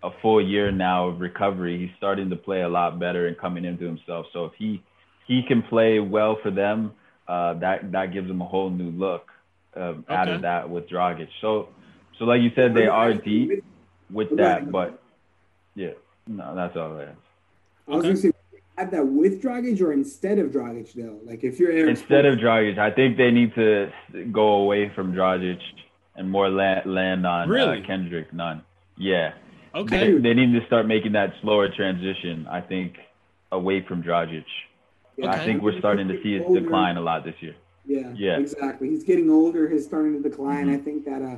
[0.03, 3.65] a full year now of recovery, he's starting to play a lot better and coming
[3.65, 4.27] into himself.
[4.33, 4.83] So if he
[5.27, 6.93] he can play well for them,
[7.29, 9.29] uh, that that gives him a whole new look
[9.77, 10.15] uh, okay.
[10.15, 11.29] out of that with Dragic.
[11.41, 11.69] So
[12.19, 13.65] so like you said, they are deep
[14.11, 15.03] with that, but
[15.75, 15.91] yeah,
[16.27, 17.17] no, that's all I have.
[17.89, 18.33] I was gonna say
[18.81, 21.19] have that with Dragic or instead of Dragic though.
[21.25, 23.91] Like if you're Aaron instead of Dragic, I think they need to
[24.33, 25.61] go away from Dragic
[26.17, 27.83] and more land, land on uh, really?
[27.83, 28.63] uh, Kendrick Nunn.
[28.97, 29.33] Yeah,
[29.75, 30.13] Okay.
[30.15, 32.47] They, they, need to start making that slower transition.
[32.51, 32.97] I think
[33.53, 34.45] away from Dragic.
[35.19, 35.29] Okay.
[35.29, 37.55] I think we're starting to see it decline a lot this year.
[37.87, 38.89] Yeah, yeah, exactly.
[38.89, 39.69] He's getting older.
[39.69, 40.67] He's starting to decline.
[40.67, 40.75] Mm-hmm.
[40.75, 41.37] I think that uh,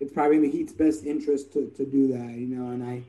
[0.00, 2.32] it's probably in the Heat's best interest to, to do that.
[2.34, 3.02] You know, and I,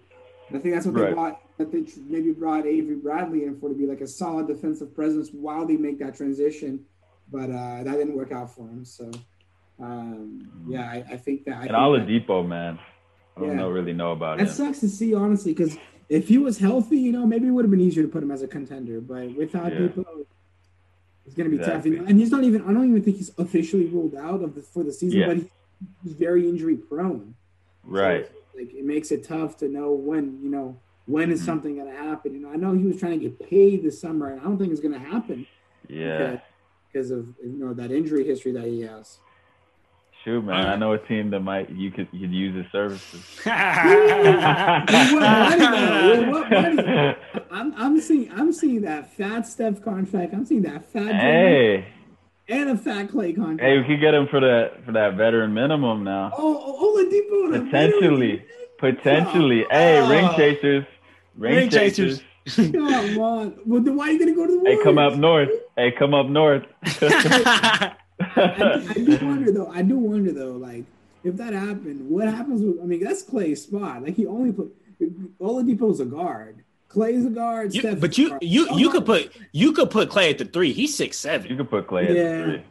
[0.53, 1.09] I think that's what right.
[1.09, 1.41] they brought.
[1.57, 5.29] That they maybe brought Avery Bradley in for to be like a solid defensive presence
[5.31, 6.85] while they make that transition.
[7.31, 8.85] but uh, that didn't work out for him.
[8.85, 9.11] So
[9.79, 11.55] um, yeah, I, I think that.
[11.55, 12.79] I And think that- Oladipo, man.
[13.35, 13.55] I don't Yeah.
[13.55, 14.43] know really know about it.
[14.45, 14.53] That him.
[14.53, 15.77] sucks to see, honestly, because
[16.09, 18.31] if he was healthy, you know, maybe it would have been easier to put him
[18.31, 19.01] as a contender.
[19.01, 19.79] But without Yeah.
[19.87, 20.25] Dipo,
[21.25, 21.85] it's gonna be tough.
[21.85, 22.05] You know?
[22.05, 22.61] And he's not even.
[22.61, 25.27] I don't even think he's officially ruled out of the for the season, Yeah.
[25.33, 25.37] but
[26.03, 27.35] he's very injury prone.
[27.83, 28.29] So, Right.
[28.55, 31.45] like it makes it tough to know when you know when is Mhm.
[31.45, 32.33] something gonna happen.
[32.33, 34.57] You know, I know he was trying to get paid this summer, and I don't
[34.57, 35.45] think it's gonna happen
[35.87, 36.39] Yeah.
[36.87, 39.19] because of you know that injury history that he has.
[40.25, 40.65] Shoot, man.
[40.65, 43.21] I know a team that might you could you could use his services.
[43.45, 43.55] What
[46.49, 47.15] money?
[47.51, 50.33] I'm I'm seeing I'm seeing that fat Steph contract.
[50.33, 51.85] I'm seeing that fat Hey,
[52.49, 53.61] and a fat Klay contract.
[53.61, 56.31] hey, we could get him for that for that veteran minimum now.
[56.35, 57.51] Oh, oh, oh Oladipo.
[57.53, 58.43] the Potentially,
[58.79, 59.65] potentially.
[59.69, 60.35] Hey, ring Oh.
[60.35, 60.85] chasers,
[61.37, 62.23] ring, Ring chasers.
[62.47, 62.71] chasers.
[62.71, 63.59] Come on.
[63.65, 65.49] Well, then why are you gonna go to the Hey, come up north.
[65.77, 66.65] Hey, come up north.
[68.19, 69.67] I, I do wonder though.
[69.71, 70.53] I do wonder though.
[70.53, 70.83] Like,
[71.23, 72.79] if that happened, what happens with?
[72.81, 74.03] I mean, that's Klay's spot.
[74.03, 74.73] Like, he only put
[75.39, 76.63] Oladipo's a guard.
[76.89, 77.73] Klay's a guard.
[77.73, 78.43] You- Steph's but a you guard.
[78.43, 80.71] you I'm you not- could put you could put Klay at the three.
[80.71, 81.49] He's six seven.
[81.49, 82.37] you could put Klay at Yeah.
[82.37, 82.61] the three.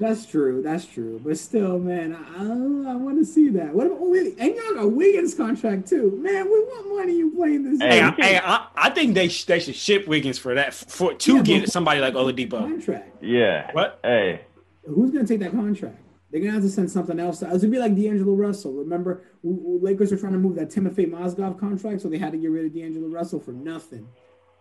[0.00, 0.62] That's true.
[0.62, 1.20] That's true.
[1.24, 3.74] But still, man, I, I, I want to see that.
[3.74, 6.44] What about oh, wait, and y'all got Wiggins contract too, man?
[6.44, 9.44] We want money you playing this Hey, Hey, I, hey, I, I think they sh-
[9.44, 12.60] they should ship Wiggins for that for to Yeah, get somebody like Oladipo.
[12.60, 13.24] contract.
[13.24, 13.70] Yeah.
[13.72, 13.98] What?
[14.04, 14.42] Hey,
[14.88, 15.98] Who's gonna take that contract?
[16.30, 17.40] They're gonna have to send something else.
[17.42, 18.72] It would be like D'Angelo Russell.
[18.74, 22.32] Remember, w- w- Lakers are trying to move that Timofey Mozgov contract, so they had
[22.32, 24.06] to get rid of D'Angelo Russell for nothing.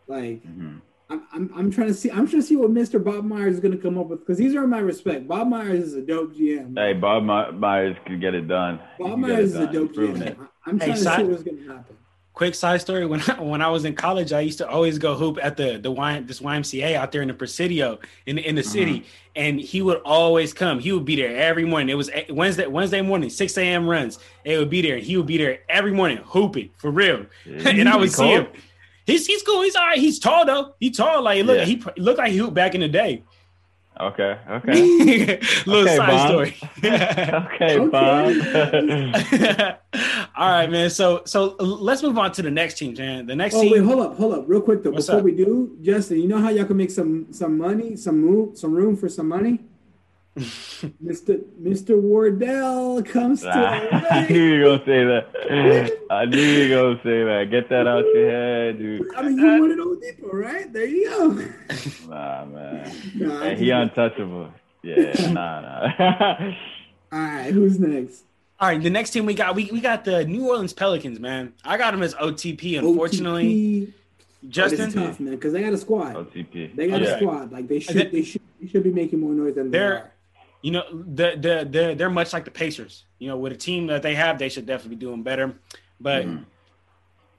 [0.08, 0.82] Like, mhm.
[1.10, 2.10] I'm, I'm, I'm trying to see.
[2.10, 3.04] I'm trying to see what Mr.
[3.04, 5.28] Bob Myers is gonna come up with because these are my respect.
[5.28, 6.78] Bob Myers is a dope GM.
[6.78, 8.80] hey, Bob My- Myers could get it done.
[9.00, 10.22] Bob can get Myers it is a dope He's GM.
[10.22, 10.38] it.
[10.66, 11.96] I'm Hey, trying to side- see what's gonna happen.
[12.38, 15.16] Quick side story: when I, when I was in college, I used to always go
[15.16, 17.98] hoop at the the y, this YMCA out there in the Presidio
[18.28, 19.08] in in the city, mm-hmm.
[19.36, 20.78] and he would always come.
[20.78, 21.90] He would be there every morning.
[21.90, 23.90] It was a- Wednesday Wednesday morning, six a.m.
[23.90, 24.20] runs.
[24.46, 25.00] It would be there.
[25.00, 28.46] He would be there every morning hooping for real, Yeah, and I would see him.
[29.08, 29.64] He's he's cool.
[29.64, 29.98] He's all right.
[29.98, 30.76] He's tall though.
[30.80, 31.24] He's tall.
[31.24, 31.66] Like look, Yeah.
[31.66, 33.24] he looked like he hooped back in the day.
[34.00, 34.38] Okay.
[34.50, 35.40] Okay.
[35.66, 36.30] Little Okay, side Bob.
[36.30, 36.56] story.
[36.84, 37.88] okay, Okay.
[37.90, 39.78] Bob.
[40.36, 40.90] All right, man.
[40.90, 43.26] So so let's move on to the next team, man.
[43.26, 43.72] The next Oh team.
[43.72, 44.92] wait, hold up, hold up, real quick though.
[44.92, 45.26] What's Before up?
[45.26, 48.74] we do, Justin, you know how y'all can make some some money, some move, some
[48.74, 49.60] room for some money.
[50.38, 51.42] Mr.
[51.62, 52.00] Mr.
[52.00, 53.50] Wardell comes to.
[53.52, 54.28] I LA.
[54.28, 55.98] knew you were gonna say that.
[56.12, 57.48] I knew you were gonna say that.
[57.50, 59.16] Get that out your head, dude.
[59.16, 60.72] I mean, you wanted Oladipo, right?
[60.72, 61.28] There you go.
[62.10, 62.92] Nah, man.
[63.16, 64.50] Nah, Hey, he untouchable.
[64.84, 66.54] Yeah, nah, nah.
[67.12, 68.24] All right, who's next?
[68.60, 71.54] All right, the next team we got we, we got the New Orleans Pelicans, man.
[71.66, 72.80] I got them as OTP.
[72.80, 73.46] Unfortunately,
[73.88, 73.94] OTP.
[74.50, 76.16] Justin, this tough, man, because they got a squad.
[76.16, 76.76] OTP.
[76.76, 77.08] They got Yeah.
[77.10, 77.52] a squad.
[77.52, 80.12] Like they should, they should, they should be making more noise than they They're- are.
[80.62, 83.06] You know, the the the they're much like the Pacers.
[83.20, 85.56] You know, with a team that they have, they should definitely be doing better.
[86.00, 86.46] But Mhm.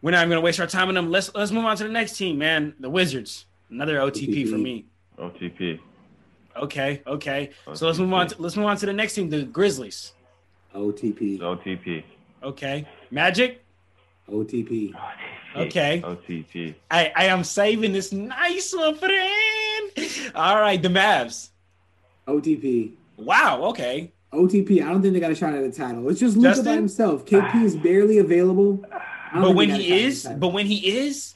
[0.03, 1.11] we're not even gonna waste our time on them.
[1.11, 2.74] Let's let's move on to the next team, man.
[2.81, 4.86] The Wizards, another OTP for me.
[5.19, 5.81] OTP.
[6.57, 7.51] Okay, okay.
[7.74, 8.28] So let's move on.
[8.28, 10.12] To, let's move on to the next team, the Grizzlies.
[10.74, 11.39] OTP.
[11.39, 12.03] OTP.
[12.43, 13.65] Okay, Magic.
[14.31, 14.95] OTP.
[15.57, 16.03] Okay.
[16.05, 16.74] OTP.
[16.90, 20.32] I I am saving this nice one for the end.
[20.35, 21.51] All right, the Mavs.
[22.27, 22.93] OTP.
[23.19, 23.65] Wow.
[23.65, 24.12] Okay.
[24.32, 24.82] OTP.
[24.82, 26.09] I don't think they got a shot at the title.
[26.09, 27.24] It's just Luka by himself.
[27.24, 27.81] KP is ah.
[27.81, 28.85] barely available.
[29.35, 31.35] But when they got a he shot at the is, but when he is,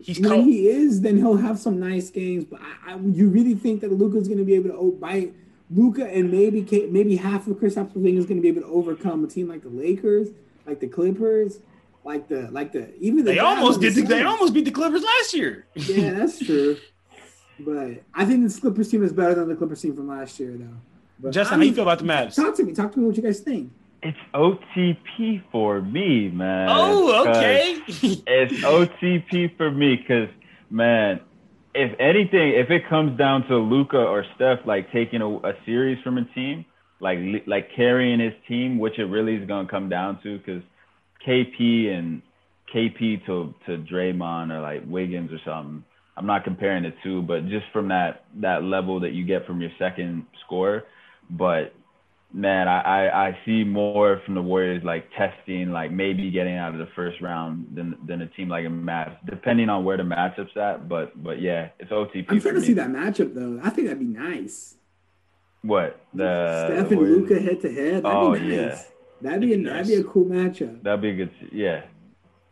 [0.00, 0.44] he's when cold.
[0.44, 2.44] he is, then he'll have some nice games.
[2.44, 5.30] But I, I, you really think that Luka's going to be able to by
[5.70, 8.68] Luca and maybe K- maybe half of Chris Porzingis is going to be able to
[8.68, 10.28] overcome a team like the Lakers,
[10.66, 11.58] like the Clippers,
[12.04, 13.94] like the like the even the they almost did.
[13.94, 15.66] The, they almost beat the Clippers last year.
[15.74, 16.76] Yeah, that's true.
[17.58, 20.52] But I think the Clippers team is better than the Clippers team from last year,
[20.58, 20.76] though.
[21.18, 22.34] But Justin, I how you feel about the Mavs?
[22.36, 22.72] Talk to me.
[22.72, 23.06] Talk to me.
[23.06, 23.72] What you guys think?
[24.02, 26.68] It's OTP for me, man.
[26.70, 27.80] Oh, okay.
[27.86, 30.28] It's OTP for me because,
[30.70, 31.20] man,
[31.74, 36.02] if anything, if it comes down to Luka or Steph, like taking a, a series
[36.02, 36.64] from a team,
[37.00, 40.62] like like carrying his team, which it really is gonna come down to, because
[41.26, 42.22] KP and
[42.74, 45.84] KP to to Draymond or like Wiggins or something.
[46.18, 49.60] I'm not comparing the two, but just from that that level that you get from
[49.60, 50.84] your second scorer.
[51.30, 51.74] But
[52.32, 56.72] man, I, I, I see more from the Warriors like testing, like maybe getting out
[56.72, 60.02] of the first round than than a team like a Mavs, depending on where the
[60.02, 60.88] matchup's at.
[60.88, 62.26] But but yeah, it's OTP.
[62.28, 63.60] I'm for trying to see that matchup, though.
[63.62, 64.74] I think that'd be nice.
[65.62, 68.04] What the Steph and Luka head to head.
[68.04, 68.50] That'd Oh, be nice.
[68.52, 68.82] yeah.
[69.22, 70.82] That'd be a, That'd be that'd be a cool matchup.
[70.82, 71.30] That'd be a good.
[71.50, 71.82] Yeah,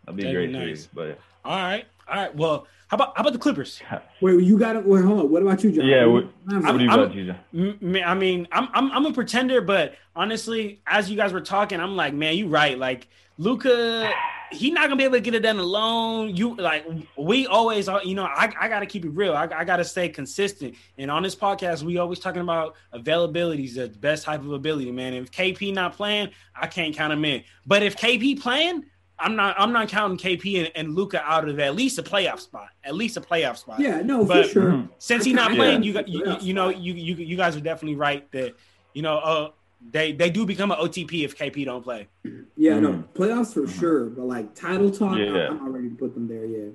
[0.05, 0.63] that'd be That'd great be nice.
[0.65, 0.87] series.
[0.93, 1.85] But All right.
[2.09, 2.35] All right.
[2.35, 3.81] Well, how about how about the Clippers?
[4.21, 4.85] Wait, you got it.
[4.87, 5.31] Wait, hold on.
[5.31, 5.87] What about you, John?
[5.87, 7.41] Yeah, what- I'm- What do you I'm- got, Giza?
[7.55, 11.81] M- I mean, I'm I'm I'm a pretender, but honestly, as you guys were talking,
[11.81, 12.79] I'm like, man, you right.
[12.79, 13.09] Like
[13.39, 14.11] Luka,
[14.53, 16.37] he not gonna be able to get it done alone.
[16.37, 16.87] You like
[17.19, 19.33] we always, are- you know, I, I gotta keep it real.
[19.35, 20.75] I, I gotta stay consistent.
[20.99, 24.93] And on this podcast, we always talking about availability is the best type of ability,
[24.93, 25.15] man.
[25.15, 27.43] If KP not playing, I can't count him in.
[27.67, 28.85] But if KP playing,
[29.19, 32.41] I'm not I'm not counting KP and, and Luka out of at least a playoff
[32.41, 32.69] spot.
[32.83, 33.79] At least a playoff spot.
[33.81, 34.89] Yeah, no, But- for sure.
[34.99, 35.57] Since he's not Yeah.
[35.57, 38.55] playing, you got you, you know you, you you guys are definitely right that
[38.93, 39.51] you know uh
[39.93, 42.09] they they do become an OTP if KP don't play.
[42.57, 43.05] Yeah, no, Mhm.
[43.15, 44.07] playoffs for sure.
[44.07, 45.49] But like title talk, Yeah.
[45.51, 46.73] I'm not ready to put them there yet.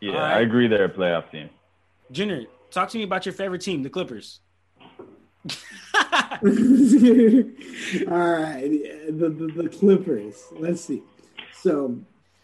[0.00, 0.36] Yeah, All right.
[0.36, 0.68] I agree.
[0.68, 1.50] They're a playoff team.
[2.12, 4.40] Junior, talk to me about your favorite team, the Clippers.
[5.46, 6.40] All
[8.18, 8.68] right,
[9.08, 10.44] the, the the Clippers.
[10.52, 11.02] Let's see.
[11.66, 11.98] So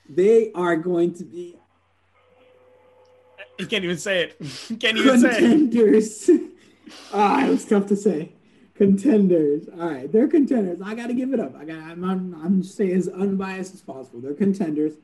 [0.09, 1.55] they are going to be
[3.57, 4.37] you can't even say it.
[4.69, 5.39] You can't even say it.
[5.39, 6.29] contenders.
[7.15, 8.33] ah, it was tough to say.
[8.75, 9.69] Contenders.
[9.79, 10.81] All right, they're contenders.
[10.83, 11.55] I got to give it up.
[11.55, 11.77] I got.
[11.77, 12.03] I'm.
[12.03, 14.21] I'm, I'm just saying as unbiased as possible.
[14.21, 14.95] They're contenders.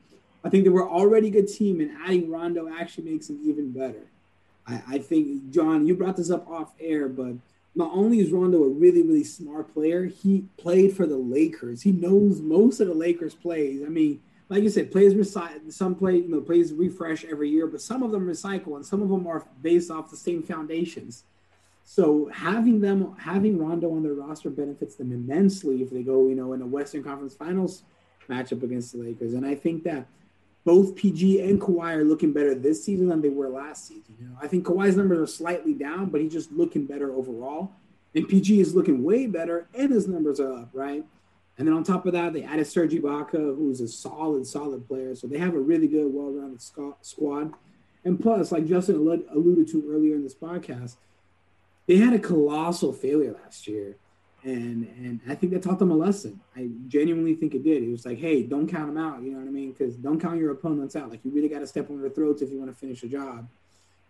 [0.43, 3.71] I think they were already a good team, and adding Rondo actually makes them even
[3.71, 4.03] better.
[4.67, 7.35] I, I think John, you brought this up off air, but
[7.75, 11.81] not only is Rondo a really, really smart player, he played for the Lakers.
[11.81, 13.83] He knows most of the Lakers plays.
[13.83, 15.71] I mean, like you said, plays recycle.
[15.71, 19.01] Some play, you know, plays refresh every year, but some of them recycle, and some
[19.01, 21.23] of them are based off the same foundations.
[21.85, 26.35] So having them, having Rondo on their roster benefits them immensely if they go, you
[26.35, 27.83] know, in a Western Conference Finals
[28.29, 29.33] matchup against the Lakers.
[29.33, 30.07] And I think that
[30.69, 34.15] both PG and Kawhi are looking better this season than they were last season.
[34.19, 37.71] You know, I think Kawhi's numbers are slightly down, but he's just looking better overall.
[38.13, 41.03] And PG is looking way better, and his numbers are up, right?
[41.57, 45.15] And then on top of that, they added Serge Ibaka, who's a solid, solid player.
[45.15, 47.53] So they have a really good, well-rounded squad.
[48.05, 50.97] And plus, like Justin alluded to earlier in this podcast,
[51.87, 53.95] they had a colossal failure last year.
[54.43, 56.39] And and I think that taught them a lesson.
[56.55, 57.83] I genuinely think it did.
[57.83, 59.21] It was like, hey, don't count them out.
[59.21, 59.71] You know what I mean?
[59.71, 61.09] Because don't count your opponents out.
[61.09, 63.07] Like you really got to step on their throats if you want to finish a
[63.07, 63.47] job.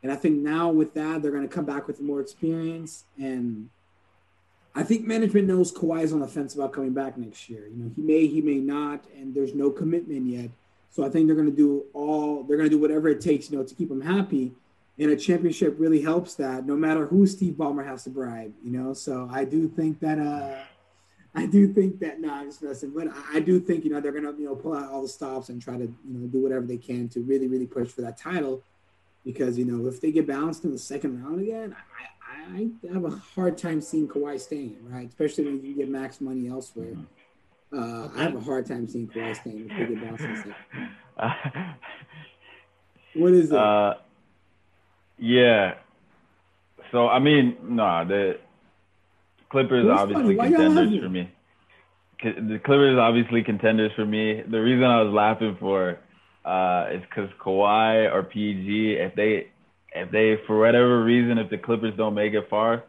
[0.02, 3.06] And I think now with that, they're going to come back with more experience.
[3.18, 3.70] And
[4.76, 7.68] I think management knows Kawhi's on the fence about coming back next year.
[7.68, 10.52] You know, he may, he may not, and there's no commitment yet.
[10.92, 13.50] So I think they're going to do all, they're going to do whatever it takes,
[13.52, 14.54] you know, to keep him happy.
[15.00, 18.72] And a championship really helps that, no matter who Steve Ballmer has to bribe, you
[18.72, 18.94] know.
[18.94, 20.58] So I do think that, uh,
[21.34, 24.02] I do think that no, I'm just messing, but I, I do think you know
[24.02, 26.42] they're gonna you know pull out all the stops and try to you know do
[26.42, 28.62] whatever they can to really really push for that title,
[29.24, 31.76] because you know if they get bounced in the second round again,
[32.28, 36.20] I, I, have a hard time seeing Kawhi staying right, especially when you get max
[36.20, 36.96] money elsewhere.
[37.72, 40.38] Uh, I have a hard time seeing Kawhi staying if they get bounced in the
[40.38, 41.76] second.
[43.16, 43.58] What is it?
[43.58, 43.96] Uh,
[45.20, 45.76] yeah.
[46.92, 48.40] So I mean, nah, the
[49.50, 50.36] Clippers obviously?
[50.36, 51.32] Contenders for me.
[52.24, 54.42] The Clippers obviously contenders for me.
[54.42, 56.00] The reason I was laughing for
[56.46, 59.48] uh, is because Kawhi or PG, if they,
[59.94, 62.84] if they for whatever reason, if the Clippers don't make it far,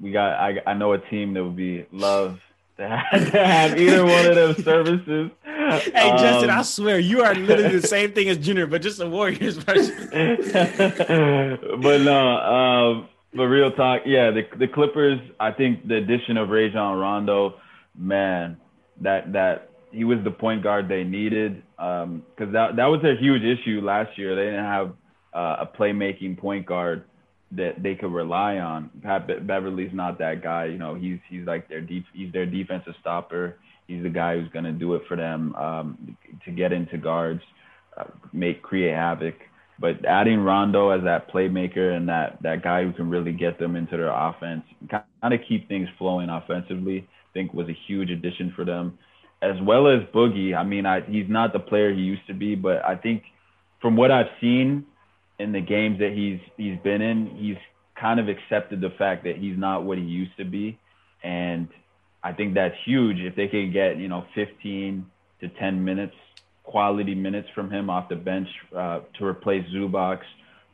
[0.00, 2.40] we got I, I know a team that would be love
[2.78, 5.30] to have, to have either one of those services.
[5.94, 9.00] Hey Justin, Um, I swear you are literally the same thing as Junior, but just
[9.00, 10.08] a Warriors version.
[11.82, 15.18] but no, um, but real talk, yeah, the the Clippers.
[15.40, 17.60] I think the addition of Rajon Rondo,
[17.96, 18.56] man,
[19.00, 23.42] that that he was the point guard they needed because that that was a huge
[23.42, 24.34] issue last year.
[24.34, 24.92] They didn't have
[25.34, 27.04] uh, a playmaking point guard
[27.52, 28.90] that they could rely on.
[29.02, 30.66] Pat Be- Beverley's not that guy.
[30.66, 33.58] You know, he's he's like their deep he's their defensive stopper.
[33.86, 37.42] He's the guy who's going to do it for them um, to get into guards,
[37.96, 39.34] uh, make create havoc.
[39.78, 43.74] But adding Rondo as that playmaker and that that guy who can really get them
[43.76, 48.52] into their offense, kind of keep things flowing offensively, I think was a huge addition
[48.54, 48.98] for them.
[49.42, 50.56] As well as Boogie.
[50.56, 53.24] I mean, I, he's not the player he used to be, but I think
[53.82, 54.86] from what I've seen
[55.38, 57.56] in the games that he's he's been in, he's
[58.00, 60.78] kind of accepted the fact that he's not what he used to be,
[61.22, 61.68] and
[62.24, 65.06] I think that's huge if they could get you know 15
[65.40, 66.14] to 10 minutes
[66.64, 70.20] quality minutes from him off the bench uh, to replace Zubac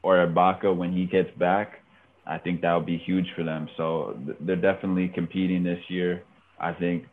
[0.02, 1.80] or Ibaka when he gets back.
[2.26, 3.68] I think that would be huge for them.
[3.76, 6.22] So th- they're definitely competing this year.
[6.60, 7.06] I think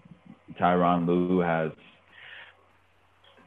[0.60, 1.72] Tyronn Lue has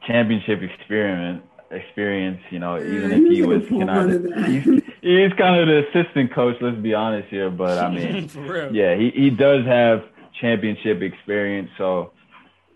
[0.05, 1.43] championship experience.
[1.71, 4.05] Experience, you know, even Yeah, if he he was know,
[4.45, 4.65] he's,
[5.01, 6.57] he's kind of the assistant coach.
[6.59, 8.29] Let's be honest here, but I mean,
[8.73, 10.03] yeah, he, he does have
[10.41, 11.69] championship experience.
[11.77, 12.11] So,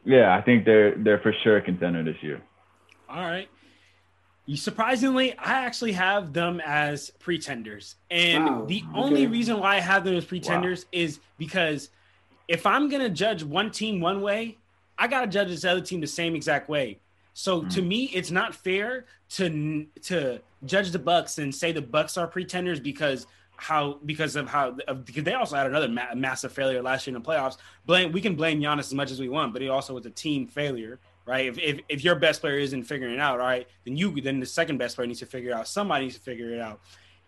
[0.06, 2.42] yeah, I think they're they're for sure a contender this year.
[3.10, 3.50] All right.
[4.46, 7.96] You surprisingly, I actually have them as pretenders.
[8.12, 9.00] And Wow, the okay.
[9.00, 11.90] only reason why I have them as pretenders is because
[12.48, 14.58] if I'm gonna judge one team one way,
[14.98, 17.00] I gotta judge this other team the same exact way.
[17.34, 17.88] So to mm-hmm.
[17.88, 22.80] me, it's not fair to to judge the Bucks and say the Bucks are pretenders
[22.80, 23.26] because
[23.58, 24.72] how because of how
[25.06, 27.58] because they also had another ma- massive failure last year in the playoffs.
[27.86, 30.10] Blame we can blame Giannis as much as we want, but it also was a
[30.10, 31.48] team failure, right?
[31.48, 34.40] If, if if your best player isn't figuring it out, all right, then you then
[34.40, 35.68] the second best player needs to figure it out.
[35.68, 36.82] Somebody needs to figure it out,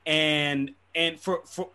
[0.06, 1.70] and and for for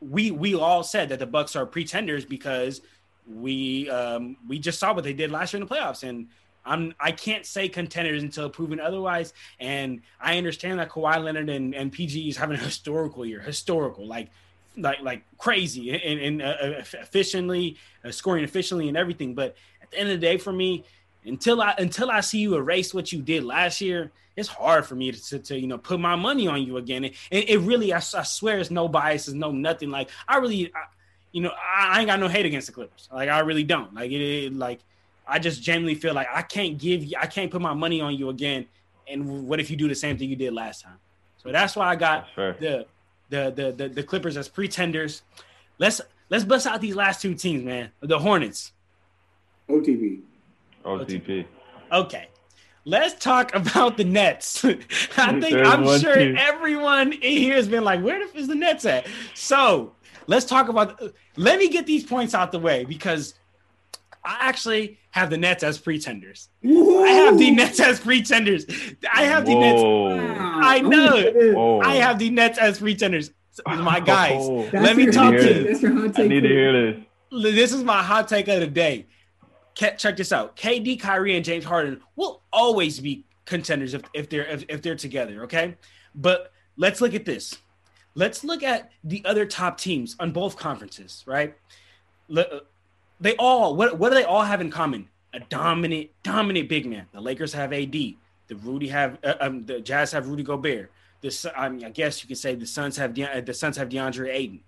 [0.00, 2.80] we we all said that the Bucks are pretenders because
[3.26, 6.28] we um we just saw what they did last year in the playoffs and
[6.64, 9.32] I'm I can't say contenders until proven otherwise.
[9.58, 14.06] And I understand that Kawhi Leonard and, and PG is having a historical year historical
[14.06, 14.30] like
[14.76, 19.34] like like crazy and, and uh, uh, efficiently uh, scoring efficiently and everything.
[19.34, 20.84] But at the end of the day for me
[21.24, 24.94] until I until I see you erase what you did last year it's hard for
[24.94, 27.04] me to, to, to, you know put my money on you again.
[27.04, 29.90] And it, it really I, I swear it's no biases no nothing.
[29.90, 30.84] Like I really I,
[31.32, 33.08] you know I, ain't got no hate against the Clippers.
[33.12, 33.94] Like I really don't.
[33.94, 34.80] Like it, it like
[35.30, 38.14] I just genuinely feel like I can't give you I can't put my money on
[38.14, 38.66] you again
[39.08, 40.98] and what if you do the same thing you did last time
[41.36, 42.86] so that's why I got the
[43.28, 45.22] the the the, the Clippers as pretenders
[45.78, 48.72] let's let's bust out these last two teams man the Hornets
[49.70, 50.20] OTP.
[50.84, 51.46] OTP.
[51.92, 52.28] Okay.
[52.84, 54.64] Let's talk about the Nets.
[54.64, 56.36] I think There's I'm sure team.
[56.38, 59.06] everyone in here has been like, where the f- is the Nets at?
[59.34, 59.92] So
[60.26, 61.00] let's talk about
[61.36, 63.34] let me get these points out the way because
[64.24, 66.48] I actually have the Nets as pretenders.
[66.64, 68.64] I have the Nets as pretenders.
[69.12, 69.82] I have the Nets.
[69.82, 71.52] I know.
[71.54, 71.80] Whoa.
[71.80, 73.32] I have the Nets as pretenders.
[73.66, 74.68] My guys, Oh.
[74.72, 75.64] Let me talk to you.
[75.64, 77.02] That's your hot I need to hear this.
[77.54, 79.06] this is my hot take of the day.
[79.74, 80.56] Check this out.
[80.56, 84.94] KD, Kyrie, and James Harden will always be contenders if, if they're if, if they're
[84.94, 85.44] together.
[85.44, 85.76] Okay,
[86.14, 87.56] but let's look at this.
[88.14, 91.24] Let's look at the other top teams on both conferences.
[91.26, 91.54] Right?
[92.28, 92.60] Le-
[93.20, 95.08] They all what what do they all have in common?
[95.32, 97.06] A dominant dominant big man.
[97.12, 97.92] The Lakers have AD.
[97.92, 100.90] The Rudy have uh, um, the Jazz have Rudy Gobert.
[101.20, 103.54] The Sun- I mean I guess you could say the Suns have De- uh, the
[103.54, 104.60] Suns have DeAndre Ayton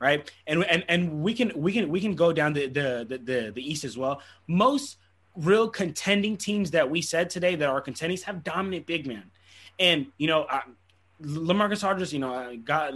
[0.00, 0.30] right?
[0.46, 3.52] And and and we can we can we can go down the the the the,
[3.54, 4.22] the East as well.
[4.46, 4.98] Most
[5.36, 9.24] real contending teams that we said today that are contending have dominant big men,
[9.78, 10.62] and you know, I,
[11.22, 12.94] Lamarcus Aldridge, you know, got.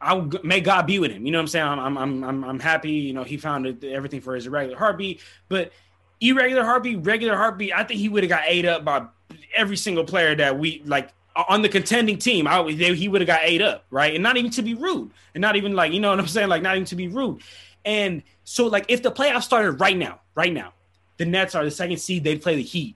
[0.00, 1.26] I may God be with him.
[1.26, 1.66] You know what I'm saying?
[1.66, 2.90] I'm I'm I'm I'm happy.
[2.90, 5.72] You know, he found everything for his irregular heartbeat, but
[6.20, 7.72] irregular heartbeat, regular heartbeat.
[7.72, 9.06] I think he would have got ate up by
[9.54, 11.10] every single player that we like
[11.48, 12.46] on the contending team.
[12.46, 14.14] I they, he would have got ate up, right?
[14.14, 16.48] And not even to be rude, and not even like you know what I'm saying,
[16.48, 17.42] like not even to be rude.
[17.84, 20.74] And so like if the playoffs started right now, right now,
[21.16, 22.22] the Nets are the second seed.
[22.22, 22.94] They'd play the Heat.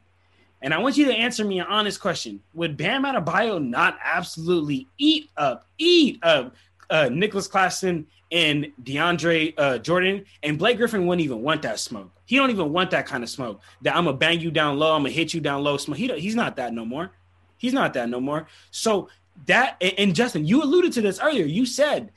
[0.64, 4.86] And I want you to answer me an honest question: Would Bam Adebayo not absolutely
[4.96, 6.54] eat up, eat up
[6.92, 10.24] uh, Nicolas Claxton and DeAndre uh, Jordan?
[10.42, 12.10] And Blake Griffin wouldn't even want that smoke.
[12.26, 13.60] He don't even want that kind of smoke.
[13.82, 15.76] That I'm gonna bang you down low, I'm gonna hit you down low.
[15.76, 15.96] Smoke.
[15.98, 17.10] He he's not that no more.
[17.56, 18.46] He's not that no more.
[18.70, 19.08] So
[19.46, 21.44] that and- Justin, you alluded to this earlier.
[21.44, 22.10] You said,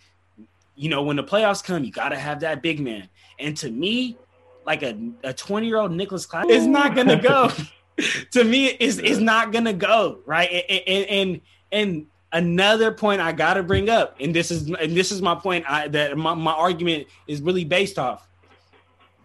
[0.75, 3.09] you know, when the playoffs come, you gotta have that big man.
[3.39, 4.17] And to me,
[4.65, 7.51] like a, a 20 year old Nicolas Claxton is not gonna go.
[8.31, 10.49] to me, is is not gonna go right.
[10.69, 11.41] And and and,
[11.71, 15.65] and another point I gotta bring up, and this is and this is my point
[15.67, 18.27] I, that my, my argument is really based off,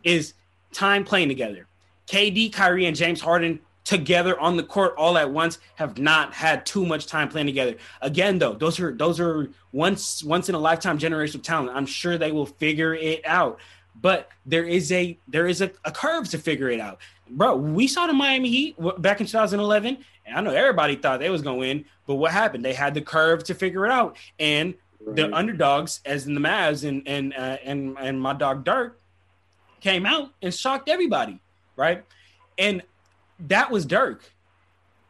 [0.05, 0.35] is
[0.73, 1.67] time playing together.
[2.07, 6.65] KD, Kyrie, and James Harden together on the court all at once have not had
[6.65, 7.75] too much time playing together.
[8.01, 11.77] Again, though, those are those are once once in a lifetime generational talent.
[11.77, 13.59] I'm sure they will figure it out.
[14.01, 17.01] But there is a there is a, a curve to figure it out.
[17.29, 19.99] Bro, we saw the Miami Heat back in 2011,
[20.31, 22.65] and I know everybody thought they was gonna win, but what happened?
[22.65, 24.75] They had the curve to figure it out, and
[25.07, 29.01] the underdogs, as in the Mavs and and uh, and and my dog Dirk,
[29.81, 31.41] came out and shocked everybody,
[31.77, 32.05] right?
[32.59, 32.83] And
[33.49, 34.23] that was Dirk.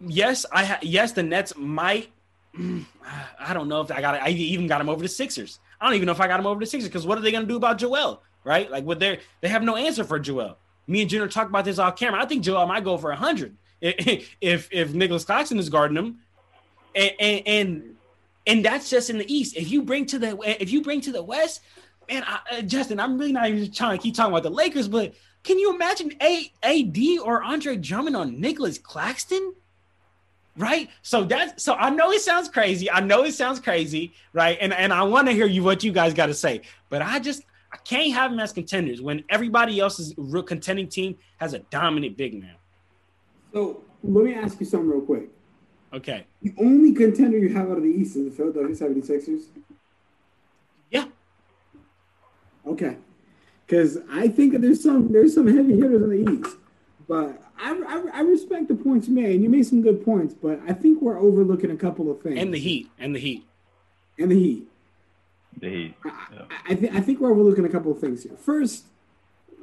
[0.00, 2.10] Yes, I ha- yes the Nets might.
[2.58, 5.58] I don't know if I got I even got him over the Sixers.
[5.80, 7.32] I don't even know if I got him over the Sixers because what are they
[7.32, 8.22] going to do about Joel?
[8.44, 8.70] Right?
[8.70, 10.56] Like, what they they have no answer for Joel.
[10.86, 12.22] Me and Junior talked about this off camera.
[12.22, 13.56] I think Joel might go for hundred
[14.40, 16.18] if if Nicolas Claxton is guarding him,
[16.94, 17.96] and, and and
[18.46, 19.56] and that's just in the East.
[19.56, 21.60] If you bring to the if you bring to the West,
[22.08, 24.88] man, I, uh, Justin, I'm really not even trying to keep talking about the Lakers,
[24.88, 29.54] but can you imagine A AD or Andre Drummond on Nicolas Claxton?
[30.56, 30.90] Right.
[31.02, 32.90] So that's so I know it sounds crazy.
[32.90, 34.58] I know it sounds crazy, right?
[34.60, 36.62] And and I want to hear you what you guys got to say.
[36.90, 41.16] But I just I can't have them as contenders when everybody else's real contending team
[41.38, 42.56] has a dominant big man.
[43.52, 45.28] So let me ask you something real quick.
[45.92, 46.24] Okay.
[46.42, 49.42] The only contender you have out of the East is the Philadelphia 76ers.
[50.90, 51.06] Yeah.
[52.66, 52.96] Okay.
[53.66, 56.56] Because I think that there's some there's some heavy hitters in the East,
[57.08, 60.34] but I, I, I respect the points you made, and you made some good points.
[60.34, 62.38] But I think we're overlooking a couple of things.
[62.40, 62.90] And the Heat.
[62.98, 63.46] And the Heat.
[64.18, 64.68] And the Heat.
[65.58, 65.94] The Heat.
[66.04, 66.42] I, Yeah.
[66.50, 68.36] I, I, th- I think we're overlooking a couple of things here.
[68.36, 68.86] First,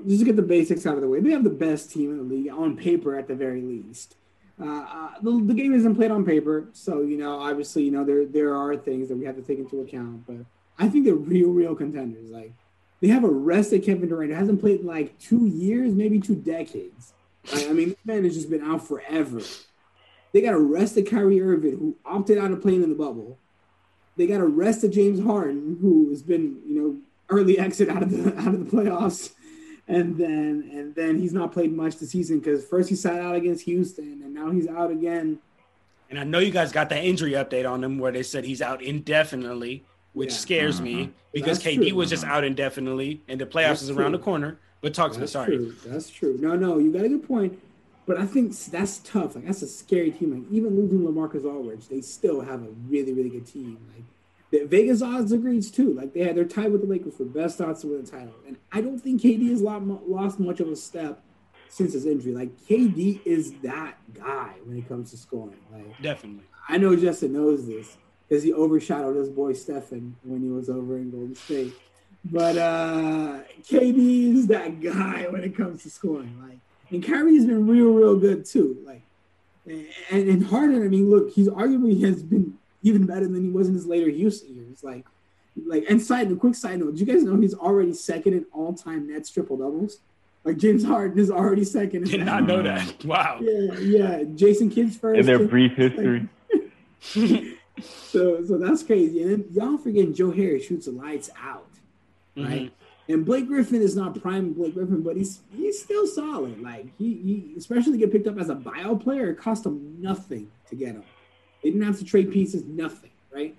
[0.05, 2.17] just to get the basics out of the way, they have the best team in
[2.17, 4.15] the league on paper, at the very least.
[4.59, 8.03] Uh, uh, the, the game isn't played on paper, so you know, obviously, you know,
[8.03, 10.25] there there are things that we have to take into account.
[10.25, 10.45] But
[10.79, 12.29] I think they're real, real contenders.
[12.29, 12.53] Like
[12.99, 17.13] they have arrested Kevin Durant, who hasn't played in like two years, maybe two decades.
[17.53, 19.41] I mean, this man has just been out forever.
[20.33, 23.37] They got arrested Kyrie Irving, who opted out of playing in the bubble.
[24.17, 26.97] They got arrested James Harden, who has been, you know,
[27.29, 29.33] early exit out of the out of the playoffs,
[29.87, 33.35] and then and then he's not played much this season because first he sat out
[33.35, 35.39] against Houston, and now he's out again.
[36.09, 38.61] And I know you guys got that injury update on him where they said he's
[38.61, 39.83] out indefinitely,
[40.13, 40.37] which Yeah.
[40.37, 41.11] scares me uh-huh.
[41.33, 41.97] because That's KD true.
[41.97, 42.35] was just uh-huh.
[42.35, 44.17] out indefinitely and the playoffs That's is around true.
[44.19, 44.57] the corner.
[44.79, 45.57] But talk to me, sorry.
[45.57, 45.75] true.
[45.85, 46.37] That's true.
[46.39, 47.59] No, no, you got a good point.
[48.05, 49.35] But I think that's tough.
[49.35, 50.33] Like that's a scary team.
[50.33, 53.77] Like even losing Lamarcus Aldridge, they still have a really, really good team.
[53.93, 54.05] Like
[54.51, 55.93] the Vegas odds agrees too.
[55.93, 58.33] Like they had they're tied with the Lakers for best odds to win the title.
[58.47, 61.21] And I don't think KD has lost much of a step
[61.69, 62.33] since his injury.
[62.33, 65.59] Like KD is that guy when it comes to scoring.
[65.71, 66.43] Like Definitely.
[66.69, 67.97] I know Justin knows this
[68.27, 71.73] because he overshadowed his boy Stephen when he was over in Golden State.
[72.23, 76.37] But uh KD is that guy when it comes to scoring.
[76.41, 76.59] Like,
[76.89, 78.77] and Kyrie's been real, real good too.
[78.85, 79.01] Like,
[79.65, 82.57] and and Harden, I mean, look, he's arguably has been
[82.87, 84.83] even better than he was in his later Houston years.
[84.83, 85.05] Like,
[85.65, 88.45] like, and side note, quick side note, do you guys know he's already second in
[88.53, 89.99] all time Nets triple doubles?
[90.43, 92.03] Like James Harden is already second.
[92.03, 93.03] in Did not know that.
[93.03, 93.39] Wow.
[93.41, 94.23] Yeah, yeah.
[94.35, 95.19] Jason Kidd's first.
[95.19, 96.27] In their brief history.
[97.81, 99.21] So, so that's crazy.
[99.21, 101.69] And then y'all forgetting Joe Harris shoots the lights out,
[102.35, 102.47] mm-hmm.
[102.47, 102.73] right?
[103.09, 106.61] And Blake Griffin is not prime Blake Griffin, but he's he's still solid.
[106.61, 110.01] Like he, he especially to get picked up as a buyout player, it cost him
[110.01, 111.03] nothing to get him.
[111.67, 113.53] They didn't have to trade pieces, nothing, right?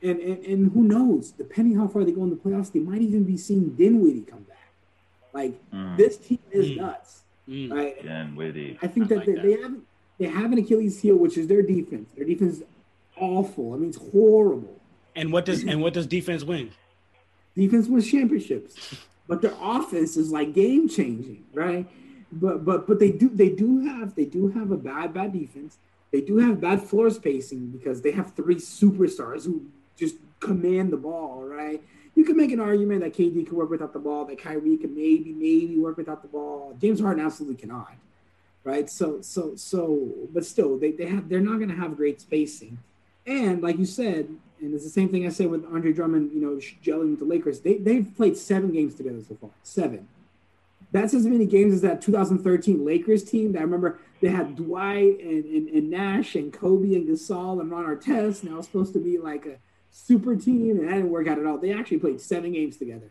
[0.00, 1.32] And and, and who knows?
[1.32, 4.42] Depending how far they go in the playoffs, they might even be seeing Dinwiddie come
[4.44, 4.70] back.
[5.32, 5.96] Like Mm.
[5.96, 6.76] this team is Mm.
[6.76, 7.72] nuts, Mm.
[7.72, 8.00] right?
[8.00, 8.78] Dinwiddie.
[8.80, 9.42] I think I that, like they, that.
[9.42, 9.74] they have
[10.18, 12.08] they have an Achilles heel, which is their defense.
[12.16, 12.62] Their defense is
[13.16, 13.74] awful.
[13.74, 14.80] I mean, it's horrible.
[15.16, 16.70] And what does and what does defense win?
[17.56, 18.94] Defense wins championships,
[19.26, 21.88] but their offense is like game changing, right?
[22.30, 25.76] But but but they do they do have they do have a bad bad defense.
[26.10, 29.66] They do have bad floor spacing because they have three superstars who
[29.96, 31.82] just command the ball, right?
[32.14, 34.94] You can make an argument that KD can work without the ball, that Kyrie can
[34.94, 36.76] maybe maybe work without the ball.
[36.80, 37.92] James Harden absolutely cannot,
[38.64, 38.88] right?
[38.90, 42.78] So so so, but still, they they have they're not going to have great spacing,
[43.26, 44.28] and like you said,
[44.60, 47.24] and it's the same thing I said with Andre Drummond, you know, gelling with the
[47.24, 47.60] Lakers.
[47.60, 50.08] They they've played seven games together so far, seven.
[50.90, 53.52] That's as many games as that 2013 Lakers team.
[53.52, 57.70] That I remember they had Dwight and, and, and Nash and Kobe and Gasol and
[57.70, 58.44] Ron Artest.
[58.44, 59.56] Now it's supposed to be like a
[59.90, 61.58] super team, and that didn't work out at all.
[61.58, 63.10] They actually played seven games together,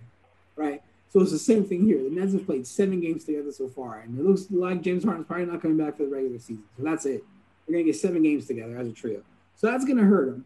[0.55, 0.81] right?
[1.09, 2.03] So it's the same thing here.
[2.03, 5.27] The Nets have played seven games together so far, and it looks like James Harden's
[5.27, 6.63] probably not coming back for the regular season.
[6.77, 7.23] So that's it.
[7.67, 9.21] They're gonna get seven games together as a trio.
[9.55, 10.45] So that's gonna hurt them.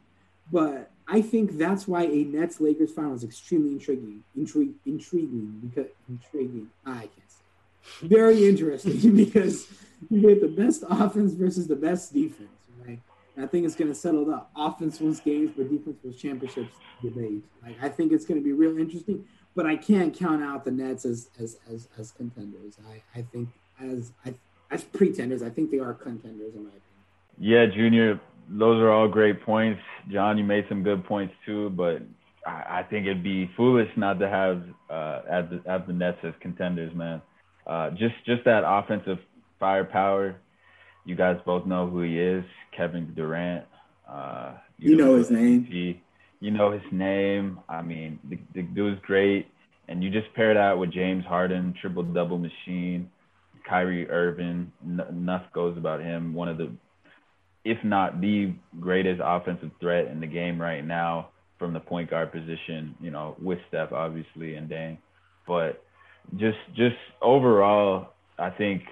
[0.51, 4.23] But I think that's why a Nets Lakers final is extremely intriguing.
[4.37, 6.69] Intri- intriguing because intriguing.
[6.85, 8.07] I can't say.
[8.07, 9.67] Very interesting because
[10.09, 12.49] you get the best offense versus the best defense,
[12.87, 13.01] right?
[13.37, 14.51] I think it's going to settle up.
[14.55, 17.43] Offense wins games, but defense wins championships debate.
[17.61, 19.25] Like I think it's going to be real interesting.
[19.53, 22.77] But I can't count out the Nets as as as, as contenders.
[22.89, 23.49] I, I think
[23.81, 24.33] as I,
[24.69, 26.81] as pretenders, I think they are contenders in my opinion.
[27.37, 28.19] Yeah, Junior,
[28.49, 29.81] those are all great points.
[30.11, 32.01] John, you made some good points too, but
[32.45, 36.17] I, I think it'd be foolish not to have uh, have the, have the Nets
[36.23, 37.21] as contenders, man.
[37.65, 39.19] Uh, just just that offensive
[39.59, 40.35] firepower.
[41.05, 42.43] You guys both know who he is,
[42.75, 43.65] Kevin Durant.
[44.07, 45.65] Uh, You know his name.
[45.65, 46.01] He,
[46.39, 47.59] you know his name.
[47.69, 49.47] I mean, the, the dude's great,
[49.87, 53.09] and you just pair that with James Harden, triple double machine,
[53.67, 54.71] Kyrie Irving.
[54.83, 56.33] N- enough goes about him.
[56.33, 56.71] One of the
[57.63, 61.29] if not the greatest offensive threat in the game right now
[61.59, 64.97] from the point guard position, you know, with Steph obviously and Dame.
[65.47, 65.83] But
[66.37, 68.09] just just overall,
[68.39, 68.83] I think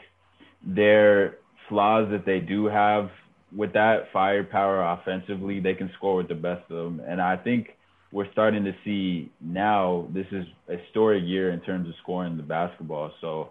[0.64, 1.38] their
[1.68, 3.10] flaws that they do have
[3.56, 7.02] with that firepower offensively, they can score with the best of them.
[7.08, 7.70] And I think
[8.12, 12.44] we're starting to see now this is a historic year in terms of scoring the
[12.44, 13.12] basketball.
[13.22, 13.50] So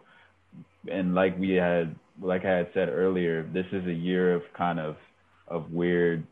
[0.90, 4.80] and like we had like I had said earlier, this is a year of kind
[4.80, 4.96] of
[5.50, 6.26] of weird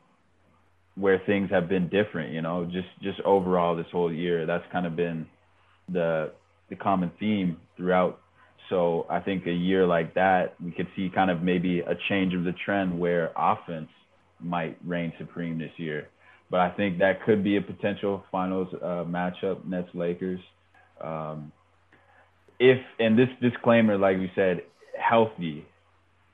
[0.96, 4.46] where things have been different, you know, just just overall this whole year.
[4.46, 5.26] That's kind of been
[5.92, 6.32] the
[6.70, 8.20] the common theme throughout.
[8.70, 12.34] So I think a year like that, we could see kind of maybe a change
[12.34, 13.88] of the trend where offense
[14.40, 16.08] might reign supreme this year.
[16.50, 20.40] But I think that could be a potential finals uh, matchup, Nets Lakers.
[21.00, 21.52] Um,
[22.58, 24.62] if and this disclaimer, like we said,
[24.98, 25.66] healthy,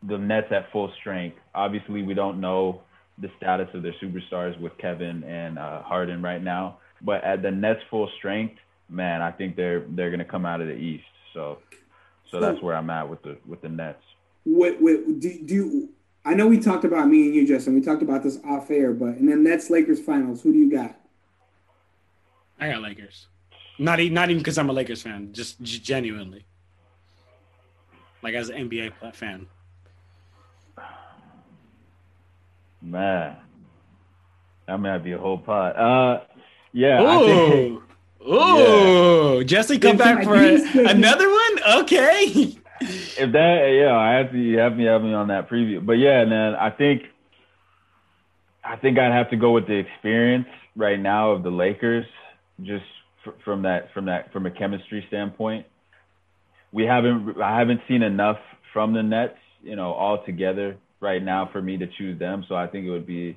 [0.02, 1.36] the Nets at full strength.
[1.54, 2.82] Obviously, we don't know
[3.18, 7.50] the status of their superstars with Kevin and uh, Harden right now, but at the
[7.50, 8.56] Nets full strength,
[8.88, 11.04] man, I think they're they're gonna come out of the East.
[11.34, 11.58] So,
[12.30, 14.02] so that's where I'm at with the with the Nets.
[14.44, 15.88] Wait, wait, do, do you,
[16.24, 17.74] I know we talked about me and you, Justin.
[17.74, 20.70] We talked about this off air, but in the Nets Lakers finals, who do you
[20.70, 20.96] got?
[22.58, 23.26] I got Lakers.
[23.78, 26.44] Not even not even because I'm a Lakers fan, just, just genuinely,
[28.22, 29.46] like as an NBA fan.
[32.82, 33.36] Man,
[34.66, 35.76] that might be a whole pot.
[35.76, 36.20] Uh,
[36.72, 37.02] yeah.
[37.02, 37.82] I think,
[38.26, 38.32] Ooh,
[39.38, 41.80] ooh, Jesse, come It's back for these- another one.
[41.82, 42.56] Okay.
[42.80, 45.84] if that, yeah, I have to you have me have me on that preview.
[45.84, 47.02] But yeah, man, I think,
[48.64, 50.46] I think I'd have to go with the experience
[50.76, 52.06] right now of the Lakers,
[52.62, 52.84] just
[53.26, 55.66] f- from that from that from a chemistry standpoint.
[56.72, 58.38] We haven't I haven't seen enough
[58.72, 62.44] from the Nets, you know, all together right now for me to choose them.
[62.48, 63.36] So I think it would be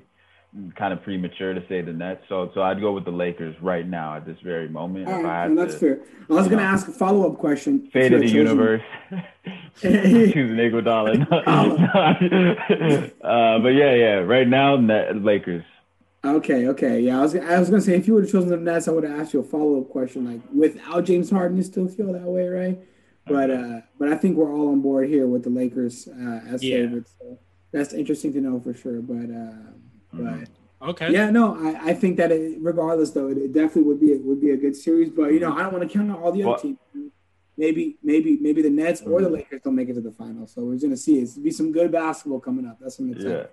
[0.76, 2.22] kind of premature to say the Nets.
[2.30, 5.08] So so I'd go with the Lakers right now at this very moment.
[5.08, 6.00] All right, that's to fair.
[6.30, 7.90] I was going to ask a follow up question.
[7.92, 8.82] fate to of the chosen- universe.
[9.80, 11.26] choosing Iguodala.
[13.22, 14.14] uh, but yeah, yeah.
[14.20, 15.64] Right now, Net, Lakers.
[16.24, 17.18] Okay, okay, yeah.
[17.18, 19.04] I was I was gonna say if you would have chosen the Nets, I would
[19.04, 22.22] have asked you a follow up question like without James Harden, you still feel that
[22.22, 22.78] way, right?
[23.26, 26.64] But uh, but I think we're all on board here with the Lakers uh, as
[26.64, 26.78] Yeah.
[26.78, 27.14] favorites.
[27.20, 27.38] So
[27.72, 29.00] that's interesting to know for sure.
[29.00, 29.72] But uh,
[30.12, 30.48] but
[30.88, 31.10] Okay.
[31.10, 34.18] yeah, no, I, I think that it, regardless though, it, it definitely would be a,
[34.18, 35.10] would be a good series.
[35.10, 36.78] But you know, I don't want to count out all the other Well- teams.
[37.58, 39.24] Maybe maybe maybe the Nets or Mm-hmm.
[39.24, 40.46] the Lakers don't make it to the final.
[40.46, 41.20] So we're gonna see.
[41.20, 42.76] It's gonna be some good basketball coming up.
[42.78, 43.16] That's what I'm Yeah.
[43.16, 43.48] excited.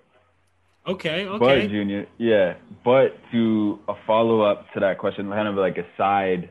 [0.86, 1.24] Okay.
[1.24, 1.68] But Okay.
[1.68, 2.54] Junior, yeah.
[2.84, 6.50] But to a follow up to that question, kind of like a side,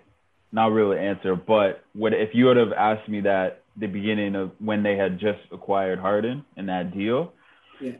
[0.51, 4.49] not really answer, but what if you would have asked me that the beginning of
[4.59, 7.33] when they had just acquired Harden and that deal,
[7.83, 7.91] Yeah.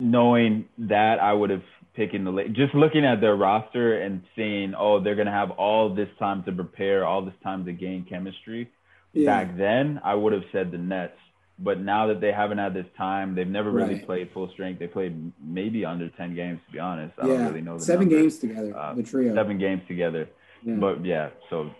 [0.00, 1.62] knowing that I would have
[1.96, 5.94] taken the La- just looking at their roster and seeing, oh, they're gonna have all
[5.94, 8.70] this time to prepare, all this time to gain chemistry.
[9.14, 9.26] Yeah.
[9.44, 11.16] Back then, I would have said the Nets.
[11.58, 14.04] But now that they haven't had this time, they've never really Right.
[14.06, 14.78] played full strength.
[14.78, 17.14] They played maybe under ten games, to be honest.
[17.18, 18.20] I yeah, don't really know seven number.
[18.22, 19.34] games together, Uh, the trio.
[19.34, 20.28] Seven games together.
[20.62, 20.74] Yeah.
[20.74, 21.70] But yeah, so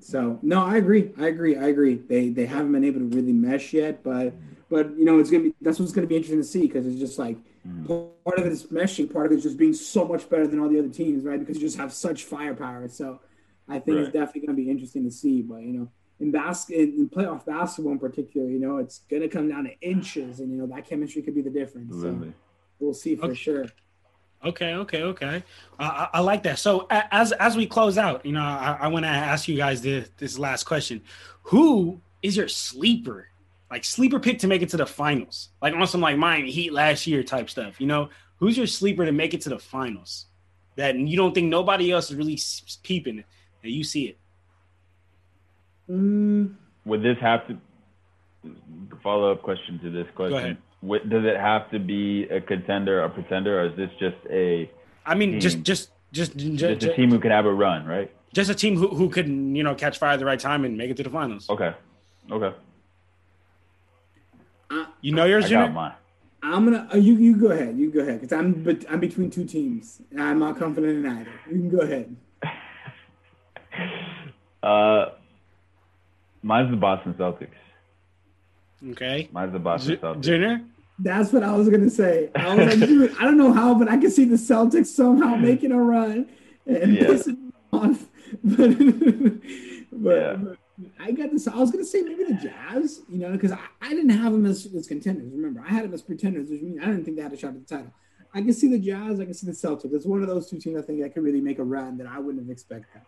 [0.00, 1.10] So no, I agree.
[1.18, 1.56] I agree.
[1.56, 1.94] I agree.
[1.94, 4.34] They they haven't been able to really mesh yet, but
[4.68, 6.98] but you know it's gonna be that's what's gonna be interesting to see because it's
[6.98, 7.36] just like
[7.86, 10.58] part of it is meshing, part of it is just being so much better than
[10.58, 11.38] all the other teams, right?
[11.38, 12.88] Because you just have such firepower.
[12.88, 13.20] So
[13.68, 15.42] I think it's definitely gonna be interesting to see.
[15.42, 15.88] But you know,
[16.20, 20.40] in basket in playoff basketball in particular, you know, it's gonna come down to inches,
[20.40, 22.00] and you know that chemistry could be the difference.
[22.02, 22.32] So
[22.78, 23.34] we'll see for Okay.
[23.34, 23.66] sure.
[24.44, 25.42] Okay, okay, okay.
[25.78, 26.58] Uh, I, I like that.
[26.58, 29.82] So as as we close out, you know, I, I want to ask you guys
[29.82, 31.02] this this last question:
[31.44, 33.28] Who is your sleeper,
[33.70, 36.72] like sleeper pick to make it to the finals, like on some like Miami Heat
[36.72, 37.80] last year type stuff?
[37.80, 40.26] You know, who's your sleeper to make it to the finals
[40.76, 42.38] that you don't think nobody else is really
[42.82, 43.26] peeping it,
[43.62, 44.18] and you see it?
[45.90, 47.56] Mm, Would this have to
[49.02, 50.38] follow up question to this question?
[50.38, 50.56] ahead.
[50.82, 54.70] Would- does it have to be a contender, a pretender, or is this just a
[55.04, 55.64] I mean, just Team.
[55.64, 58.10] just just just, just a team who could have a run, right?
[58.32, 60.76] just a team who, who could you know catch fire at the right time and
[60.76, 61.48] make it to the finals.
[61.48, 61.72] Okay,
[62.30, 62.54] okay,
[65.00, 65.66] You know yours, I Junior?
[65.66, 65.92] got mine.
[66.42, 67.76] I'm gonna uh, you you go ahead.
[67.76, 70.00] You go ahead because I'm but I'm between two teams.
[70.10, 71.30] and I'm not confident in either.
[71.46, 72.16] You can go ahead.
[74.62, 75.10] Uh,
[76.42, 77.48] mine's the Boston Celtics.
[78.90, 80.20] Okay, Mine's the Boston Ju- Celtics.
[80.22, 80.60] Junior.
[80.98, 82.30] That's what I was gonna say.
[82.34, 85.36] I was like, dude, I don't know how, but I can see the Celtics somehow
[85.36, 86.26] making a run
[86.66, 87.02] and Yeah.
[87.04, 88.04] pissing off.
[88.42, 88.78] But,
[89.92, 90.34] but, Yeah.
[90.36, 90.56] but
[91.00, 91.48] I got this.
[91.48, 94.44] I was gonna say maybe the Jazz, you know, because I, I didn't have them
[94.46, 95.32] as, as contenders.
[95.32, 97.54] Remember, I had them as pretenders, which means I didn't think they had a shot
[97.54, 97.92] at the title.
[98.34, 99.18] I can see the Jazz.
[99.20, 99.94] I can see the Celtics.
[99.94, 102.06] It's one of those two teams I think that could really make a run that
[102.06, 103.00] I wouldn't have expected.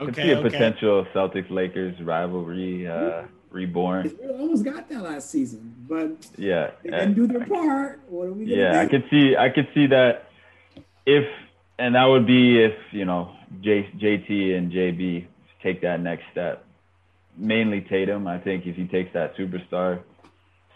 [0.00, 0.50] Okay, Could Okay, see a okay.
[0.50, 4.12] potential Celtics Lakers rivalry uh, reborn.
[4.20, 8.00] We almost got that last season, but Yeah, they didn't do their part.
[8.08, 8.80] What are we gonna yeah.
[8.80, 8.90] I do?
[8.90, 10.28] could see, I could see that
[11.06, 11.24] if,
[11.78, 15.26] and that would be if you know J, JT and JB
[15.62, 16.65] take that next step.
[17.36, 20.00] Mainly Tatum, I think if he takes that superstar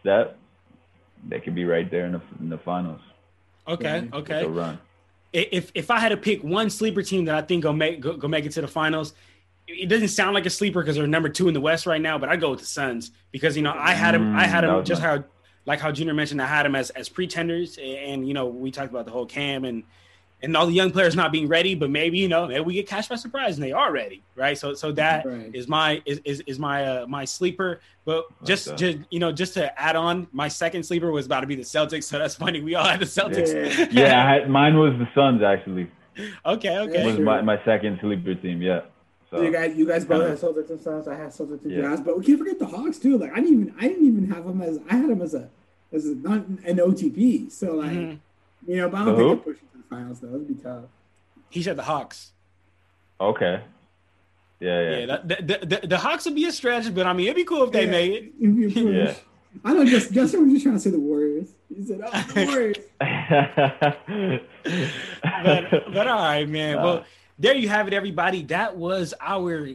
[0.00, 0.38] step,
[1.26, 3.00] they could be right there in the in the finals.
[3.66, 4.18] Okay, Yeah.
[4.18, 4.44] okay.
[4.46, 4.78] Run.
[5.32, 8.14] If if I had to pick one sleeper team that I think go make go,
[8.16, 9.14] go make it to the finals,
[9.68, 12.18] it doesn't sound like a sleeper because they're number two in the West right now.
[12.18, 14.36] But I go with the Suns because you know I had them.
[14.36, 15.24] I had Mm, that them just my- how
[15.66, 16.42] like how Junior mentioned.
[16.42, 19.64] I had them as as pretenders, and you know we talked about the whole Cam
[19.64, 19.84] and
[20.42, 21.74] and all the young players not being ready.
[21.74, 24.56] But maybe you know maybe we get catch by surprise and they are ready, right?
[24.56, 25.68] So so that is Right.
[25.68, 27.80] my is is, is my uh, my sleeper.
[28.04, 28.76] But just Okay.
[28.94, 31.62] just you know just to add on, my second sleeper was about to be the
[31.62, 32.04] Celtics.
[32.04, 32.60] So that's funny.
[32.60, 33.92] We all had the Celtics.
[33.92, 35.90] Yeah, I had, mine was the Suns actually.
[36.46, 36.78] okay.
[36.78, 37.04] Okay.
[37.06, 38.60] Was my, my second sleeper team.
[38.62, 38.80] Yeah.
[39.30, 41.06] So You guys, you guys both had Celtics and Suns.
[41.06, 41.82] I had Celtics and Yeah.
[41.82, 43.16] Jazz, but we can't forget the Hawks too.
[43.16, 45.48] Like I didn't even, I didn't even have them as, I had them as a,
[45.92, 47.50] as a, not an OTP.
[47.52, 48.18] So like, Mhm.
[48.66, 49.28] you know, but I don't who?
[49.28, 50.28] think they're pushing to the finals though.
[50.28, 50.84] It'd be tough.
[51.50, 52.30] He said the Hawks.
[53.20, 53.62] okay.
[54.60, 54.98] Yeah, yeah.
[54.98, 57.44] Yeah, that, the, the, the Hawks would be a stretch, but I mean, it'd be
[57.44, 58.32] cool if they Yeah, made it.
[58.42, 58.76] it'd be a push.
[58.94, 59.14] Yeah.
[59.64, 59.84] I know.
[59.86, 61.48] Just Justin was just trying to say the Warriors.
[61.74, 62.46] He said, "Oh, the
[63.00, 64.40] Warriors."
[65.22, 66.78] But, but all right, man.
[66.78, 67.04] Uh, well,
[67.40, 68.42] there you have it, everybody.
[68.42, 69.70] That was our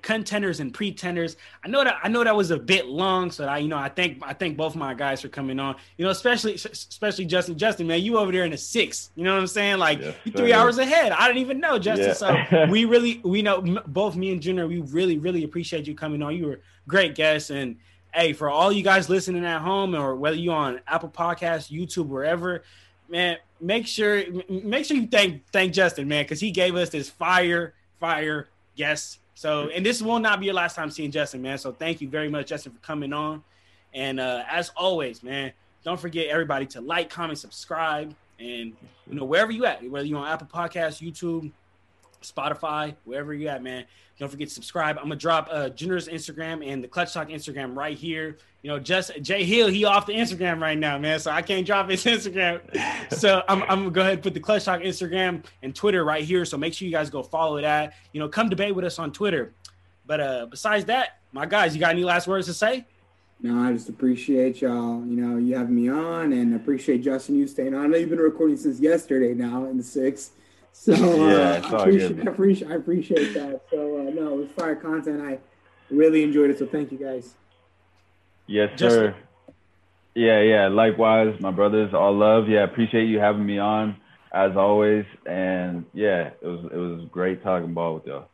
[0.00, 1.36] contenders and pretenders.
[1.64, 3.88] I know that I know that was a bit long, so I you know I
[3.88, 5.74] thank I thank both my guys for coming on.
[5.98, 7.58] You know, especially especially Justin.
[7.58, 9.10] Justin, man, you over there in the six.
[9.16, 9.78] You know what I'm saying?
[9.78, 11.10] Like Yes, you three hours ahead.
[11.10, 12.08] I didn't even know, Justin.
[12.08, 12.46] Yeah.
[12.62, 14.68] So we really we know both me and Junior.
[14.68, 16.36] We really really appreciate you coming on.
[16.36, 17.76] You were great guests and.
[18.12, 22.08] Hey, for all you guys listening at home, or whether you on Apple Podcasts, YouTube,
[22.08, 22.64] wherever,
[23.10, 27.10] man, make sure make sure you thank thank Justin, man, because he gave us this
[27.10, 29.18] fire fire guest.
[29.34, 31.58] So, and this will not be your last time seeing Justin, man.
[31.58, 33.42] So, thank you very much, Justin, for coming on.
[33.94, 38.72] And uh, as always, man, don't forget everybody to like, comment, subscribe, and
[39.08, 41.50] you know wherever you at, whether you're on Apple Podcasts, YouTube,
[42.22, 43.84] Spotify, wherever you at, man.
[44.20, 44.98] Don't forget to subscribe.
[44.98, 48.36] I'm gonna drop uh Junior's Instagram and the Clutch Talk Instagram right here.
[48.60, 51.18] You know, just Jay Hill, he off the Instagram right now, man.
[51.20, 52.60] So I can't drop his Instagram.
[53.14, 56.22] so I'm, I'm gonna go ahead and put the Clutch Talk Instagram and Twitter right
[56.22, 56.44] here.
[56.44, 57.94] So make sure you guys go follow that.
[58.12, 59.54] You know, come debate with us on Twitter.
[60.04, 62.84] But uh besides that, my guys, you got any last words to say?
[63.40, 65.02] No, I just appreciate y'all.
[65.06, 67.84] You know, you having me on, and appreciate Justin you staying on.
[67.84, 70.32] I know you've been recording since yesterday now in the six.
[70.72, 72.28] So Yeah, uh, I, appreciate, good.
[72.28, 73.62] I appreciate I appreciate that.
[73.70, 75.20] So uh, no, it was fire content.
[75.20, 75.38] I
[75.90, 76.58] really enjoyed it.
[76.58, 77.34] So thank you guys.
[78.46, 79.14] Yes, Just- sir.
[80.14, 80.68] Yeah, yeah.
[80.68, 82.48] Likewise, my brothers, all love.
[82.48, 83.96] Yeah, appreciate you having me on
[84.32, 85.04] as always.
[85.24, 88.28] And yeah, it was it was great talking ball with y'all.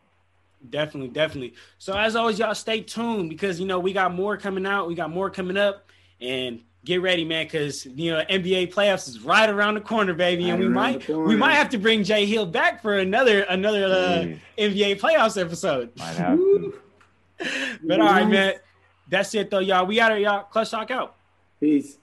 [0.69, 1.55] Definitely, definitely.
[1.79, 4.89] So as always, y'all stay tuned because you know we got more coming out.
[4.89, 5.87] We got more coming up,
[6.21, 10.49] and get ready, man, because you know NBA playoffs is right around the corner, baby,
[10.49, 14.25] and we might we might have to bring Jay Hill back for another another uh,
[14.25, 15.91] Jeez, NBA playoffs episode.
[15.99, 16.75] might have to.
[17.85, 18.55] But all right, man,
[19.11, 19.85] that's it though, y'all.
[19.85, 20.45] We out here, y'all.
[20.45, 21.17] Clutch talk out.
[21.61, 21.99] Peace.